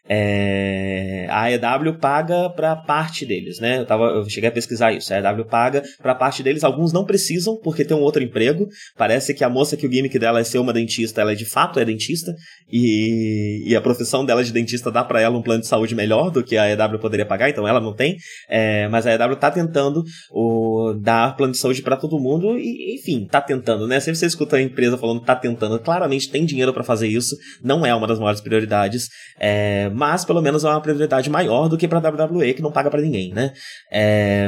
É, 0.07 1.27
a 1.29 1.49
EW 1.49 1.97
paga 1.97 2.49
para 2.49 2.75
parte 2.75 3.25
deles, 3.25 3.59
né? 3.59 3.79
Eu, 3.79 3.85
tava, 3.85 4.03
eu 4.05 4.29
cheguei 4.29 4.49
a 4.49 4.51
pesquisar 4.51 4.91
isso. 4.91 5.13
A 5.13 5.17
EW 5.17 5.45
paga 5.45 5.81
para 6.01 6.13
parte 6.13 6.43
deles. 6.43 6.63
Alguns 6.63 6.91
não 6.91 7.05
precisam 7.05 7.57
porque 7.63 7.85
tem 7.85 7.95
um 7.95 8.01
outro 8.01 8.21
emprego. 8.21 8.67
Parece 8.97 9.33
que 9.33 9.43
a 9.43 9.49
moça 9.49 9.77
que 9.77 9.87
o 9.87 9.91
gimmick 9.91 10.19
dela 10.19 10.41
é 10.41 10.43
ser 10.43 10.59
uma 10.59 10.73
dentista, 10.73 11.21
ela 11.21 11.35
de 11.35 11.45
fato 11.45 11.79
é 11.79 11.85
dentista 11.85 12.33
e, 12.69 13.63
e 13.65 13.75
a 13.75 13.81
profissão 13.81 14.25
dela 14.25 14.43
de 14.43 14.51
dentista 14.51 14.91
dá 14.91 15.03
para 15.03 15.21
ela 15.21 15.37
um 15.37 15.41
plano 15.41 15.61
de 15.61 15.67
saúde 15.67 15.95
melhor 15.95 16.29
do 16.29 16.43
que 16.43 16.57
a 16.57 16.69
EW 16.69 16.99
poderia 16.99 17.25
pagar. 17.25 17.49
Então 17.49 17.65
ela 17.65 17.79
não 17.79 17.95
tem, 17.95 18.17
é, 18.49 18.89
mas 18.89 19.07
a 19.07 19.13
EW 19.13 19.37
tá 19.37 19.51
tentando 19.51 20.03
o, 20.31 20.93
dar 21.01 21.35
plano 21.37 21.53
de 21.53 21.59
saúde 21.59 21.81
para 21.81 21.95
todo 21.95 22.19
mundo 22.19 22.57
e, 22.57 22.95
enfim, 22.99 23.25
tá 23.25 23.39
tentando, 23.39 23.87
né? 23.87 24.01
Sempre 24.01 24.19
você 24.19 24.25
escuta 24.25 24.57
a 24.57 24.61
empresa 24.61 24.97
falando 24.97 25.21
tá 25.21 25.35
tentando, 25.35 25.79
claramente 25.79 26.29
tem 26.29 26.45
dinheiro 26.45 26.73
para 26.73 26.83
fazer 26.83 27.07
isso. 27.07 27.37
Não 27.63 27.85
é 27.85 27.95
uma 27.95 28.07
das 28.07 28.19
maiores 28.19 28.41
prioridades. 28.41 29.07
É, 29.39 29.92
mas 29.93 30.25
pelo 30.25 30.41
menos 30.41 30.63
é 30.63 30.69
uma 30.69 30.81
prioridade 30.81 31.29
maior 31.29 31.67
do 31.67 31.77
que 31.77 31.87
pra 31.87 31.99
WWE, 31.99 32.53
que 32.53 32.61
não 32.61 32.71
paga 32.71 32.89
para 32.89 33.01
ninguém, 33.01 33.33
né? 33.33 33.53
É, 33.91 34.47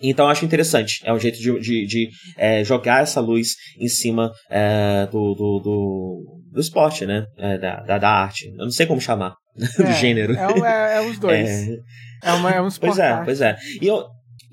então 0.00 0.28
acho 0.28 0.44
interessante. 0.44 1.00
É 1.04 1.12
um 1.12 1.18
jeito 1.18 1.38
de, 1.38 1.58
de, 1.60 1.86
de 1.86 2.10
é, 2.36 2.64
jogar 2.64 3.02
essa 3.02 3.20
luz 3.20 3.54
em 3.78 3.88
cima 3.88 4.32
é, 4.50 5.06
do, 5.10 5.34
do, 5.34 5.60
do, 5.60 6.42
do, 6.52 6.60
esporte, 6.60 7.06
né? 7.06 7.26
É, 7.38 7.58
da, 7.58 7.80
da, 7.80 7.98
da, 7.98 8.10
arte. 8.10 8.48
Eu 8.48 8.64
não 8.64 8.70
sei 8.70 8.86
como 8.86 9.00
chamar. 9.00 9.34
do 9.56 9.82
é, 9.82 9.94
gênero. 9.94 10.34
É, 10.34 11.00
os 11.00 11.18
dois. 11.18 11.48
É, 12.22 12.32
uma, 12.32 12.50
é 12.50 12.62
um 12.62 12.68
esporte. 12.68 12.96
Pois 12.96 12.98
é, 12.98 13.24
pois 13.24 13.40
é. 13.40 13.56
E 13.80 13.86
eu, 13.86 14.04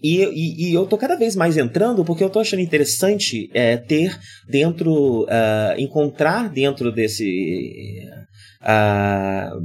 e, 0.03 0.21
e, 0.25 0.69
e, 0.69 0.73
eu 0.73 0.86
tô 0.86 0.97
cada 0.97 1.15
vez 1.15 1.34
mais 1.34 1.55
entrando 1.55 2.03
porque 2.03 2.23
eu 2.23 2.29
tô 2.29 2.39
achando 2.41 2.59
interessante 2.59 3.49
é, 3.53 3.77
ter 3.77 4.19
dentro, 4.49 5.23
uh, 5.23 5.79
encontrar 5.79 6.49
dentro 6.49 6.91
desse 6.91 8.03
uh, 8.64 9.59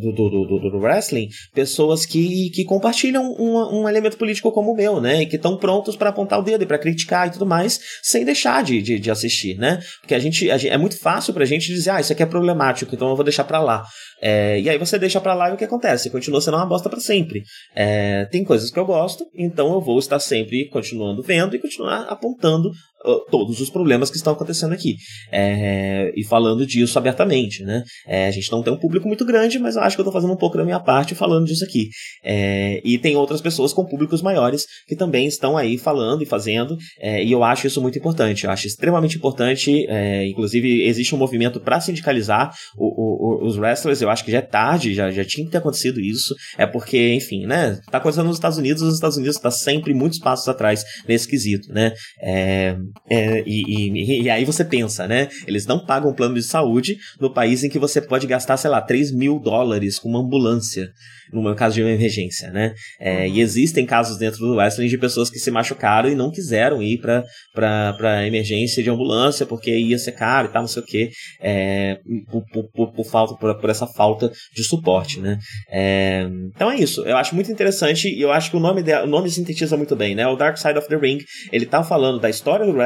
do, 0.00 0.12
do, 0.12 0.30
do, 0.30 0.70
do, 0.70 0.78
wrestling, 0.78 1.28
pessoas 1.52 2.06
que, 2.06 2.50
que 2.50 2.64
compartilham 2.64 3.34
um, 3.38 3.80
um 3.80 3.88
elemento 3.88 4.16
político 4.16 4.52
como 4.52 4.72
o 4.72 4.76
meu, 4.76 5.00
né? 5.00 5.22
E 5.22 5.26
que 5.26 5.36
estão 5.36 5.56
prontos 5.56 5.96
para 5.96 6.10
apontar 6.10 6.38
o 6.38 6.42
dedo 6.42 6.62
e 6.62 6.66
para 6.66 6.78
criticar 6.78 7.28
e 7.28 7.30
tudo 7.30 7.46
mais, 7.46 7.80
sem 8.02 8.24
deixar 8.24 8.62
de, 8.62 8.80
de, 8.80 8.98
de, 8.98 9.10
assistir, 9.10 9.56
né? 9.56 9.80
Porque 10.00 10.14
a 10.14 10.18
gente, 10.18 10.50
a 10.50 10.56
gente 10.56 10.72
é 10.72 10.78
muito 10.78 10.98
fácil 10.98 11.34
pra 11.34 11.44
gente 11.44 11.66
dizer, 11.66 11.90
ah, 11.90 12.00
isso 12.00 12.12
aqui 12.12 12.22
é 12.22 12.26
problemático, 12.26 12.94
então 12.94 13.08
eu 13.08 13.16
vou 13.16 13.24
deixar 13.24 13.44
para 13.44 13.60
lá. 13.60 13.84
É, 14.22 14.60
e 14.60 14.70
aí 14.70 14.78
você 14.78 14.98
deixa 14.98 15.20
para 15.20 15.34
lá 15.34 15.50
e 15.50 15.54
o 15.54 15.56
que 15.56 15.64
acontece? 15.64 16.10
Continua 16.10 16.40
sendo 16.40 16.56
uma 16.56 16.66
bosta 16.66 16.88
para 16.88 17.00
sempre. 17.00 17.42
É, 17.74 18.24
tem 18.26 18.44
coisas 18.44 18.70
que 18.70 18.78
eu 18.78 18.86
gosto, 18.86 19.24
então 19.34 19.72
eu 19.72 19.80
vou 19.80 19.98
estar 19.98 20.18
sempre 20.18 20.68
continuando 20.70 21.22
vendo 21.22 21.54
e 21.54 21.58
continuar 21.58 22.04
apontando 22.04 22.70
uh, 23.04 23.24
todos 23.30 23.60
os 23.60 23.70
problemas 23.70 24.10
que 24.10 24.16
estão 24.16 24.32
acontecendo 24.32 24.72
aqui. 24.72 24.96
É, 25.32 26.12
e 26.16 26.24
falando 26.24 26.66
disso 26.66 26.98
abertamente, 26.98 27.62
né? 27.62 27.82
É, 28.06 28.26
a 28.26 28.30
gente 28.30 28.50
não 28.50 28.62
tem 28.62 28.72
um 28.72 28.78
público 28.78 29.06
muito 29.06 29.24
grande, 29.24 29.58
mas 29.58 29.76
eu 29.76 29.82
acho 29.82 29.96
que 29.96 30.00
eu 30.00 30.04
estou 30.04 30.12
fazendo 30.12 30.32
um 30.32 30.36
pouco 30.36 30.56
da 30.56 30.64
minha 30.64 30.80
parte 30.80 31.14
falando 31.14 31.46
disso 31.46 31.64
aqui. 31.64 31.88
É, 32.22 32.80
e 32.84 32.98
tem 32.98 33.16
outras 33.16 33.40
pessoas 33.40 33.72
com 33.72 33.84
públicos 33.84 34.22
maiores 34.22 34.66
que 34.86 34.96
também 34.96 35.26
estão 35.26 35.56
aí 35.56 35.76
falando 35.78 36.22
e 36.22 36.26
fazendo, 36.26 36.76
é, 37.00 37.22
e 37.24 37.32
eu 37.32 37.42
acho 37.42 37.66
isso 37.66 37.80
muito 37.80 37.98
importante. 37.98 38.44
Eu 38.44 38.50
acho 38.50 38.66
extremamente 38.66 39.16
importante, 39.16 39.86
é, 39.88 40.26
inclusive 40.26 40.82
existe 40.82 41.14
um 41.14 41.18
movimento 41.18 41.60
para 41.60 41.80
sindicalizar 41.80 42.52
o, 42.76 43.42
o, 43.42 43.46
os 43.46 43.56
wrestlers, 43.56 44.00
eu 44.00 44.10
acho 44.10 44.24
que 44.24 44.30
já 44.30 44.38
é 44.38 44.42
tarde, 44.42 44.94
já, 44.94 45.10
já 45.10 45.24
tinha 45.24 45.44
que 45.44 45.50
ter 45.50 45.58
acontecido 45.58 46.00
isso, 46.00 46.34
é 46.58 46.66
porque, 46.66 47.14
enfim, 47.14 47.46
né? 47.46 47.78
Tá 47.90 47.98
acontecendo 47.98 48.26
nos 48.26 48.36
Estados 48.36 48.58
Unidos, 48.58 48.82
os 48.82 48.94
Estados 48.94 49.16
Unidos 49.16 49.36
está 49.36 49.50
sempre 49.50 49.92
muitos 49.94 50.18
passos 50.18 50.48
atrás 50.48 50.84
nesse 51.08 51.28
quesito, 51.28 51.72
né? 51.72 51.92
É, 52.22 52.76
é, 53.08 53.42
e, 53.46 53.92
e, 53.92 54.22
e, 54.22 54.30
aí 54.30 54.44
você 54.44 54.64
pensa, 54.64 55.06
né? 55.06 55.28
Eles 55.46 55.66
não 55.66 55.84
pagam 55.84 56.14
plano 56.14 56.34
de 56.34 56.42
saúde 56.42 56.96
no 57.20 57.32
país 57.32 57.62
em 57.62 57.68
que 57.68 57.78
você 57.78 58.00
pode 58.00 58.26
gastar, 58.26 58.56
sei 58.56 58.70
lá, 58.70 58.80
3 58.80 59.12
mil 59.12 59.38
dólares 59.38 59.98
com 59.98 60.08
uma 60.08 60.20
ambulância 60.20 60.88
no 61.32 61.54
caso 61.54 61.74
de 61.74 61.82
uma 61.82 61.90
emergência, 61.90 62.50
né? 62.50 62.74
É, 63.00 63.20
uhum. 63.20 63.34
E 63.34 63.40
existem 63.40 63.86
casos 63.86 64.18
dentro 64.18 64.40
do 64.40 64.54
wrestling 64.54 64.88
de 64.88 64.98
pessoas 64.98 65.30
que 65.30 65.38
se 65.38 65.50
machucaram 65.50 66.08
e 66.08 66.14
não 66.14 66.30
quiseram 66.30 66.82
ir 66.82 66.98
pra, 66.98 67.24
pra, 67.52 67.92
pra 67.94 68.26
emergência 68.26 68.82
de 68.82 68.90
ambulância 68.90 69.46
porque 69.46 69.76
ia 69.76 69.98
ser 69.98 70.12
caro 70.12 70.48
e 70.48 70.52
tal, 70.52 70.62
não 70.62 70.68
sei 70.68 70.82
o 70.82 70.86
quê, 70.86 71.10
é, 71.40 71.98
por, 72.30 72.44
por, 72.46 72.70
por, 72.70 72.92
por, 72.92 73.04
falta, 73.04 73.34
por, 73.34 73.60
por 73.60 73.70
essa 73.70 73.86
falta 73.86 74.30
de 74.54 74.64
suporte, 74.64 75.20
né? 75.20 75.38
É, 75.70 76.26
então 76.54 76.70
é 76.70 76.76
isso, 76.76 77.04
eu 77.04 77.16
acho 77.16 77.34
muito 77.34 77.50
interessante 77.50 78.08
e 78.08 78.20
eu 78.20 78.30
acho 78.30 78.50
que 78.50 78.56
o 78.56 78.60
nome, 78.60 78.82
de, 78.82 78.94
o 78.94 79.06
nome 79.06 79.30
sintetiza 79.30 79.76
muito 79.76 79.96
bem, 79.96 80.14
né? 80.14 80.26
O 80.26 80.36
Dark 80.36 80.56
Side 80.56 80.78
of 80.78 80.88
the 80.88 80.96
Ring, 80.96 81.18
ele 81.52 81.66
tá 81.66 81.82
falando 81.82 82.20
da 82.20 82.30
história 82.30 82.66
do 82.66 82.72
wrestling, 82.72 82.83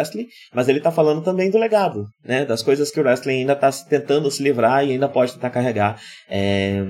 mas 0.55 0.69
ele 0.69 0.81
tá 0.81 0.91
falando 0.91 1.23
também 1.23 1.51
do 1.51 1.59
legado, 1.59 2.05
né? 2.25 2.45
Das 2.45 2.63
coisas 2.63 2.91
que 2.91 3.01
o 3.01 3.03
wrestling 3.03 3.41
ainda 3.41 3.57
tá 3.57 3.71
tentando 3.89 4.31
se 4.31 4.43
livrar 4.43 4.87
e 4.87 4.93
ainda 4.93 5.09
pode 5.09 5.33
tentar 5.35 5.51
carregar. 5.51 6.01
É, 6.29 6.83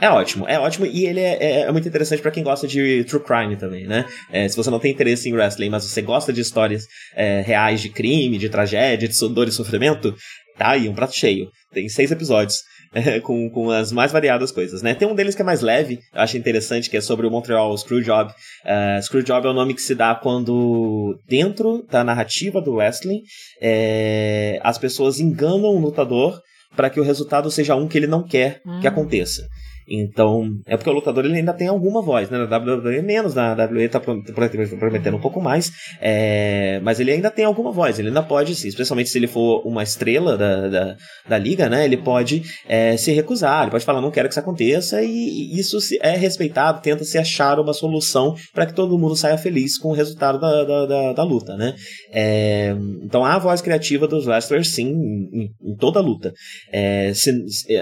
é 0.00 0.10
ótimo, 0.10 0.46
é 0.48 0.58
ótimo 0.58 0.86
e 0.86 1.06
ele 1.06 1.20
é, 1.20 1.36
é, 1.40 1.60
é 1.62 1.72
muito 1.72 1.88
interessante 1.88 2.22
para 2.22 2.30
quem 2.30 2.42
gosta 2.42 2.66
de 2.66 3.04
true 3.04 3.22
crime 3.22 3.56
também, 3.56 3.86
né? 3.86 4.04
É, 4.30 4.48
se 4.48 4.56
você 4.56 4.70
não 4.70 4.78
tem 4.78 4.92
interesse 4.92 5.28
em 5.28 5.32
wrestling, 5.32 5.70
mas 5.70 5.84
você 5.84 6.02
gosta 6.02 6.32
de 6.32 6.40
histórias 6.40 6.84
é, 7.14 7.40
reais 7.40 7.80
de 7.80 7.88
crime, 7.90 8.38
de 8.38 8.48
tragédia, 8.48 9.08
de 9.08 9.28
dor 9.28 9.48
e 9.48 9.52
sofrimento, 9.52 10.14
tá 10.56 10.70
aí, 10.70 10.88
um 10.88 10.94
prato 10.94 11.14
cheio. 11.14 11.48
Tem 11.72 11.88
seis 11.88 12.10
episódios. 12.10 12.58
É, 12.92 13.18
com, 13.20 13.48
com 13.50 13.70
as 13.70 13.92
mais 13.92 14.10
variadas 14.12 14.50
coisas, 14.50 14.82
né? 14.82 14.94
Tem 14.94 15.06
um 15.06 15.14
deles 15.14 15.34
que 15.34 15.42
é 15.42 15.44
mais 15.44 15.60
leve, 15.60 16.00
eu 16.12 16.20
acho 16.20 16.36
interessante, 16.36 16.90
que 16.90 16.96
é 16.96 17.00
sobre 17.00 17.26
o 17.26 17.30
Montreal 17.30 17.76
Screwjob. 17.76 18.32
Uh, 18.64 19.02
Screwjob 19.02 19.46
é 19.46 19.50
o 19.50 19.54
nome 19.54 19.74
que 19.74 19.82
se 19.82 19.94
dá 19.94 20.14
quando, 20.14 21.18
dentro 21.28 21.86
da 21.90 22.02
narrativa 22.02 22.60
do 22.60 22.74
wrestling, 22.74 23.22
é, 23.60 24.58
as 24.62 24.78
pessoas 24.78 25.20
enganam 25.20 25.74
o 25.74 25.80
lutador 25.80 26.40
para 26.76 26.90
que 26.90 27.00
o 27.00 27.04
resultado 27.04 27.50
seja 27.50 27.74
um 27.74 27.88
que 27.88 27.98
ele 27.98 28.06
não 28.06 28.24
quer 28.24 28.60
hum. 28.66 28.80
que 28.80 28.86
aconteça. 28.86 29.42
Então, 29.90 30.60
é 30.66 30.76
porque 30.76 30.88
o 30.88 30.92
lutador 30.92 31.24
ele 31.24 31.36
ainda 31.36 31.52
tem 31.52 31.66
alguma 31.66 32.00
voz, 32.00 32.30
né? 32.30 32.38
Na 32.46 32.56
WWE 32.56 33.02
menos, 33.02 33.34
na 33.34 33.54
WWE 33.54 33.88
tá 33.88 33.98
prometendo 33.98 35.16
um 35.16 35.20
pouco 35.20 35.40
mais, 35.40 35.72
é, 36.00 36.78
mas 36.80 37.00
ele 37.00 37.10
ainda 37.10 37.28
tem 37.28 37.44
alguma 37.44 37.72
voz, 37.72 37.98
ele 37.98 38.08
ainda 38.08 38.22
pode, 38.22 38.52
especialmente 38.52 39.10
se 39.10 39.18
ele 39.18 39.26
for 39.26 39.66
uma 39.66 39.82
estrela 39.82 40.38
da, 40.38 40.68
da, 40.68 40.96
da 41.28 41.38
liga, 41.38 41.68
né? 41.68 41.84
Ele 41.84 41.96
pode 41.96 42.42
é, 42.68 42.96
se 42.96 43.10
recusar, 43.10 43.62
ele 43.62 43.72
pode 43.72 43.84
falar, 43.84 44.00
não 44.00 44.12
quero 44.12 44.28
que 44.28 44.32
isso 44.32 44.40
aconteça, 44.40 45.02
e 45.02 45.58
isso 45.58 45.78
é 46.00 46.16
respeitado, 46.16 46.80
tenta 46.82 47.02
se 47.02 47.18
achar 47.18 47.58
uma 47.58 47.72
solução 47.72 48.36
para 48.54 48.66
que 48.66 48.74
todo 48.74 48.96
mundo 48.96 49.16
saia 49.16 49.36
feliz 49.36 49.76
com 49.76 49.88
o 49.88 49.94
resultado 49.94 50.38
da, 50.38 50.62
da, 50.62 50.86
da, 50.86 51.12
da 51.14 51.22
luta, 51.24 51.56
né? 51.56 51.74
É, 52.12 52.76
então, 53.02 53.24
há 53.24 53.34
a 53.34 53.38
voz 53.38 53.60
criativa 53.60 54.06
dos 54.06 54.26
wrestlers, 54.26 54.68
sim, 54.68 54.88
em, 54.88 55.50
em 55.60 55.76
toda 55.76 55.98
a 55.98 56.02
luta. 56.02 56.32
É, 56.72 57.12
se, 57.12 57.32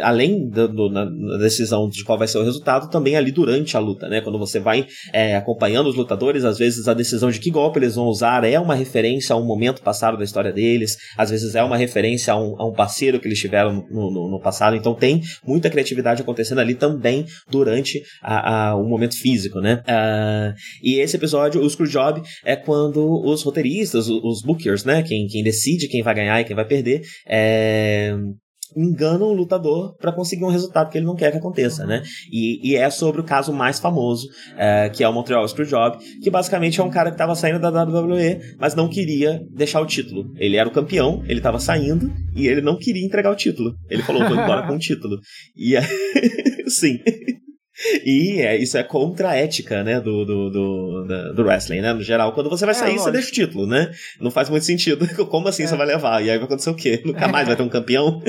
além 0.02 0.48
da, 0.48 0.66
do, 0.66 0.88
na, 0.88 1.04
na 1.04 1.36
decisão 1.36 1.86
de 1.88 1.97
qual 2.04 2.18
vai 2.18 2.28
ser 2.28 2.38
o 2.38 2.44
resultado 2.44 2.90
também 2.90 3.16
ali 3.16 3.30
durante 3.30 3.76
a 3.76 3.80
luta, 3.80 4.08
né? 4.08 4.20
Quando 4.20 4.38
você 4.38 4.58
vai 4.58 4.86
é, 5.12 5.36
acompanhando 5.36 5.88
os 5.88 5.96
lutadores, 5.96 6.44
às 6.44 6.58
vezes 6.58 6.88
a 6.88 6.94
decisão 6.94 7.30
de 7.30 7.38
que 7.38 7.50
golpe 7.50 7.78
eles 7.78 7.94
vão 7.94 8.06
usar 8.06 8.44
é 8.44 8.58
uma 8.58 8.74
referência 8.74 9.34
a 9.34 9.36
um 9.36 9.44
momento 9.44 9.82
passado 9.82 10.16
da 10.16 10.24
história 10.24 10.52
deles, 10.52 10.96
às 11.16 11.30
vezes 11.30 11.54
é 11.54 11.62
uma 11.62 11.76
referência 11.76 12.32
a 12.32 12.40
um, 12.40 12.54
a 12.58 12.66
um 12.66 12.72
parceiro 12.72 13.20
que 13.20 13.26
eles 13.26 13.38
tiveram 13.38 13.86
no, 13.90 14.10
no, 14.10 14.30
no, 14.30 14.40
passado, 14.40 14.76
então 14.76 14.94
tem 14.94 15.20
muita 15.44 15.70
criatividade 15.70 16.22
acontecendo 16.22 16.60
ali 16.60 16.74
também 16.74 17.24
durante 17.50 18.02
a, 18.22 18.68
a, 18.68 18.76
o 18.76 18.84
momento 18.88 19.16
físico, 19.16 19.60
né? 19.60 19.82
Uh, 19.86 20.54
e 20.82 21.00
esse 21.00 21.16
episódio, 21.16 21.62
o 21.62 21.68
Screwjob, 21.68 22.22
é 22.44 22.56
quando 22.56 23.22
os 23.24 23.42
roteiristas, 23.42 24.08
os, 24.08 24.22
os 24.22 24.42
bookers, 24.42 24.84
né? 24.84 25.02
Quem, 25.02 25.26
quem 25.26 25.42
decide 25.42 25.88
quem 25.88 26.02
vai 26.02 26.14
ganhar 26.14 26.40
e 26.40 26.44
quem 26.44 26.56
vai 26.56 26.64
perder, 26.64 27.02
é, 27.26 28.14
enganam 28.76 29.28
o 29.28 29.32
lutador 29.32 29.96
para 29.96 30.12
conseguir 30.12 30.44
um 30.44 30.50
resultado 30.50 30.90
que 30.90 30.98
ele 30.98 31.06
não 31.06 31.16
quer 31.16 31.30
que 31.30 31.38
aconteça, 31.38 31.86
né? 31.86 32.02
E, 32.30 32.60
e 32.70 32.76
é 32.76 32.90
sobre 32.90 33.20
o 33.20 33.24
caso 33.24 33.52
mais 33.52 33.78
famoso, 33.78 34.28
é, 34.56 34.88
que 34.88 35.02
é 35.02 35.08
o 35.08 35.12
Montreal 35.12 35.46
Screwjob, 35.46 35.98
que 36.22 36.30
basicamente 36.30 36.80
é 36.80 36.84
um 36.84 36.90
cara 36.90 37.10
que 37.10 37.14
estava 37.14 37.34
saindo 37.34 37.58
da 37.58 37.70
WWE, 37.70 38.56
mas 38.58 38.74
não 38.74 38.88
queria 38.88 39.40
deixar 39.50 39.80
o 39.80 39.86
título. 39.86 40.32
Ele 40.36 40.56
era 40.56 40.68
o 40.68 40.72
campeão, 40.72 41.22
ele 41.26 41.40
estava 41.40 41.58
saindo 41.58 42.12
e 42.34 42.46
ele 42.46 42.60
não 42.60 42.76
queria 42.76 43.04
entregar 43.04 43.30
o 43.30 43.36
título. 43.36 43.74
Ele 43.88 44.02
falou, 44.02 44.22
vou 44.22 44.32
embora 44.36 44.66
com 44.66 44.74
o 44.74 44.78
título. 44.78 45.18
E 45.56 45.76
é... 45.76 45.82
sim. 46.68 46.98
E 48.04 48.40
é, 48.40 48.56
isso 48.56 48.76
é 48.76 48.82
contra 48.82 49.30
a 49.30 49.36
ética, 49.36 49.84
né, 49.84 50.00
do, 50.00 50.24
do, 50.24 50.50
do, 50.50 51.32
do, 51.34 51.42
wrestling, 51.42 51.80
né, 51.80 51.92
no 51.92 52.02
geral. 52.02 52.32
Quando 52.32 52.50
você 52.50 52.64
vai 52.64 52.74
é, 52.74 52.78
sair, 52.78 52.94
é, 52.96 52.98
você 52.98 53.12
deixa 53.12 53.28
o 53.28 53.32
título, 53.32 53.66
né? 53.66 53.92
Não 54.20 54.30
faz 54.30 54.48
muito 54.48 54.64
sentido. 54.64 55.06
Como 55.26 55.46
assim 55.46 55.62
é. 55.62 55.66
você 55.66 55.76
vai 55.76 55.86
levar? 55.86 56.20
E 56.20 56.30
aí 56.30 56.36
vai 56.38 56.46
acontecer 56.46 56.70
o 56.70 56.74
quê? 56.74 57.00
Nunca 57.04 57.28
mais 57.28 57.46
vai 57.46 57.56
ter 57.56 57.62
um 57.62 57.68
campeão? 57.68 58.20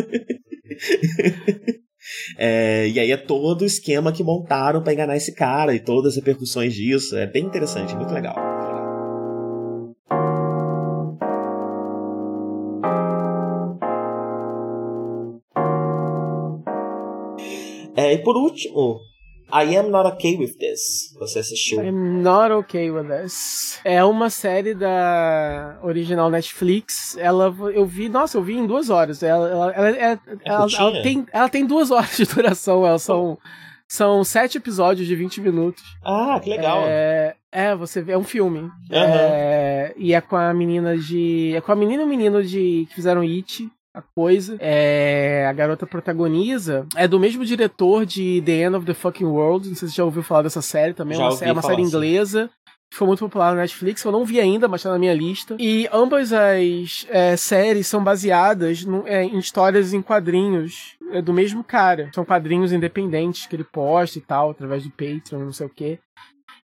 É, 2.37 2.87
e 2.87 2.99
aí 2.99 3.11
é 3.11 3.17
todo 3.17 3.61
o 3.61 3.65
esquema 3.65 4.11
que 4.11 4.23
montaram 4.23 4.81
para 4.81 4.93
enganar 4.93 5.17
esse 5.17 5.33
cara 5.33 5.75
e 5.75 5.79
todas 5.79 6.13
as 6.13 6.15
repercussões 6.15 6.73
disso. 6.73 7.15
É 7.15 7.27
bem 7.27 7.43
interessante, 7.43 7.95
muito 7.95 8.13
legal. 8.13 8.35
É, 17.95 18.13
e 18.13 18.17
por 18.19 18.37
último, 18.37 19.01
I 19.51 19.75
Am 19.75 19.89
Not 19.89 20.07
Okay 20.13 20.37
With 20.37 20.57
This. 20.57 21.15
Você 21.19 21.39
assistiu? 21.39 21.83
I'm 21.83 22.21
Not 22.21 22.51
Okay 22.51 22.91
With 22.91 23.07
This. 23.07 23.79
É 23.83 24.03
uma 24.03 24.29
série 24.29 24.73
da 24.73 25.79
original 25.81 26.29
Netflix. 26.29 27.17
Ela, 27.17 27.53
eu 27.73 27.85
vi, 27.85 28.09
nossa, 28.09 28.37
eu 28.37 28.43
vi 28.43 28.57
em 28.57 28.67
duas 28.67 28.89
horas. 28.89 29.23
Ela, 29.23 29.49
ela, 29.49 29.71
ela, 29.71 29.89
é, 29.89 30.19
ela, 30.45 31.01
tem, 31.01 31.25
ela 31.31 31.49
tem 31.49 31.65
duas 31.65 31.89
horas 31.91 32.15
de 32.15 32.25
duração. 32.25 32.85
Elas 32.85 33.01
são, 33.01 33.37
são 33.87 34.23
sete 34.23 34.57
episódios 34.57 35.07
de 35.07 35.15
20 35.15 35.41
minutos. 35.41 35.83
Ah, 36.03 36.39
que 36.41 36.49
legal. 36.49 36.83
É, 36.85 37.35
é 37.51 37.75
você 37.75 38.01
vê, 38.01 38.13
é 38.13 38.17
um 38.17 38.23
filme. 38.23 38.59
Uhum. 38.59 38.71
É, 38.91 39.93
e 39.97 40.13
é 40.13 40.21
com 40.21 40.35
a 40.35 40.53
menina 40.53 40.97
de. 40.97 41.53
É 41.55 41.61
com 41.61 41.71
a 41.71 41.75
menina 41.75 42.03
e 42.03 42.05
o 42.05 42.09
menino 42.09 42.43
de 42.43 42.85
que 42.89 42.95
fizeram 42.95 43.21
It 43.21 43.69
a 43.93 44.01
coisa. 44.01 44.57
É, 44.59 45.45
a 45.49 45.53
garota 45.53 45.85
protagoniza. 45.85 46.85
É 46.95 47.07
do 47.07 47.19
mesmo 47.19 47.43
diretor 47.43 48.05
de 48.05 48.41
The 48.45 48.63
End 48.63 48.75
of 48.75 48.85
the 48.85 48.93
Fucking 48.93 49.25
World. 49.25 49.69
Não 49.69 49.75
sei 49.75 49.87
se 49.87 49.93
você 49.93 49.97
já 49.97 50.05
ouviu 50.05 50.23
falar 50.23 50.43
dessa 50.43 50.61
série 50.61 50.93
também. 50.93 51.17
Já 51.17 51.25
é 51.45 51.51
uma, 51.51 51.53
uma 51.53 51.61
série 51.61 51.81
inglesa. 51.81 52.43
Assim. 52.43 52.53
Foi 52.91 53.05
muito 53.05 53.19
popular 53.19 53.53
na 53.53 53.61
Netflix, 53.61 54.03
eu 54.03 54.11
não 54.11 54.25
vi 54.25 54.39
ainda, 54.39 54.67
mas 54.67 54.81
tá 54.81 54.89
na 54.89 54.97
minha 54.97 55.13
lista. 55.13 55.55
E 55.59 55.87
ambas 55.93 56.33
as 56.33 57.05
é, 57.09 57.37
séries 57.37 57.85
são 57.85 58.03
baseadas 58.03 58.83
no, 58.83 59.07
é, 59.07 59.23
em 59.23 59.37
histórias 59.37 59.93
em 59.93 60.01
quadrinhos 60.01 60.97
é, 61.11 61.21
do 61.21 61.31
mesmo 61.31 61.63
cara. 61.63 62.09
São 62.13 62.25
quadrinhos 62.25 62.73
independentes 62.73 63.45
que 63.45 63.55
ele 63.55 63.63
posta 63.63 64.17
e 64.17 64.21
tal, 64.21 64.49
através 64.49 64.83
do 64.83 64.89
Patreon, 64.89 65.45
não 65.45 65.53
sei 65.53 65.67
o 65.67 65.69
quê. 65.69 65.99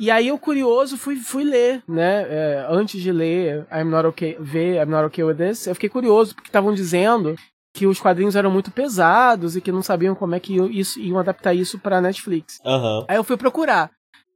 E 0.03 0.11
aí 0.11 0.27
eu 0.27 0.37
curioso 0.37 0.97
fui, 0.97 1.15
fui 1.15 1.45
ler, 1.45 1.81
né? 1.87 2.25
É, 2.27 2.67
antes 2.69 3.01
de 3.01 3.09
ler 3.09 3.65
I'm 3.71 3.85
Not 3.85 4.07
Okay, 4.07 4.35
ver 4.37 4.75
I'm 4.75 4.91
Not 4.91 5.05
Okay 5.05 5.23
With 5.23 5.35
This, 5.35 5.65
eu 5.65 5.73
fiquei 5.75 5.87
curioso, 5.87 6.35
porque 6.35 6.49
estavam 6.49 6.73
dizendo 6.73 7.37
que 7.73 7.87
os 7.87 8.01
quadrinhos 8.01 8.35
eram 8.35 8.51
muito 8.51 8.69
pesados 8.69 9.55
e 9.55 9.61
que 9.61 9.71
não 9.71 9.81
sabiam 9.81 10.13
como 10.13 10.35
é 10.35 10.41
que 10.41 10.57
isso, 10.77 10.99
iam 10.99 11.17
adaptar 11.17 11.53
isso 11.53 11.79
pra 11.79 12.01
Netflix. 12.01 12.59
Uhum. 12.65 13.05
Aí 13.07 13.15
eu 13.15 13.23
fui 13.23 13.37
procurar. 13.37 13.91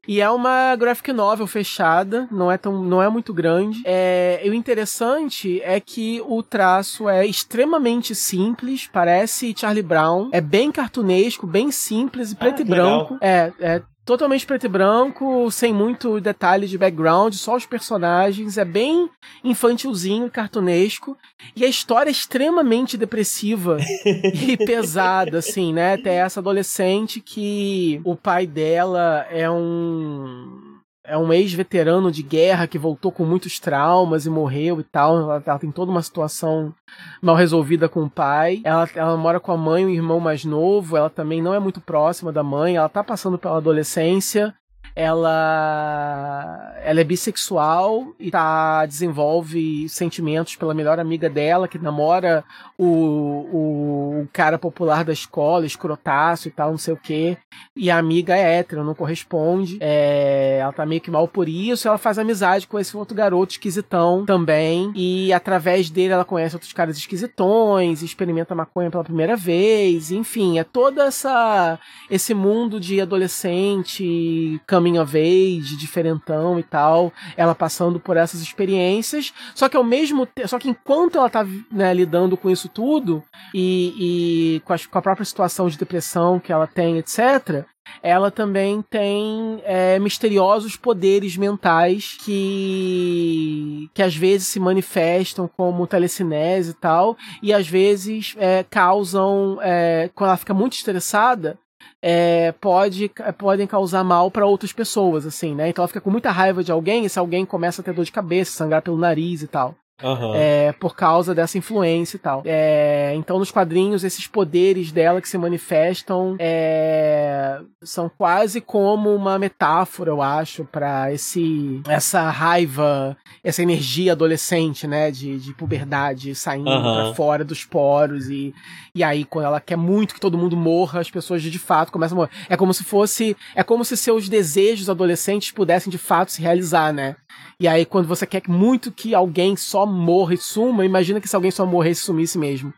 E 0.08 0.22
é 0.22 0.30
uma 0.30 0.74
graphic 0.78 1.12
novel 1.12 1.46
fechada, 1.46 2.30
não 2.32 2.50
é, 2.50 2.58
tão, 2.58 2.82
não 2.82 3.04
é 3.04 3.10
muito 3.10 3.34
grande. 3.34 3.82
É, 3.84 4.40
e 4.42 4.50
o 4.50 4.54
interessante 4.54 5.62
é 5.64 5.82
que 5.82 6.24
o 6.26 6.42
traço 6.42 7.10
é 7.10 7.28
extremamente 7.28 8.16
simples, 8.16 8.88
parece 8.88 9.54
Charlie 9.54 9.84
Brown. 9.84 10.30
É 10.32 10.40
bem 10.40 10.72
cartunesco, 10.72 11.46
bem 11.46 11.72
simples, 11.72 12.34
preto 12.34 12.60
ah, 12.60 12.62
e 12.62 12.66
branco. 12.66 13.18
É, 13.20 13.52
é 13.60 13.82
totalmente 14.08 14.46
preto 14.46 14.66
e 14.66 14.70
branco, 14.70 15.52
sem 15.52 15.74
muito 15.74 16.22
detalhe 16.22 16.66
de 16.66 16.78
background, 16.78 17.34
só 17.34 17.58
os 17.58 17.66
personagens, 17.66 18.58
é 18.58 18.64
bem 18.64 19.10
infantilzinho, 19.44 20.32
cartunesco, 20.32 21.18
e 21.54 21.66
a 21.66 21.68
história 21.68 22.10
é 22.10 22.12
extremamente 22.12 22.96
depressiva 22.96 23.78
e 24.34 24.56
pesada, 24.56 25.40
assim, 25.40 25.74
né? 25.74 25.98
Tem 25.98 26.14
essa 26.14 26.40
adolescente 26.40 27.20
que 27.20 28.00
o 28.06 28.16
pai 28.16 28.48
dela 28.48 29.28
é 29.30 29.52
um 29.52 30.67
é 31.08 31.18
um 31.18 31.32
ex-veterano 31.32 32.12
de 32.12 32.22
guerra 32.22 32.68
que 32.68 32.78
voltou 32.78 33.12
com 33.12 33.24
muitos 33.24 33.60
traumas 33.60 34.26
e 34.26 34.30
morreu 34.30 34.80
e 34.82 34.84
tal. 34.84 35.18
Ela, 35.18 35.44
ela, 35.46 35.60
tem 35.60 35.72
toda 35.72 35.90
uma 35.90 36.02
situação 36.02 36.74
mal 37.22 37.36
resolvida 37.36 37.88
com 37.88 38.04
o 38.04 38.10
pai. 38.10 38.62
Ela, 38.64 38.90
ela 38.94 39.18
mora 39.18 39.40
com 39.40 39.52
a 39.54 39.58
mãe 39.58 39.86
o 39.86 39.90
irmão 39.90 40.20
mais 40.20 40.44
novo. 40.44 40.98
Ela 40.98 41.10
também 41.10 41.42
não 41.42 41.54
é 41.54 41.60
muito 41.60 41.80
próxima 41.80 42.32
da 42.32 42.44
mãe. 42.44 42.76
Ela 42.76 42.90
tá 42.90 43.04
passando 43.04 43.38
pela 43.38 43.58
adolescência 43.58 44.54
ela 44.98 46.74
ela 46.84 47.02
é 47.02 47.04
bissexual 47.04 48.16
e 48.20 48.32
tá 48.32 48.84
desenvolve 48.88 49.88
sentimentos 49.88 50.56
pela 50.56 50.74
melhor 50.74 51.00
amiga 51.00 51.30
dela 51.30 51.68
que 51.68 51.78
namora 51.78 52.44
o, 52.76 52.86
o, 52.86 54.22
o 54.22 54.28
cara 54.34 54.58
popular 54.58 55.04
da 55.04 55.14
escola, 55.14 55.68
escrotaço 55.68 56.48
e 56.48 56.52
tal, 56.52 56.72
não 56.72 56.80
sei 56.80 56.96
o 56.96 56.98
que. 56.98 57.38
E 57.76 57.92
a 57.92 57.98
amiga 57.98 58.36
é 58.36 58.58
hétero, 58.58 58.84
não 58.84 58.96
corresponde. 58.96 59.78
É, 59.80 60.60
ela 60.62 60.74
tá 60.74 60.86
meio 60.86 61.02
que 61.02 61.12
mal 61.12 61.28
por 61.28 61.48
isso. 61.48 61.88
Ela 61.88 61.98
faz 61.98 62.18
amizade 62.18 62.68
com 62.68 62.80
esse 62.80 62.98
outro 62.98 63.16
garoto 63.16 63.52
esquisitão 63.52 64.26
também. 64.26 64.92
E 64.96 65.32
através 65.32 65.90
dele 65.90 66.14
ela 66.14 66.26
conhece 66.26 66.56
outros 66.56 66.74
caras 66.74 66.98
esquisitões, 66.98 68.02
experimenta 68.02 68.56
maconha 68.56 68.90
pela 68.90 69.04
primeira 69.04 69.36
vez. 69.36 70.10
Enfim, 70.10 70.58
é 70.58 70.64
toda 70.64 71.06
essa 71.06 71.80
esse 72.10 72.34
mundo 72.34 72.80
de 72.80 73.00
adolescente, 73.00 74.60
caminho 74.66 74.87
coming 74.88 74.98
of 74.98 75.18
age, 75.18 75.76
diferentão 75.76 76.60
e 76.60 76.64
tal, 76.64 77.12
ela 77.36 77.54
passando 77.54 78.00
por 78.00 78.18
essas 78.18 78.42
experiências, 78.42 79.34
só 79.54 79.68
que 79.68 79.78
ao 79.78 79.84
mesmo 79.84 80.26
tempo, 80.26 80.48
só 80.48 80.58
que 80.58 80.70
enquanto 80.70 81.18
ela 81.18 81.30
tá 81.30 81.46
né, 81.72 81.94
lidando 81.94 82.38
com 82.38 82.50
isso 82.50 82.70
tudo 82.70 83.24
e, 83.54 84.56
e 84.56 84.60
com, 84.62 84.74
a, 84.74 84.78
com, 84.80 84.98
a, 84.98 85.02
própria 85.02 85.26
situação 85.26 85.68
de 85.68 85.78
depressão 85.78 86.40
que 86.40 86.52
ela 86.52 86.68
tem, 86.68 86.98
etc., 86.98 87.66
ela 88.04 88.30
também 88.30 88.82
tem 88.82 89.62
é, 89.64 89.98
misteriosos 89.98 90.76
poderes 90.76 91.38
mentais 91.38 92.18
que, 92.24 93.90
que 93.94 94.04
às 94.04 94.14
vezes 94.14 94.48
se 94.48 94.60
manifestam 94.60 95.48
como 95.48 95.88
telecinese 95.88 96.72
e 96.72 96.74
tal, 96.74 97.16
e 97.42 97.54
às 97.54 97.66
vezes 97.66 98.36
é, 98.38 98.66
causam, 98.70 99.58
é, 99.62 100.10
quando 100.14 100.30
ela 100.30 100.38
fica 100.38 100.54
muito 100.54 100.74
estressada, 100.74 101.58
é, 102.02 102.52
pode, 102.54 103.10
podem 103.38 103.68
causar 103.68 104.04
mal 104.04 104.30
para 104.30 104.46
outras 104.46 104.72
pessoas, 104.72 105.26
assim, 105.26 105.56
né? 105.56 105.70
Então 105.70 105.84
ela 105.84 105.88
fica 105.88 106.02
com 106.02 106.12
muita 106.12 106.32
raiva 106.32 106.64
de 106.64 106.72
alguém 106.72 107.06
e 107.06 107.10
se 107.10 107.20
alguém 107.20 107.46
começa 107.46 107.82
a 107.82 107.84
ter 107.86 107.94
dor 107.94 108.06
de 108.06 108.12
cabeça, 108.12 108.52
sangrar 108.52 108.82
pelo 108.82 108.98
nariz 108.98 109.42
e 109.42 109.48
tal. 109.48 109.76
Uhum. 110.04 110.36
É, 110.36 110.72
por 110.74 110.96
causa 110.96 111.34
dessa 111.34 111.58
influência 111.58 112.18
e 112.18 112.20
tal. 112.20 112.44
É, 112.46 113.14
então, 113.16 113.40
nos 113.40 113.50
quadrinhos, 113.50 114.04
esses 114.04 114.28
poderes 114.28 114.92
dela 114.92 115.20
que 115.20 115.28
se 115.28 115.38
manifestam 115.40 116.36
é, 116.38 117.60
são 117.82 118.10
quase 118.16 118.62
como 118.62 119.14
uma 119.16 119.40
metáfora, 119.40 120.12
eu 120.12 120.22
acho, 120.22 120.66
para 120.66 121.12
esse 121.12 121.82
essa 121.88 122.30
raiva, 122.30 123.18
essa 123.44 123.64
energia 123.64 124.12
adolescente, 124.12 124.86
né, 124.86 125.10
de, 125.10 125.40
de 125.40 125.54
puberdade 125.54 126.36
saindo 126.36 126.70
uhum. 126.70 126.82
para 126.82 127.14
fora 127.16 127.44
dos 127.44 127.66
poros 127.66 128.30
e, 128.30 128.54
e 128.94 129.04
aí 129.04 129.26
quando 129.26 129.46
ela 129.46 129.60
quer 129.60 129.78
muito 129.78 130.14
que 130.14 130.20
todo 130.20 130.38
mundo 130.38 130.56
morra, 130.56 131.00
as 131.00 131.10
pessoas 131.10 131.42
de 131.42 131.60
fato 131.60 131.92
começam 131.92 132.16
a 132.18 132.22
morrer. 132.22 132.32
É 132.50 132.56
como 132.56 132.74
se 132.74 132.84
fosse, 132.84 133.36
é 133.56 133.64
como 133.64 133.84
se 133.84 133.98
seus 133.98 134.30
desejos 134.30 134.90
adolescentes 134.90 135.52
pudessem 135.52 135.90
de 135.90 135.98
fato 135.98 136.32
se 136.32 136.42
realizar, 136.42 136.94
né? 136.94 137.16
E 137.60 137.68
aí, 137.68 137.86
quando 137.86 138.08
você 138.08 138.28
quer 138.28 138.44
muito 138.48 138.92
que 138.92 139.16
alguém 139.16 139.56
só 139.56 139.84
morra 139.88 140.34
e 140.34 140.38
suma, 140.38 140.86
imagina 140.86 141.20
que 141.20 141.28
se 141.28 141.36
alguém 141.36 141.52
só 141.52 141.66
morresse 141.66 142.02
e 142.02 142.06
sumisse 142.06 142.38
mesmo. 142.38 142.74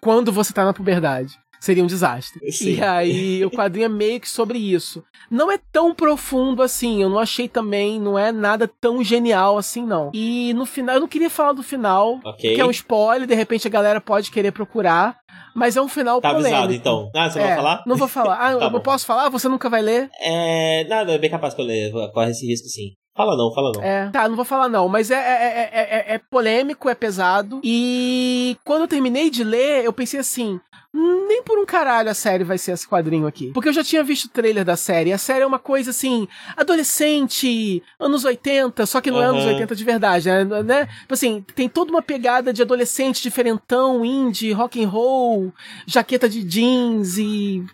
Quando 0.00 0.32
você 0.32 0.52
tá 0.52 0.64
na 0.64 0.72
puberdade. 0.72 1.38
Seria 1.64 1.82
um 1.82 1.86
desastre. 1.86 2.52
Sim. 2.52 2.74
E 2.74 2.82
aí, 2.82 3.42
o 3.42 3.50
quadrinho 3.50 3.86
é 3.86 3.88
meio 3.88 4.20
que 4.20 4.28
sobre 4.28 4.58
isso. 4.58 5.02
Não 5.30 5.50
é 5.50 5.58
tão 5.72 5.94
profundo 5.94 6.62
assim, 6.62 7.02
eu 7.02 7.08
não 7.08 7.18
achei 7.18 7.48
também, 7.48 7.98
não 7.98 8.18
é 8.18 8.30
nada 8.30 8.68
tão 8.68 9.02
genial 9.02 9.56
assim, 9.56 9.82
não. 9.82 10.10
E 10.12 10.52
no 10.52 10.66
final, 10.66 10.96
eu 10.96 11.00
não 11.00 11.08
queria 11.08 11.30
falar 11.30 11.54
do 11.54 11.62
final, 11.62 12.20
okay. 12.22 12.54
que 12.54 12.60
é 12.60 12.66
um 12.66 12.70
spoiler, 12.70 13.26
de 13.26 13.34
repente 13.34 13.66
a 13.66 13.70
galera 13.70 13.98
pode 13.98 14.30
querer 14.30 14.52
procurar. 14.52 15.16
Mas 15.54 15.74
é 15.74 15.80
um 15.80 15.88
final 15.88 16.20
tá 16.20 16.34
polêmico. 16.34 16.54
Avisado, 16.54 16.74
então. 16.74 17.10
Ah, 17.14 17.30
você 17.30 17.38
é, 17.38 17.46
vai 17.46 17.56
falar? 17.56 17.82
Não 17.86 17.96
vou 17.96 18.08
falar. 18.08 18.34
Ah, 18.34 18.58
tá 18.58 18.70
eu 18.70 18.80
posso 18.80 19.06
falar? 19.06 19.30
Você 19.30 19.48
nunca 19.48 19.70
vai 19.70 19.80
ler? 19.80 20.10
É. 20.20 20.84
Nada, 20.84 21.12
é 21.12 21.18
bem 21.18 21.30
capaz 21.30 21.54
que 21.54 21.60
eu 21.62 21.64
leia. 21.64 21.90
Corre 22.12 22.30
esse 22.30 22.46
risco 22.46 22.68
sim. 22.68 22.92
Fala 23.14 23.36
não, 23.36 23.52
fala 23.52 23.72
não. 23.72 23.82
É, 23.82 24.10
tá, 24.10 24.28
não 24.28 24.34
vou 24.34 24.44
falar 24.44 24.68
não, 24.68 24.88
mas 24.88 25.10
é, 25.10 25.14
é, 25.14 25.70
é, 25.72 26.14
é, 26.14 26.18
polêmico, 26.18 26.88
é 26.88 26.94
pesado. 26.94 27.60
E 27.62 28.56
quando 28.64 28.82
eu 28.82 28.88
terminei 28.88 29.30
de 29.30 29.44
ler, 29.44 29.84
eu 29.84 29.92
pensei 29.92 30.18
assim: 30.18 30.60
nem 30.92 31.42
por 31.42 31.56
um 31.58 31.64
caralho 31.64 32.10
a 32.10 32.14
série 32.14 32.42
vai 32.42 32.58
ser 32.58 32.72
esse 32.72 32.88
quadrinho 32.88 33.26
aqui. 33.26 33.52
Porque 33.52 33.68
eu 33.68 33.72
já 33.72 33.84
tinha 33.84 34.02
visto 34.02 34.24
o 34.24 34.28
trailer 34.30 34.64
da 34.64 34.76
série. 34.76 35.12
A 35.12 35.18
série 35.18 35.42
é 35.42 35.46
uma 35.46 35.60
coisa 35.60 35.90
assim, 35.90 36.26
adolescente, 36.56 37.82
anos 38.00 38.24
80, 38.24 38.84
só 38.84 39.00
que 39.00 39.12
não 39.12 39.18
uhum. 39.18 39.24
é 39.24 39.26
anos 39.26 39.44
80 39.44 39.76
de 39.76 39.84
verdade, 39.84 40.28
né? 40.28 40.62
né? 40.64 40.88
Assim, 41.08 41.44
tem 41.54 41.68
toda 41.68 41.92
uma 41.92 42.02
pegada 42.02 42.52
de 42.52 42.62
adolescente 42.62 43.22
diferentão, 43.22 44.04
indie, 44.04 44.52
rock 44.52 44.82
and 44.82 44.88
roll, 44.88 45.52
jaqueta 45.86 46.28
de 46.28 46.42
jeans 46.42 47.16
e 47.18 47.64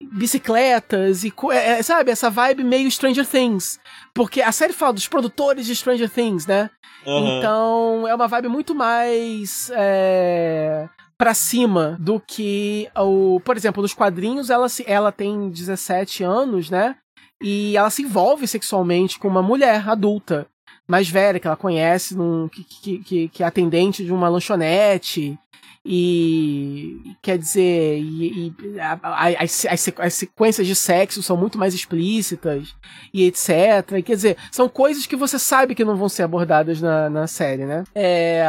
bicicletas 0.00 1.24
e 1.24 1.32
é, 1.52 1.78
é, 1.78 1.82
sabe 1.82 2.10
essa 2.10 2.30
vibe 2.30 2.64
meio 2.64 2.90
Stranger 2.90 3.26
Things. 3.26 3.78
Porque 4.14 4.40
a 4.40 4.52
série 4.52 4.72
fala 4.72 4.92
dos 4.92 5.08
produtores 5.08 5.66
de 5.66 5.76
Stranger 5.76 6.08
Things 6.08 6.46
né? 6.46 6.70
Uhum. 7.06 7.38
então 7.38 8.08
é 8.08 8.14
uma 8.14 8.28
vibe 8.28 8.48
muito 8.48 8.74
mais 8.74 9.70
é, 9.74 10.86
para 11.16 11.32
cima 11.32 11.96
do 11.98 12.20
que 12.20 12.90
o 12.94 13.40
por 13.40 13.56
exemplo 13.56 13.80
nos 13.80 13.94
quadrinhos 13.94 14.50
ela 14.50 14.66
ela 14.86 15.10
tem 15.10 15.48
17 15.50 16.22
anos 16.22 16.70
né? 16.70 16.96
E 17.42 17.74
ela 17.74 17.88
se 17.88 18.02
envolve 18.02 18.46
sexualmente 18.46 19.18
com 19.18 19.28
uma 19.28 19.42
mulher 19.42 19.88
adulta 19.88 20.46
mais 20.86 21.08
velha 21.08 21.38
que 21.38 21.46
ela 21.46 21.56
conhece 21.56 22.16
num, 22.16 22.48
que, 22.48 22.64
que, 22.64 22.98
que, 22.98 23.28
que 23.28 23.42
é 23.42 23.46
atendente 23.46 24.04
de 24.04 24.12
uma 24.12 24.28
lanchonete 24.28 25.38
e 25.84 27.14
quer 27.22 27.38
dizer, 27.38 27.98
e, 27.98 28.48
e 28.48 28.80
as, 28.80 29.64
as, 29.64 29.92
as, 29.98 30.14
sequências 30.14 30.66
de 30.66 30.74
sexo 30.74 31.22
são 31.22 31.36
muito 31.36 31.56
mais 31.56 31.72
explícitas 31.72 32.74
e 33.14 33.24
etc. 33.24 34.02
Quer 34.04 34.14
dizer, 34.14 34.36
são 34.52 34.68
coisas 34.68 35.06
que 35.06 35.16
você 35.16 35.38
sabe 35.38 35.74
que 35.74 35.84
não 35.84 35.96
vão 35.96 36.08
ser 36.08 36.24
abordadas 36.24 36.82
na, 36.82 37.08
na 37.08 37.26
série, 37.26 37.64
né? 37.64 37.84
É, 37.94 38.44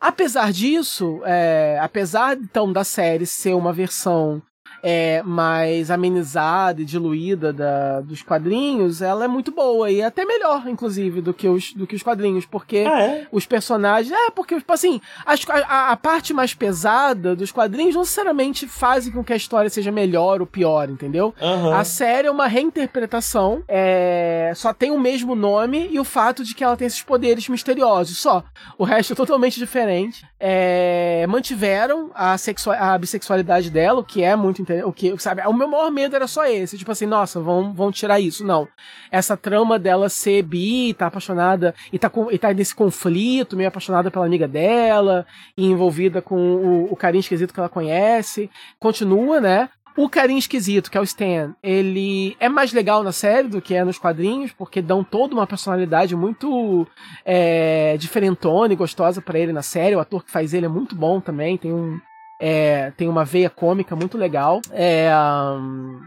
apesar 0.00 0.52
disso, 0.52 1.20
é, 1.24 1.78
apesar 1.82 2.36
então 2.36 2.72
da 2.72 2.84
série 2.84 3.26
ser 3.26 3.54
uma 3.54 3.72
versão 3.72 4.40
é, 4.88 5.20
mais 5.24 5.90
amenizada 5.90 6.80
e 6.80 6.84
diluída 6.84 7.52
da, 7.52 8.00
dos 8.02 8.22
quadrinhos, 8.22 9.02
ela 9.02 9.24
é 9.24 9.28
muito 9.28 9.50
boa 9.50 9.90
e 9.90 10.00
até 10.00 10.24
melhor, 10.24 10.68
inclusive, 10.68 11.20
do 11.20 11.34
que 11.34 11.48
os, 11.48 11.72
do 11.72 11.88
que 11.88 11.96
os 11.96 12.04
quadrinhos, 12.04 12.46
porque 12.46 12.84
ah, 12.86 13.02
é? 13.02 13.26
os 13.32 13.44
personagens. 13.44 14.16
É, 14.16 14.30
porque, 14.30 14.54
tipo 14.54 14.72
assim, 14.72 15.00
a, 15.26 15.90
a, 15.90 15.96
parte 15.96 16.32
mais 16.32 16.54
pesada 16.54 17.34
dos 17.34 17.50
quadrinhos 17.50 17.96
não 17.96 18.02
necessariamente 18.02 18.68
fazem 18.68 19.12
com 19.12 19.24
que 19.24 19.32
a 19.32 19.36
história 19.36 19.68
seja 19.68 19.90
melhor 19.90 20.40
ou 20.40 20.46
pior, 20.46 20.88
entendeu? 20.88 21.34
Uhum. 21.42 21.74
A 21.74 21.82
série 21.82 22.28
é 22.28 22.30
uma 22.30 22.46
reinterpretação, 22.46 23.64
é, 23.66 24.52
só 24.54 24.72
tem 24.72 24.92
o 24.92 25.00
mesmo 25.00 25.34
nome 25.34 25.88
e 25.90 25.98
o 25.98 26.04
fato 26.04 26.44
de 26.44 26.54
que 26.54 26.62
ela 26.62 26.76
tem 26.76 26.86
esses 26.86 27.02
poderes 27.02 27.48
misteriosos, 27.48 28.18
só. 28.18 28.44
O 28.78 28.84
resto 28.84 29.14
é 29.14 29.16
totalmente 29.16 29.58
diferente. 29.58 30.24
É, 30.38 31.26
mantiveram 31.28 32.12
a, 32.14 32.36
a 32.78 32.98
bissexualidade 32.98 33.68
dela, 33.68 33.98
o 33.98 34.04
que 34.04 34.22
é 34.22 34.36
muito 34.36 34.62
interessante 34.62 34.75
o 34.84 34.92
que, 34.92 35.16
sabe? 35.18 35.42
O 35.46 35.52
meu 35.52 35.68
maior 35.68 35.90
medo 35.90 36.16
era 36.16 36.26
só 36.26 36.46
esse, 36.46 36.78
tipo 36.78 36.90
assim, 36.90 37.06
nossa, 37.06 37.40
vão, 37.40 37.72
vão 37.72 37.92
tirar 37.92 38.20
isso. 38.20 38.44
Não. 38.44 38.68
Essa 39.10 39.36
trama 39.36 39.78
dela 39.78 40.08
ser 40.08 40.42
bi, 40.42 40.94
tá 40.94 41.06
apaixonada 41.06 41.74
e 41.92 41.98
tá, 41.98 42.08
com, 42.08 42.30
e 42.30 42.38
tá 42.38 42.52
nesse 42.52 42.74
conflito, 42.74 43.56
meio 43.56 43.68
apaixonada 43.68 44.10
pela 44.10 44.26
amiga 44.26 44.48
dela, 44.48 45.26
e 45.56 45.66
envolvida 45.66 46.20
com 46.20 46.36
o, 46.36 46.92
o 46.92 46.96
carinho 46.96 47.20
esquisito 47.20 47.52
que 47.52 47.60
ela 47.60 47.68
conhece, 47.68 48.50
continua, 48.78 49.40
né? 49.40 49.68
O 49.96 50.10
carinho 50.10 50.38
esquisito, 50.38 50.90
que 50.90 50.98
é 50.98 51.00
o 51.00 51.04
Stan, 51.04 51.54
ele 51.62 52.36
é 52.38 52.50
mais 52.50 52.70
legal 52.70 53.02
na 53.02 53.12
série 53.12 53.48
do 53.48 53.62
que 53.62 53.74
é 53.74 53.82
nos 53.82 53.98
quadrinhos, 53.98 54.52
porque 54.52 54.82
dão 54.82 55.02
toda 55.02 55.34
uma 55.34 55.46
personalidade 55.46 56.14
muito 56.14 56.86
é, 57.24 57.96
diferentona 57.96 58.74
e 58.74 58.76
gostosa 58.76 59.22
para 59.22 59.38
ele 59.38 59.54
na 59.54 59.62
série. 59.62 59.96
O 59.96 60.00
ator 60.00 60.22
que 60.22 60.30
faz 60.30 60.52
ele 60.52 60.66
é 60.66 60.68
muito 60.68 60.94
bom 60.94 61.18
também, 61.18 61.56
tem 61.56 61.72
um, 61.72 61.98
é, 62.40 62.90
tem 62.96 63.08
uma 63.08 63.24
veia 63.24 63.50
cômica 63.50 63.96
muito 63.96 64.18
legal. 64.18 64.60
É, 64.72 65.10
um, 65.58 66.00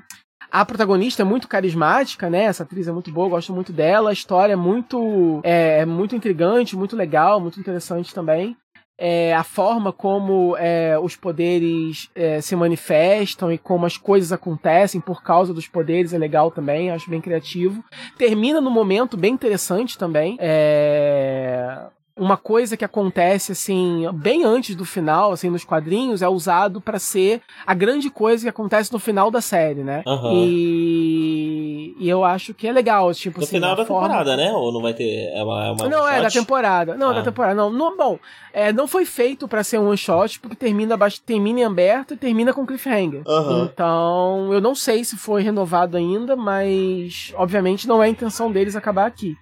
A 0.52 0.66
protagonista 0.66 1.22
é 1.22 1.26
muito 1.26 1.48
carismática, 1.48 2.30
né? 2.30 2.44
Essa 2.46 2.64
atriz 2.64 2.88
é 2.88 2.92
muito 2.92 3.12
boa, 3.12 3.30
gosto 3.30 3.54
muito 3.54 3.72
dela. 3.72 4.10
A 4.10 4.14
história 4.14 4.54
é 4.54 4.56
muito, 4.56 5.42
é, 5.44 5.86
muito 5.86 6.16
intrigante, 6.16 6.76
muito 6.76 6.96
legal, 6.96 7.40
muito 7.40 7.60
interessante 7.60 8.14
também. 8.14 8.56
É, 9.02 9.34
a 9.34 9.46
forma 9.46 9.94
como 9.94 10.58
é, 10.58 11.00
os 11.00 11.16
poderes 11.16 12.10
é, 12.14 12.42
se 12.42 12.54
manifestam 12.54 13.50
e 13.50 13.58
como 13.58 13.86
as 13.86 13.96
coisas 13.96 14.34
acontecem 14.34 15.00
por 15.00 15.24
causa 15.24 15.54
dos 15.54 15.70
poderes 15.70 16.14
é 16.14 16.18
legal 16.18 16.52
também, 16.52 16.92
acho 16.92 17.10
bem 17.10 17.22
criativo. 17.22 17.82
Termina 18.18 18.60
num 18.60 18.70
momento 18.72 19.16
bem 19.16 19.34
interessante 19.34 19.98
também. 19.98 20.36
É 20.40 21.88
uma 22.20 22.38
coisa 22.38 22.76
que 22.78 22.84
acontece 22.86 23.51
assim 23.53 24.05
bem 24.13 24.43
antes 24.43 24.76
do 24.76 24.84
final, 24.86 25.32
assim 25.32 25.49
nos 25.49 25.63
quadrinhos, 25.63 26.22
é 26.22 26.28
usado 26.28 26.80
para 26.82 26.99
ser 26.99 27.41
a 27.65 27.74
grande 27.74 28.09
coisa 28.09 28.43
que 28.43 28.49
acontece 28.49 28.91
no 28.91 28.99
final 28.99 29.32
da 29.32 29.41
série, 29.41 29.84
né? 29.84 30.03
Aham. 30.05 30.34
E, 30.34 31.95
e 31.99 32.09
eu 32.09 32.24
acho 32.24 32.53
que 32.53 32.67
é 32.67 32.72
legal, 32.72 33.13
tipo 33.13 33.39
No 33.39 33.43
assim, 33.43 33.55
final 33.55 33.76
da 33.76 33.86
forma- 33.86 34.07
temporada, 34.07 34.36
né? 34.38 34.51
Ou 34.53 34.72
não 34.72 34.82
vai 34.82 34.93
ter. 34.93 35.32
É 35.34 35.43
uma, 35.43 35.65
é 35.67 35.72
uma 35.72 35.88
Não, 35.89 36.07
é 36.07 36.22
da 36.22 36.30
temporada. 36.30 36.95
Não, 36.95 37.09
Ah. 37.09 37.13
da 37.13 37.24
temporada. 37.24 37.55
Não, 37.55 37.70
não 37.70 37.95
bom, 37.97 38.20
é, 38.53 38.72
não 38.74 38.88
foi 38.88 39.05
feito 39.05 39.47
pra 39.47 39.63
ser 39.63 39.80
um 39.80 39.88
one 39.88 39.97
shot, 39.97 40.39
porque 40.39 40.55
termina, 40.55 40.95
bast- 40.97 41.22
termina 41.24 41.61
em 41.61 41.63
aberto 41.63 42.13
e 42.13 42.17
termina 42.17 42.53
com 42.53 42.65
cliffhanger. 42.65 43.22
Aham. 43.28 43.70
Então, 43.72 44.53
eu 44.53 44.61
não 44.61 44.76
sei 44.76 45.03
se 45.03 45.15
foi 45.15 45.41
renovado 45.41 45.97
ainda, 45.97 46.36
mas 46.36 47.34
obviamente 47.36 47.88
não 47.88 48.01
é 48.03 48.07
a 48.07 48.09
intenção 48.09 48.51
deles 48.51 48.76
acabar 48.76 49.05
aqui. 49.07 49.36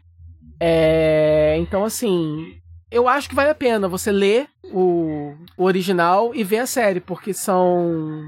É, 0.59 1.55
então, 1.59 1.83
assim, 1.85 2.55
eu 2.91 3.07
acho 3.07 3.29
que 3.29 3.35
vale 3.35 3.49
a 3.49 3.55
pena 3.55 3.87
você 3.87 4.11
ler 4.11 4.47
o, 4.71 5.33
o 5.57 5.63
original 5.63 6.33
e 6.33 6.43
ver 6.43 6.59
a 6.59 6.67
série, 6.67 6.99
porque 6.99 7.33
são 7.33 8.23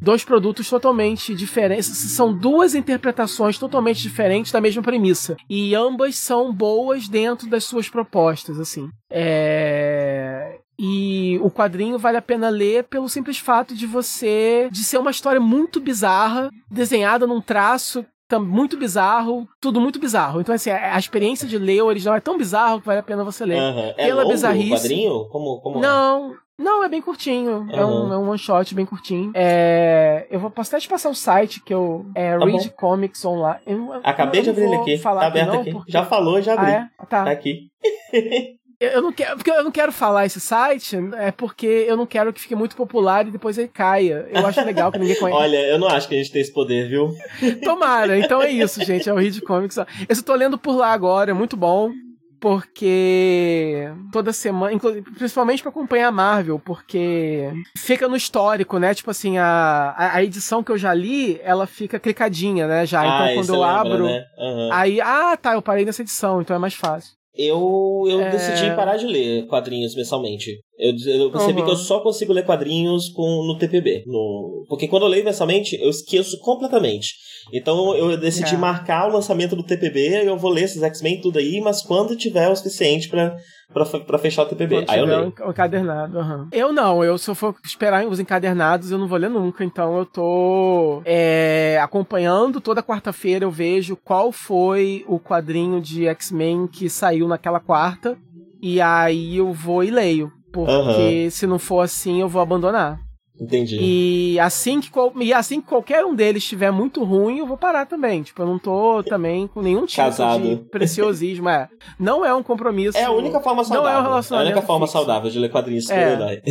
dois 0.00 0.22
produtos 0.22 0.68
totalmente 0.68 1.34
diferentes. 1.34 1.86
São 1.86 2.36
duas 2.36 2.74
interpretações 2.74 3.58
totalmente 3.58 4.02
diferentes 4.02 4.52
da 4.52 4.60
mesma 4.60 4.82
premissa. 4.82 5.36
E 5.48 5.74
ambas 5.74 6.16
são 6.16 6.52
boas 6.52 7.08
dentro 7.08 7.48
das 7.48 7.64
suas 7.64 7.88
propostas, 7.88 8.60
assim. 8.60 8.88
É... 9.10 10.58
E 10.78 11.38
o 11.40 11.50
quadrinho 11.50 11.98
vale 11.98 12.16
a 12.16 12.22
pena 12.22 12.48
ler 12.48 12.84
pelo 12.84 13.08
simples 13.08 13.38
fato 13.38 13.74
de 13.74 13.86
você. 13.86 14.68
de 14.70 14.84
ser 14.84 14.98
uma 14.98 15.10
história 15.10 15.40
muito 15.40 15.80
bizarra, 15.80 16.50
desenhada 16.70 17.26
num 17.26 17.40
traço 17.40 18.04
muito 18.38 18.76
bizarro, 18.76 19.48
tudo 19.60 19.80
muito 19.80 19.98
bizarro. 19.98 20.40
Então, 20.40 20.54
assim, 20.54 20.70
a, 20.70 20.94
a 20.94 20.98
experiência 20.98 21.46
de 21.46 21.58
ler 21.58 21.82
o 21.82 21.86
original 21.86 22.14
é 22.16 22.20
tão 22.20 22.36
bizarro 22.38 22.80
que 22.80 22.86
vale 22.86 23.00
a 23.00 23.02
pena 23.02 23.24
você 23.24 23.44
ler. 23.44 23.58
Aham. 23.58 23.94
É 23.96 24.06
Pela 24.06 24.22
longo 24.22 24.32
bizarrice- 24.32 24.72
o 24.72 24.76
quadrinho? 24.76 25.28
Como, 25.30 25.60
como 25.60 25.78
é? 25.78 25.82
Não, 25.82 26.34
não, 26.58 26.84
é 26.84 26.88
bem 26.88 27.02
curtinho. 27.02 27.66
É, 27.70 27.84
um, 27.84 27.88
Uhum. 28.06 28.12
é 28.12 28.18
um 28.18 28.28
one 28.30 28.38
shot 28.38 28.74
bem 28.74 28.86
curtinho. 28.86 29.32
É, 29.34 30.26
eu 30.30 30.38
vou 30.38 30.50
posso 30.50 30.70
até 30.74 30.80
te 30.80 30.88
passar 30.88 31.10
o 31.10 31.14
site 31.14 31.60
que 31.60 31.74
eu. 31.74 32.06
É 32.14 32.38
Tá 32.38 32.44
Read 32.44 32.68
bom. 32.68 32.74
Comics 32.76 33.24
Online. 33.24 33.60
Eu- 33.66 33.92
Acabei 34.04 34.40
eu 34.40 34.44
de 34.44 34.50
não 34.50 34.54
abrir 34.56 34.64
ele 34.66 34.76
aqui. 34.94 34.98
Tá 35.02 35.26
aberto 35.26 35.48
não, 35.52 35.60
aqui. 35.60 35.70
porque- 35.72 35.92
Já 35.92 36.04
falou, 36.04 36.40
já 36.40 36.54
abri. 36.54 36.66
Ah, 36.66 36.90
é? 37.00 37.04
Tá. 37.06 37.24
Tá 37.24 37.30
aqui. 37.30 37.68
Eu, 38.80 39.02
não 39.02 39.12
quero, 39.12 39.36
porque 39.36 39.50
eu 39.50 39.64
não 39.64 39.70
quero 39.70 39.92
falar 39.92 40.26
esse 40.26 40.40
site, 40.40 40.96
é 41.16 41.30
porque 41.30 41.66
eu 41.66 41.96
não 41.96 42.06
quero 42.06 42.32
que 42.32 42.40
fique 42.40 42.54
muito 42.54 42.76
popular 42.76 43.26
e 43.26 43.30
depois 43.30 43.56
ele 43.58 43.68
caia. 43.68 44.26
Eu 44.30 44.46
acho 44.46 44.60
legal 44.64 44.90
que 44.90 44.98
ninguém 44.98 45.16
conhece. 45.16 45.40
Olha, 45.40 45.66
eu 45.66 45.78
não 45.78 45.88
acho 45.88 46.08
que 46.08 46.14
a 46.14 46.18
gente 46.18 46.32
tem 46.32 46.42
esse 46.42 46.52
poder, 46.52 46.88
viu? 46.88 47.14
Tomara, 47.62 48.18
então 48.18 48.42
é 48.42 48.50
isso, 48.50 48.84
gente. 48.84 49.08
É 49.08 49.12
o 49.12 49.16
Read 49.16 49.40
Comics. 49.42 49.76
Eu 49.76 50.22
tô 50.22 50.34
lendo 50.34 50.58
por 50.58 50.76
lá 50.76 50.92
agora, 50.92 51.30
é 51.30 51.34
muito 51.34 51.56
bom. 51.56 51.92
Porque 52.40 53.90
toda 54.12 54.30
semana, 54.30 54.78
principalmente 55.16 55.62
pra 55.62 55.70
acompanhar 55.70 56.08
a 56.08 56.12
Marvel, 56.12 56.58
porque 56.58 57.50
fica 57.74 58.06
no 58.06 58.14
histórico, 58.14 58.78
né? 58.78 58.92
Tipo 58.92 59.10
assim, 59.10 59.38
a, 59.38 59.94
a, 59.96 60.22
edição 60.22 60.62
que 60.62 60.70
eu 60.70 60.76
já 60.76 60.92
li, 60.92 61.40
ela 61.42 61.66
fica 61.66 61.98
clicadinha, 61.98 62.68
né? 62.68 62.84
Já. 62.84 63.00
ah, 63.00 63.32
então 63.32 63.42
quando 63.42 63.54
eu 63.54 63.60
lembra, 63.62 63.80
abro. 63.80 64.04
Né? 64.04 64.24
Aham. 64.38 64.68
Aí, 64.74 65.00
ah, 65.00 65.38
tá, 65.40 65.54
eu 65.54 65.62
parei 65.62 65.86
nessa 65.86 66.02
edição, 66.02 66.42
então 66.42 66.54
é 66.54 66.58
mais 66.58 66.74
fácil. 66.74 67.14
Eu, 67.36 68.04
eu 68.08 68.20
É. 68.20 68.30
decidi 68.30 68.74
parar 68.76 68.96
de 68.96 69.06
ler 69.06 69.46
quadrinhos 69.46 69.94
mensalmente. 69.94 70.60
Eu, 70.78 70.92
eu 71.06 71.30
percebi 71.30 71.60
Uhum. 71.60 71.64
que 71.66 71.70
eu 71.70 71.76
só 71.76 72.00
consigo 72.00 72.32
ler 72.32 72.44
quadrinhos 72.44 73.08
com, 73.10 73.44
no 73.46 73.56
TPB. 73.56 74.02
No, 74.06 74.64
porque 74.68 74.88
quando 74.88 75.04
eu 75.04 75.08
leio 75.08 75.24
mensalmente, 75.24 75.76
eu 75.80 75.88
esqueço 75.88 76.38
completamente. 76.40 77.14
Então 77.52 77.94
eu 77.94 78.16
decidi 78.16 78.54
É. 78.54 78.58
marcar 78.58 79.08
o 79.08 79.12
lançamento 79.12 79.54
do 79.54 79.62
TPB, 79.62 80.26
eu 80.26 80.36
vou 80.36 80.50
ler 80.50 80.62
esses 80.64 80.82
X-Men 80.82 81.20
tudo 81.20 81.38
aí, 81.38 81.60
mas 81.62 81.82
quando 81.82 82.16
tiver 82.16 82.48
o 82.48 82.56
suficiente 82.56 83.08
pra, 83.08 83.36
pra, 83.72 83.84
pra 84.00 84.18
fechar 84.18 84.42
o 84.42 84.46
TPB. 84.46 84.76
Quando 84.76 84.90
Aí 84.90 84.98
eu 84.98 85.04
leio. 85.06 85.32
o 85.46 85.50
encadernado. 85.50 86.18
aham. 86.18 86.48
Eu 86.50 86.72
não, 86.72 87.04
eu 87.04 87.18
se 87.18 87.30
eu 87.30 87.34
for 87.36 87.54
esperar 87.64 88.04
os 88.06 88.18
encadernados, 88.18 88.90
eu 88.90 88.98
não 88.98 89.06
vou 89.06 89.18
ler 89.18 89.30
nunca. 89.30 89.62
Então 89.64 89.96
eu 89.98 90.06
tô 90.06 91.02
é, 91.04 91.78
acompanhando. 91.82 92.60
Toda 92.60 92.82
quarta-feira 92.82 93.44
eu 93.44 93.50
vejo 93.50 93.94
qual 93.96 94.32
foi 94.32 95.04
o 95.06 95.20
quadrinho 95.20 95.80
de 95.80 96.06
X-Men 96.08 96.66
que 96.66 96.88
saiu 96.88 97.28
naquela 97.28 97.60
quarta. 97.60 98.16
E 98.60 98.80
aí 98.80 99.36
eu 99.36 99.52
vou 99.52 99.84
e 99.84 99.90
leio. 99.90 100.32
Porque 100.54 101.30
se 101.30 101.46
não 101.46 101.58
for 101.58 101.80
assim, 101.80 102.20
eu 102.20 102.28
vou 102.28 102.40
abandonar. 102.40 102.98
Entendi. 103.40 103.76
E 103.80 104.38
assim 104.38 104.80
que, 104.80 104.88
e 105.20 105.32
assim 105.32 105.60
que 105.60 105.66
qualquer 105.66 106.04
um 106.04 106.14
deles 106.14 106.44
estiver 106.44 106.70
muito 106.70 107.02
ruim, 107.02 107.38
eu 107.38 107.46
vou 107.48 107.56
parar 107.56 107.84
também. 107.84 108.22
Tipo, 108.22 108.42
eu 108.42 108.46
não 108.46 108.60
tô 108.60 109.02
também 109.02 109.48
com 109.48 109.60
nenhum 109.60 109.84
tipo 109.86 110.02
Casado. 110.02 110.40
de 110.40 110.56
preciosismo. 110.70 111.48
É. 111.48 111.68
Não 111.98 112.24
é 112.24 112.32
um 112.32 112.44
compromisso. 112.44 112.96
É 112.96 113.02
a 113.02 113.10
única 113.10 113.40
forma 113.40 113.62
Não 113.64 113.74
é 113.74 113.80
um 113.80 113.82
saudável. 113.82 113.90
é 113.96 113.98
a 113.98 114.02
relacionamento 114.02 114.52
única 114.52 114.66
forma 114.66 114.86
fixo. 114.86 114.98
saudável 114.98 115.30
de 115.30 115.38
ler 115.40 115.50
quadrinhos 115.50 115.90
É. 115.90 116.10
super-herói. 116.14 116.42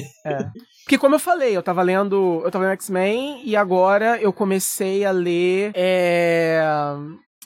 Porque 0.83 0.97
como 0.97 1.15
eu 1.15 1.19
falei, 1.19 1.55
eu 1.55 1.63
tava 1.63 1.81
lendo. 1.81 2.41
Eu 2.43 2.51
tava 2.51 2.65
lendo 2.65 2.73
X-Men 2.73 3.41
e 3.45 3.55
agora 3.55 4.17
eu 4.21 4.33
comecei 4.33 5.05
a 5.05 5.11
ler 5.11 5.71
é, 5.75 6.61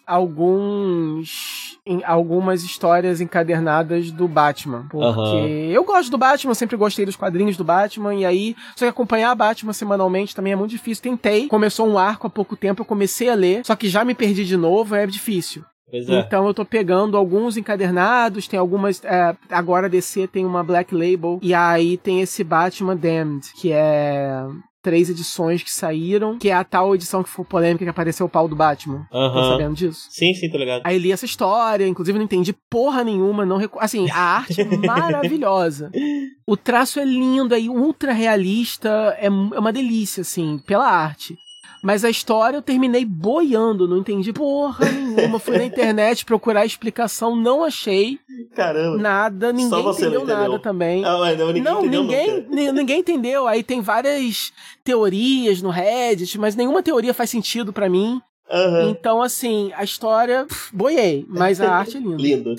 alguns. 0.08 1.67
Em- 1.88 2.04
algumas 2.06 2.64
histórias 2.64 3.22
encadernadas 3.22 4.12
do 4.12 4.28
Batman. 4.28 4.86
Porque 4.90 5.06
Aham. 5.08 5.48
eu 5.72 5.84
gosto 5.84 6.12
do 6.12 6.18
Batman, 6.18 6.54
sempre 6.54 6.76
gostei 6.78 7.06
dos 7.06 7.16
quadrinhos 7.16 7.56
do 7.58 7.64
Batman, 7.64 8.14
e 8.16 8.26
aí. 8.26 8.56
Só 8.76 8.86
que 8.86 8.90
acompanhar 8.90 9.34
Batman 9.36 9.74
semanalmente 9.74 10.36
também 10.36 10.54
é 10.54 10.56
muito 10.56 10.72
difícil. 10.72 11.02
Tentei, 11.04 11.48
começou 11.48 11.88
um 11.88 11.98
arco 11.98 12.28
há 12.28 12.30
pouco 12.30 12.56
tempo, 12.56 12.82
eu 12.82 12.86
comecei 12.86 13.30
a 13.30 13.36
ler, 13.36 13.66
só 13.66 13.76
que 13.76 13.88
já 13.88 14.04
me 14.04 14.14
perdi 14.14 14.46
de 14.46 14.58
novo, 14.58 14.96
é 14.96 15.08
difícil. 15.08 15.64
É. 15.92 16.00
Então 16.20 16.46
eu 16.46 16.54
tô 16.54 16.66
pegando 16.66 17.16
alguns 17.16 17.56
encadernados, 17.56 18.48
tem 18.48 18.60
algumas. 18.60 19.02
é, 19.06 19.34
agora 19.50 19.86
a 19.86 19.90
DC 19.90 20.28
tem 20.28 20.46
uma 20.46 20.62
Black 20.64 20.94
Label, 20.94 21.40
e 21.42 21.54
aí 21.54 21.96
tem 21.98 22.20
esse 22.20 22.44
Batman 22.44 22.96
Damned, 22.96 23.48
que 23.56 23.72
é 23.72 24.44
três 24.88 25.10
edições 25.10 25.62
que 25.62 25.70
saíram, 25.70 26.40
que 26.40 26.48
é 26.48 26.54
a 26.54 26.64
tal 26.64 26.96
edição 26.96 27.22
que 27.22 27.30
foi 27.30 27.44
polêmica 27.44 27.84
que 27.84 27.90
apareceu 27.90 28.26
o 28.26 28.30
pau 28.30 28.48
do 28.48 28.56
Batman. 28.56 29.06
Tá 29.12 29.18
Aham. 29.18 29.50
sabendo 29.50 29.76
disso? 29.76 30.08
Sim, 30.10 30.34
sim, 30.34 30.50
tô 30.50 30.58
ligado. 30.58 30.82
Aí 30.86 30.98
li 30.98 31.12
essa 31.12 31.26
história, 31.26 31.86
inclusive 31.86 32.18
não 32.18 32.24
entendi 32.24 32.54
porra 32.70 33.04
nenhuma, 33.04 33.46
não 33.46 33.58
recu... 33.58 33.78
assim, 33.82 34.10
a 34.10 34.18
arte 34.18 34.62
é 34.62 34.64
maravilhosa. 34.88 35.92
O 36.46 36.56
traço 36.56 37.02
é 37.02 37.04
lindo, 37.04 37.54
é 37.54 37.60
ultra 37.60 38.14
realista, 38.14 39.14
é, 39.20 39.26
é 39.26 39.30
uma 39.30 39.74
delícia 39.74 40.22
assim, 40.22 40.58
pela 40.66 40.88
arte. 40.90 41.38
Mas 41.82 42.04
a 42.04 42.10
história 42.10 42.58
eu 42.58 42.62
terminei 42.62 43.06
boiando, 43.06 43.88
não 43.88 43.98
entendi 43.98 44.34
porra 44.34 44.86
nenhuma. 44.92 45.40
Fui 45.40 45.58
na 45.58 45.64
internet 45.66 46.26
procurar 46.26 46.66
explicação, 46.66 47.36
não 47.36 47.64
achei 47.64 48.20
Caramba. 48.56 48.98
nada, 48.98 49.54
ninguém 49.54 49.84
você 49.84 50.06
não 50.06 50.12
entendeu 50.12 50.26
nada 50.26 50.42
entendeu. 50.42 50.60
também. 50.60 51.06
Ah, 51.06 51.18
mas 51.20 51.38
não, 51.38 51.48
ninguém 51.48 51.64
Não, 51.64 51.80
entendeu 51.80 52.04
ninguém, 52.04 52.72
ninguém 52.74 53.00
entendeu. 53.00 53.48
Aí 53.48 53.64
tem 53.64 53.82
várias 53.82 54.52
teorias 54.84 55.62
no 55.62 55.70
Reddit, 55.70 56.38
mas 56.40 56.56
nenhuma 56.56 56.82
teoria 56.84 57.14
faz 57.14 57.30
sentido 57.30 57.72
pra 57.72 57.90
mim. 57.90 58.22
Aham. 58.50 58.90
Então, 58.90 59.22
assim, 59.22 59.72
a 59.76 59.84
história, 59.84 60.46
pff, 60.46 60.74
boiei, 60.76 61.26
mas 61.28 61.60
a 61.60 61.70
arte 61.76 61.98
é 61.98 62.00
linda. 62.00 62.16
Lindo. 62.22 62.56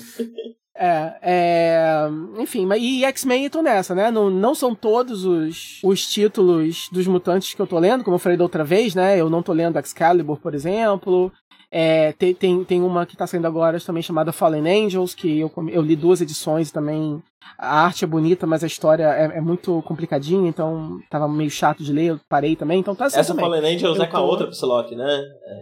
É, 0.81 1.13
é, 1.21 2.09
enfim, 2.41 2.65
mas 2.65 2.81
e 2.81 3.03
X-Men 3.03 3.49
tô 3.49 3.61
nessa, 3.61 3.93
né? 3.93 4.09
Não, 4.09 4.29
não 4.29 4.55
são 4.55 4.73
todos 4.73 5.25
os, 5.25 5.81
os 5.83 6.07
títulos 6.07 6.87
dos 6.89 7.05
mutantes 7.05 7.53
que 7.53 7.61
eu 7.61 7.67
tô 7.67 7.77
lendo, 7.77 8.01
como 8.01 8.15
eu 8.15 8.19
falei 8.19 8.37
da 8.37 8.45
outra 8.45 8.63
vez, 8.63 8.95
né? 8.95 9.19
Eu 9.19 9.29
não 9.29 9.43
tô 9.43 9.51
lendo 9.51 9.77
Excalibur, 9.77 10.37
por 10.37 10.55
exemplo. 10.55 11.33
É, 11.69 12.13
tem, 12.13 12.33
tem, 12.33 12.63
tem 12.63 12.81
uma 12.81 13.05
que 13.05 13.17
tá 13.17 13.27
saindo 13.27 13.45
agora 13.45 13.77
também 13.81 14.01
chamada 14.01 14.31
Fallen 14.31 14.85
Angels, 14.85 15.13
que 15.13 15.39
eu, 15.39 15.51
eu 15.67 15.81
li 15.81 15.97
duas 15.97 16.21
edições 16.21 16.71
também. 16.71 17.21
A 17.57 17.83
arte 17.85 18.03
é 18.03 18.07
bonita, 18.07 18.45
mas 18.47 18.63
a 18.63 18.67
história 18.67 19.03
é, 19.03 19.37
é 19.37 19.41
muito 19.41 19.81
complicadinha, 19.83 20.47
então 20.47 20.99
tava 21.09 21.27
meio 21.27 21.49
chato 21.49 21.83
de 21.83 21.91
ler, 21.91 22.05
eu 22.11 22.19
parei 22.29 22.55
também, 22.55 22.79
então 22.79 22.95
tá 22.95 23.05
assim 23.05 23.19
Essa. 23.19 23.35
Fallen 23.35 23.75
Angels 23.75 23.97
Eu 23.97 24.03
é 24.03 24.07
com 24.07 24.17
a 24.17 24.19
tô- 24.19 24.25
outra 24.25 24.47
Psylocke, 24.47 24.95
né? 24.95 25.21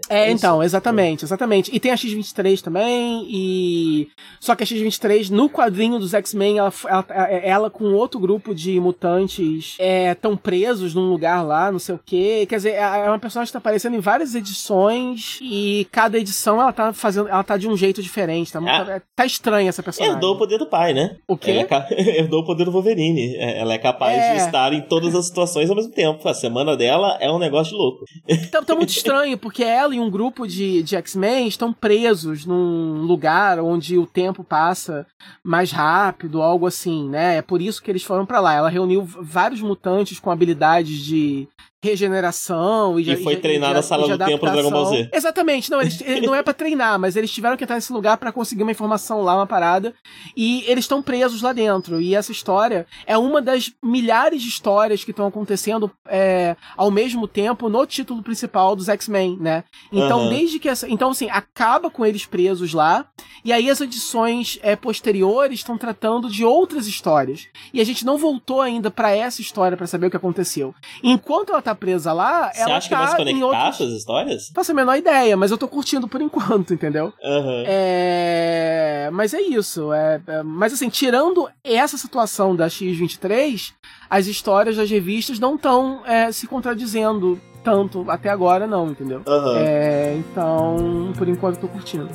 É, 0.10 0.28
Isso. 0.28 0.38
então, 0.38 0.62
exatamente, 0.62 1.24
exatamente. 1.26 1.72
E 1.76 1.80
tem 1.80 1.92
a 1.92 1.98
X-23 1.98 2.62
também, 2.62 3.26
e. 3.30 4.10
Só 4.40 4.56
que 4.56 4.64
a 4.64 4.66
X-23, 4.66 5.30
no 5.30 5.50
quadrinho 5.50 5.98
dos 6.00 6.14
X-Men, 6.14 6.60
ela, 6.60 6.74
ela, 6.88 7.06
ela 7.32 7.70
com 7.70 7.86
outro 7.94 8.20
grupo 8.20 8.54
de 8.54 8.80
mutantes 8.80 9.78
estão 10.12 10.36
presos 10.38 10.94
num 10.94 11.10
lugar 11.10 11.42
lá, 11.44 11.72
não 11.72 11.80
sei 11.80 11.96
o 11.96 12.00
quê. 12.04 12.46
Quer 12.48 12.58
dizer, 12.58 12.72
é 12.74 12.98
é 13.08 13.10
uma 13.10 13.20
personagem 13.20 13.48
que 13.50 13.54
tá 13.54 13.60
aparecendo 13.60 13.96
em 13.96 14.00
várias 14.00 14.36
edições, 14.36 15.40
e 15.42 15.88
cada 15.92 16.18
edição 16.18 16.62
ela 16.62 16.74
tá 16.74 16.92
fazendo. 16.94 17.30
Ela 17.30 17.44
tá 17.44 17.58
de 17.58 17.68
um 17.68 17.78
jeito 17.78 18.02
diferente. 18.02 18.52
Tá, 18.52 18.60
Ah. 18.68 19.02
tá 19.16 19.26
estranha 19.26 19.70
essa 19.70 19.82
personagem. 19.84 20.16
Herdou 20.16 20.36
o 20.36 20.38
poder 20.38 20.58
do 20.58 20.66
pai, 20.68 20.94
né? 20.94 21.16
O 21.28 21.38
quê? 21.38 21.66
herdou 21.92 22.42
o 22.42 22.46
poder 22.46 22.66
do 22.66 22.72
Wolverine. 22.72 23.36
É, 23.36 23.60
ela 23.60 23.74
é 23.74 23.78
capaz 23.78 24.18
é. 24.18 24.36
de 24.36 24.42
estar 24.42 24.74
em 24.74 24.82
todas 24.82 25.16
as 25.16 25.28
situações 25.28 25.70
ao 25.70 25.76
mesmo 25.76 25.92
tempo. 25.92 26.28
A 26.28 26.34
semana 26.34 26.76
dela 26.76 27.18
é 27.20 27.32
um 27.32 27.40
negócio 27.40 27.74
de 27.74 27.78
louco. 27.78 28.06
Tá, 28.52 28.62
tá 28.62 28.76
muito 28.76 28.90
estranho, 28.90 29.38
porque 29.38 29.64
ela 29.64 29.94
e 29.96 30.00
um 30.00 30.10
grupo 30.10 30.48
de, 30.48 30.84
de 30.84 30.96
X-Men 30.96 31.48
estão 31.48 31.74
presos 31.74 32.46
num 32.46 33.02
lugar 33.02 33.60
onde 33.60 33.98
o 33.98 34.06
tempo 34.06 34.44
passa 34.44 35.06
mais 35.44 35.72
rápido, 35.72 36.42
algo 36.42 36.66
assim, 36.66 37.10
né? 37.10 37.38
É 37.38 37.42
por 37.42 37.62
isso 37.62 37.82
que 37.82 37.92
eles 37.92 38.04
foram 38.04 38.26
para 38.26 38.40
lá. 38.40 38.54
Ela 38.54 38.70
reuniu 38.70 39.04
vários 39.04 39.62
mutantes 39.62 40.20
com 40.20 40.32
habilidades 40.32 41.06
de 41.06 41.48
regeneração 41.84 43.00
e, 43.00 43.12
e 43.12 43.18
foi 43.18 43.36
treinar 43.36 43.74
na 43.74 43.82
sala 43.82 44.08
do 44.08 44.26
tempo 44.26 44.46
do 44.46 44.52
Dragon 44.52 44.72
Ball 44.72 44.86
Z. 44.88 45.10
Exatamente, 45.14 45.70
não, 45.70 45.80
eles, 45.80 46.00
não 46.26 46.34
é 46.34 46.42
para 46.42 46.54
treinar, 46.54 47.00
mas 47.00 47.16
eles 47.16 47.32
tiveram 47.32 47.56
que 47.56 47.64
entrar 47.64 47.76
nesse 47.76 47.94
lugar 47.94 48.18
para 48.18 48.32
conseguir 48.32 48.64
uma 48.64 48.72
informação 48.72 49.22
lá, 49.22 49.36
uma 49.36 49.46
parada, 49.46 49.94
e 50.36 50.64
eles 50.68 50.86
estão 50.86 51.02
presos 51.02 51.42
lá 51.42 51.54
dentro. 51.54 52.02
E 52.02 52.16
essa 52.16 52.32
história 52.32 52.88
é 53.06 53.18
uma 53.18 53.42
das 53.42 53.72
milhares 53.84 54.42
de 54.42 54.50
histórias 54.50 55.04
que 55.04 55.12
estão 55.12 55.28
acontecendo 55.28 55.92
é, 56.08 56.56
ao 56.76 56.90
mesmo 56.90 57.28
tempo 57.28 57.70
no 57.70 57.86
título 57.86 58.24
principal 58.24 58.76
dos 58.76 58.90
X-Men, 58.90 59.38
né? 59.40 59.64
Então, 59.92 60.24
uhum. 60.24 60.30
desde 60.30 60.60
que 60.60 60.70
essa, 60.70 60.90
então 60.90 61.12
assim, 61.12 61.30
acaba 61.30 61.90
com 61.92 62.06
eles 62.06 62.26
presos 62.26 62.74
lá, 62.74 63.06
e 63.46 63.54
aí 63.54 63.70
as 63.70 63.80
edições 63.82 64.58
é, 64.64 64.76
posteriores 64.76 65.60
estão 65.60 65.78
tratando 65.78 66.30
de 66.30 66.44
outras 66.44 66.88
histórias. 66.88 67.48
E 67.74 67.80
a 67.80 67.86
gente 67.86 68.06
não 68.06 68.18
voltou 68.18 68.62
ainda 68.62 68.90
para 68.90 69.12
essa 69.12 69.42
história 69.42 69.78
para 69.78 69.88
saber 69.88 70.08
o 70.08 70.10
que 70.10 70.18
aconteceu. 70.18 70.74
Enquanto 71.04 71.52
ela 71.52 71.62
tá 71.68 71.76
presa 71.76 72.14
lá, 72.14 72.52
Você 72.54 72.62
ela 72.62 72.78
acha 72.78 72.90
tá 72.90 72.96
que 72.96 73.02
vai 73.02 73.12
se 73.12 73.18
conectar 73.18 73.66
outros... 73.66 73.94
histórias? 73.94 74.52
Faço 74.54 74.72
a 74.72 74.76
menor 74.76 74.96
ideia, 74.96 75.36
mas 75.36 75.52
eu 75.52 75.58
tô 75.58 75.68
curtindo 75.68 76.08
por 76.08 76.22
enquanto, 76.24 76.74
entendeu? 76.74 77.14
Uhum. 77.22 77.64
É... 77.68 79.10
Mas 79.12 79.34
é 79.34 79.42
isso. 79.42 79.92
É... 79.92 80.22
é 80.26 80.44
mas 80.44 80.74
assim, 80.74 80.90
tirando 80.90 81.50
essa 81.64 81.98
situação 81.98 82.56
da 82.56 82.68
X23, 82.68 83.74
as 84.10 84.28
histórias 84.28 84.78
das 84.78 84.90
revistas 84.90 85.40
não 85.40 85.56
estão 85.56 86.06
é, 86.06 86.32
se 86.32 86.48
contradizendo 86.48 87.40
tanto 87.64 88.10
até 88.10 88.30
agora, 88.30 88.66
não, 88.66 88.88
entendeu? 88.88 89.22
Uhum. 89.28 89.58
É... 89.58 90.16
Então, 90.16 91.12
por 91.18 91.28
enquanto, 91.28 91.56
eu 91.56 91.62
tô 91.62 91.68
curtindo. 91.68 92.10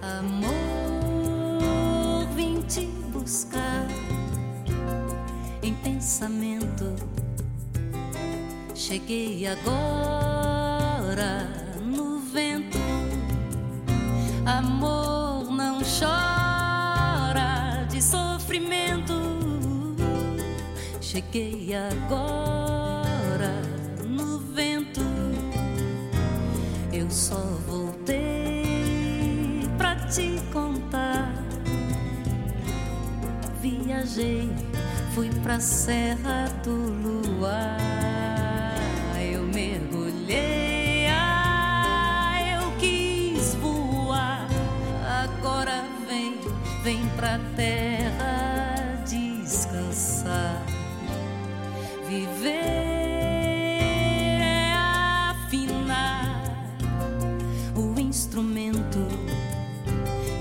Amor, 0.00 0.50
vim 2.34 2.60
te 2.62 2.86
buscar 3.12 3.86
em 5.62 5.74
pensamento 5.74 6.73
Cheguei 8.86 9.46
agora 9.46 11.48
no 11.80 12.18
vento. 12.18 12.76
Amor 14.44 15.50
não 15.50 15.80
chora 15.80 17.86
de 17.88 18.02
sofrimento. 18.02 19.14
Cheguei 21.00 21.74
agora 21.74 23.54
no 24.06 24.38
vento. 24.52 25.00
Eu 26.92 27.10
só 27.10 27.40
voltei 27.66 29.62
pra 29.78 29.94
te 30.08 30.38
contar. 30.52 31.32
Viajei, 33.62 34.50
fui 35.14 35.30
pra 35.42 35.58
Serra 35.58 36.50
do 36.62 36.70
Luar 36.70 38.43
mergulhei, 40.34 41.06
ah, 41.08 42.34
eu 42.54 42.72
quis 42.78 43.54
voar. 43.56 44.46
Agora 45.22 45.84
vem, 46.08 46.38
vem 46.82 47.06
pra 47.16 47.38
terra 47.56 49.02
descansar. 49.06 50.62
Viver 52.08 52.52
é 54.40 54.72
afinar 55.30 56.42
o 57.74 57.98
instrumento 58.00 59.06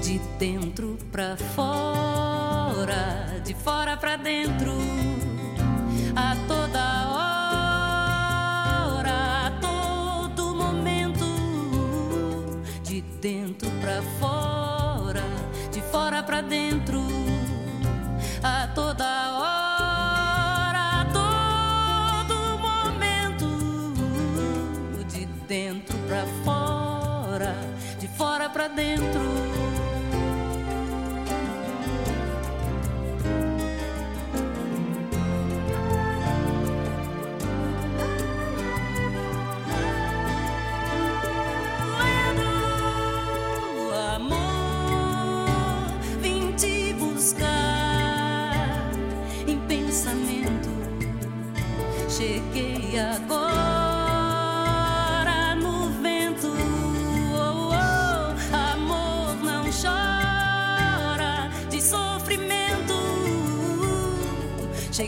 de 0.01 0.19
dentro 0.37 0.97
pra 1.11 1.37
fora, 1.55 3.39
de 3.43 3.53
fora 3.53 3.97
pra 3.97 4.17
dentro, 4.17 4.73
a 6.15 6.35
toda 6.47 7.09
hora 7.09 7.32
dentro 13.23 13.71
pra 13.79 14.01
fora, 14.19 15.23
de 15.71 15.79
fora 15.79 16.21
pra 16.21 16.41
dentro, 16.41 16.99
a 18.43 18.67
toda 18.75 19.05
hora, 19.39 20.99
a 20.99 21.05
todo 21.05 22.35
momento, 22.59 23.47
de 25.07 25.25
dentro 25.47 25.97
pra 25.99 26.25
fora, 26.43 27.55
de 27.97 28.09
fora 28.09 28.49
pra 28.49 28.67
dentro. 28.67 29.32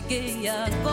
Cheguei 0.08 0.46
agora 0.46 0.85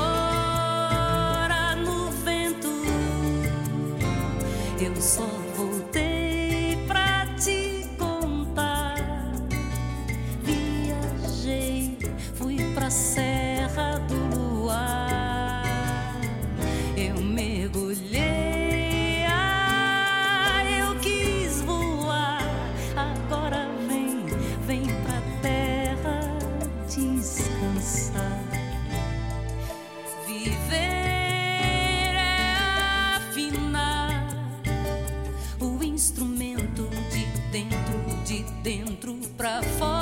outro 39.03 39.19
pra 39.35 39.61
fora. 39.77 39.92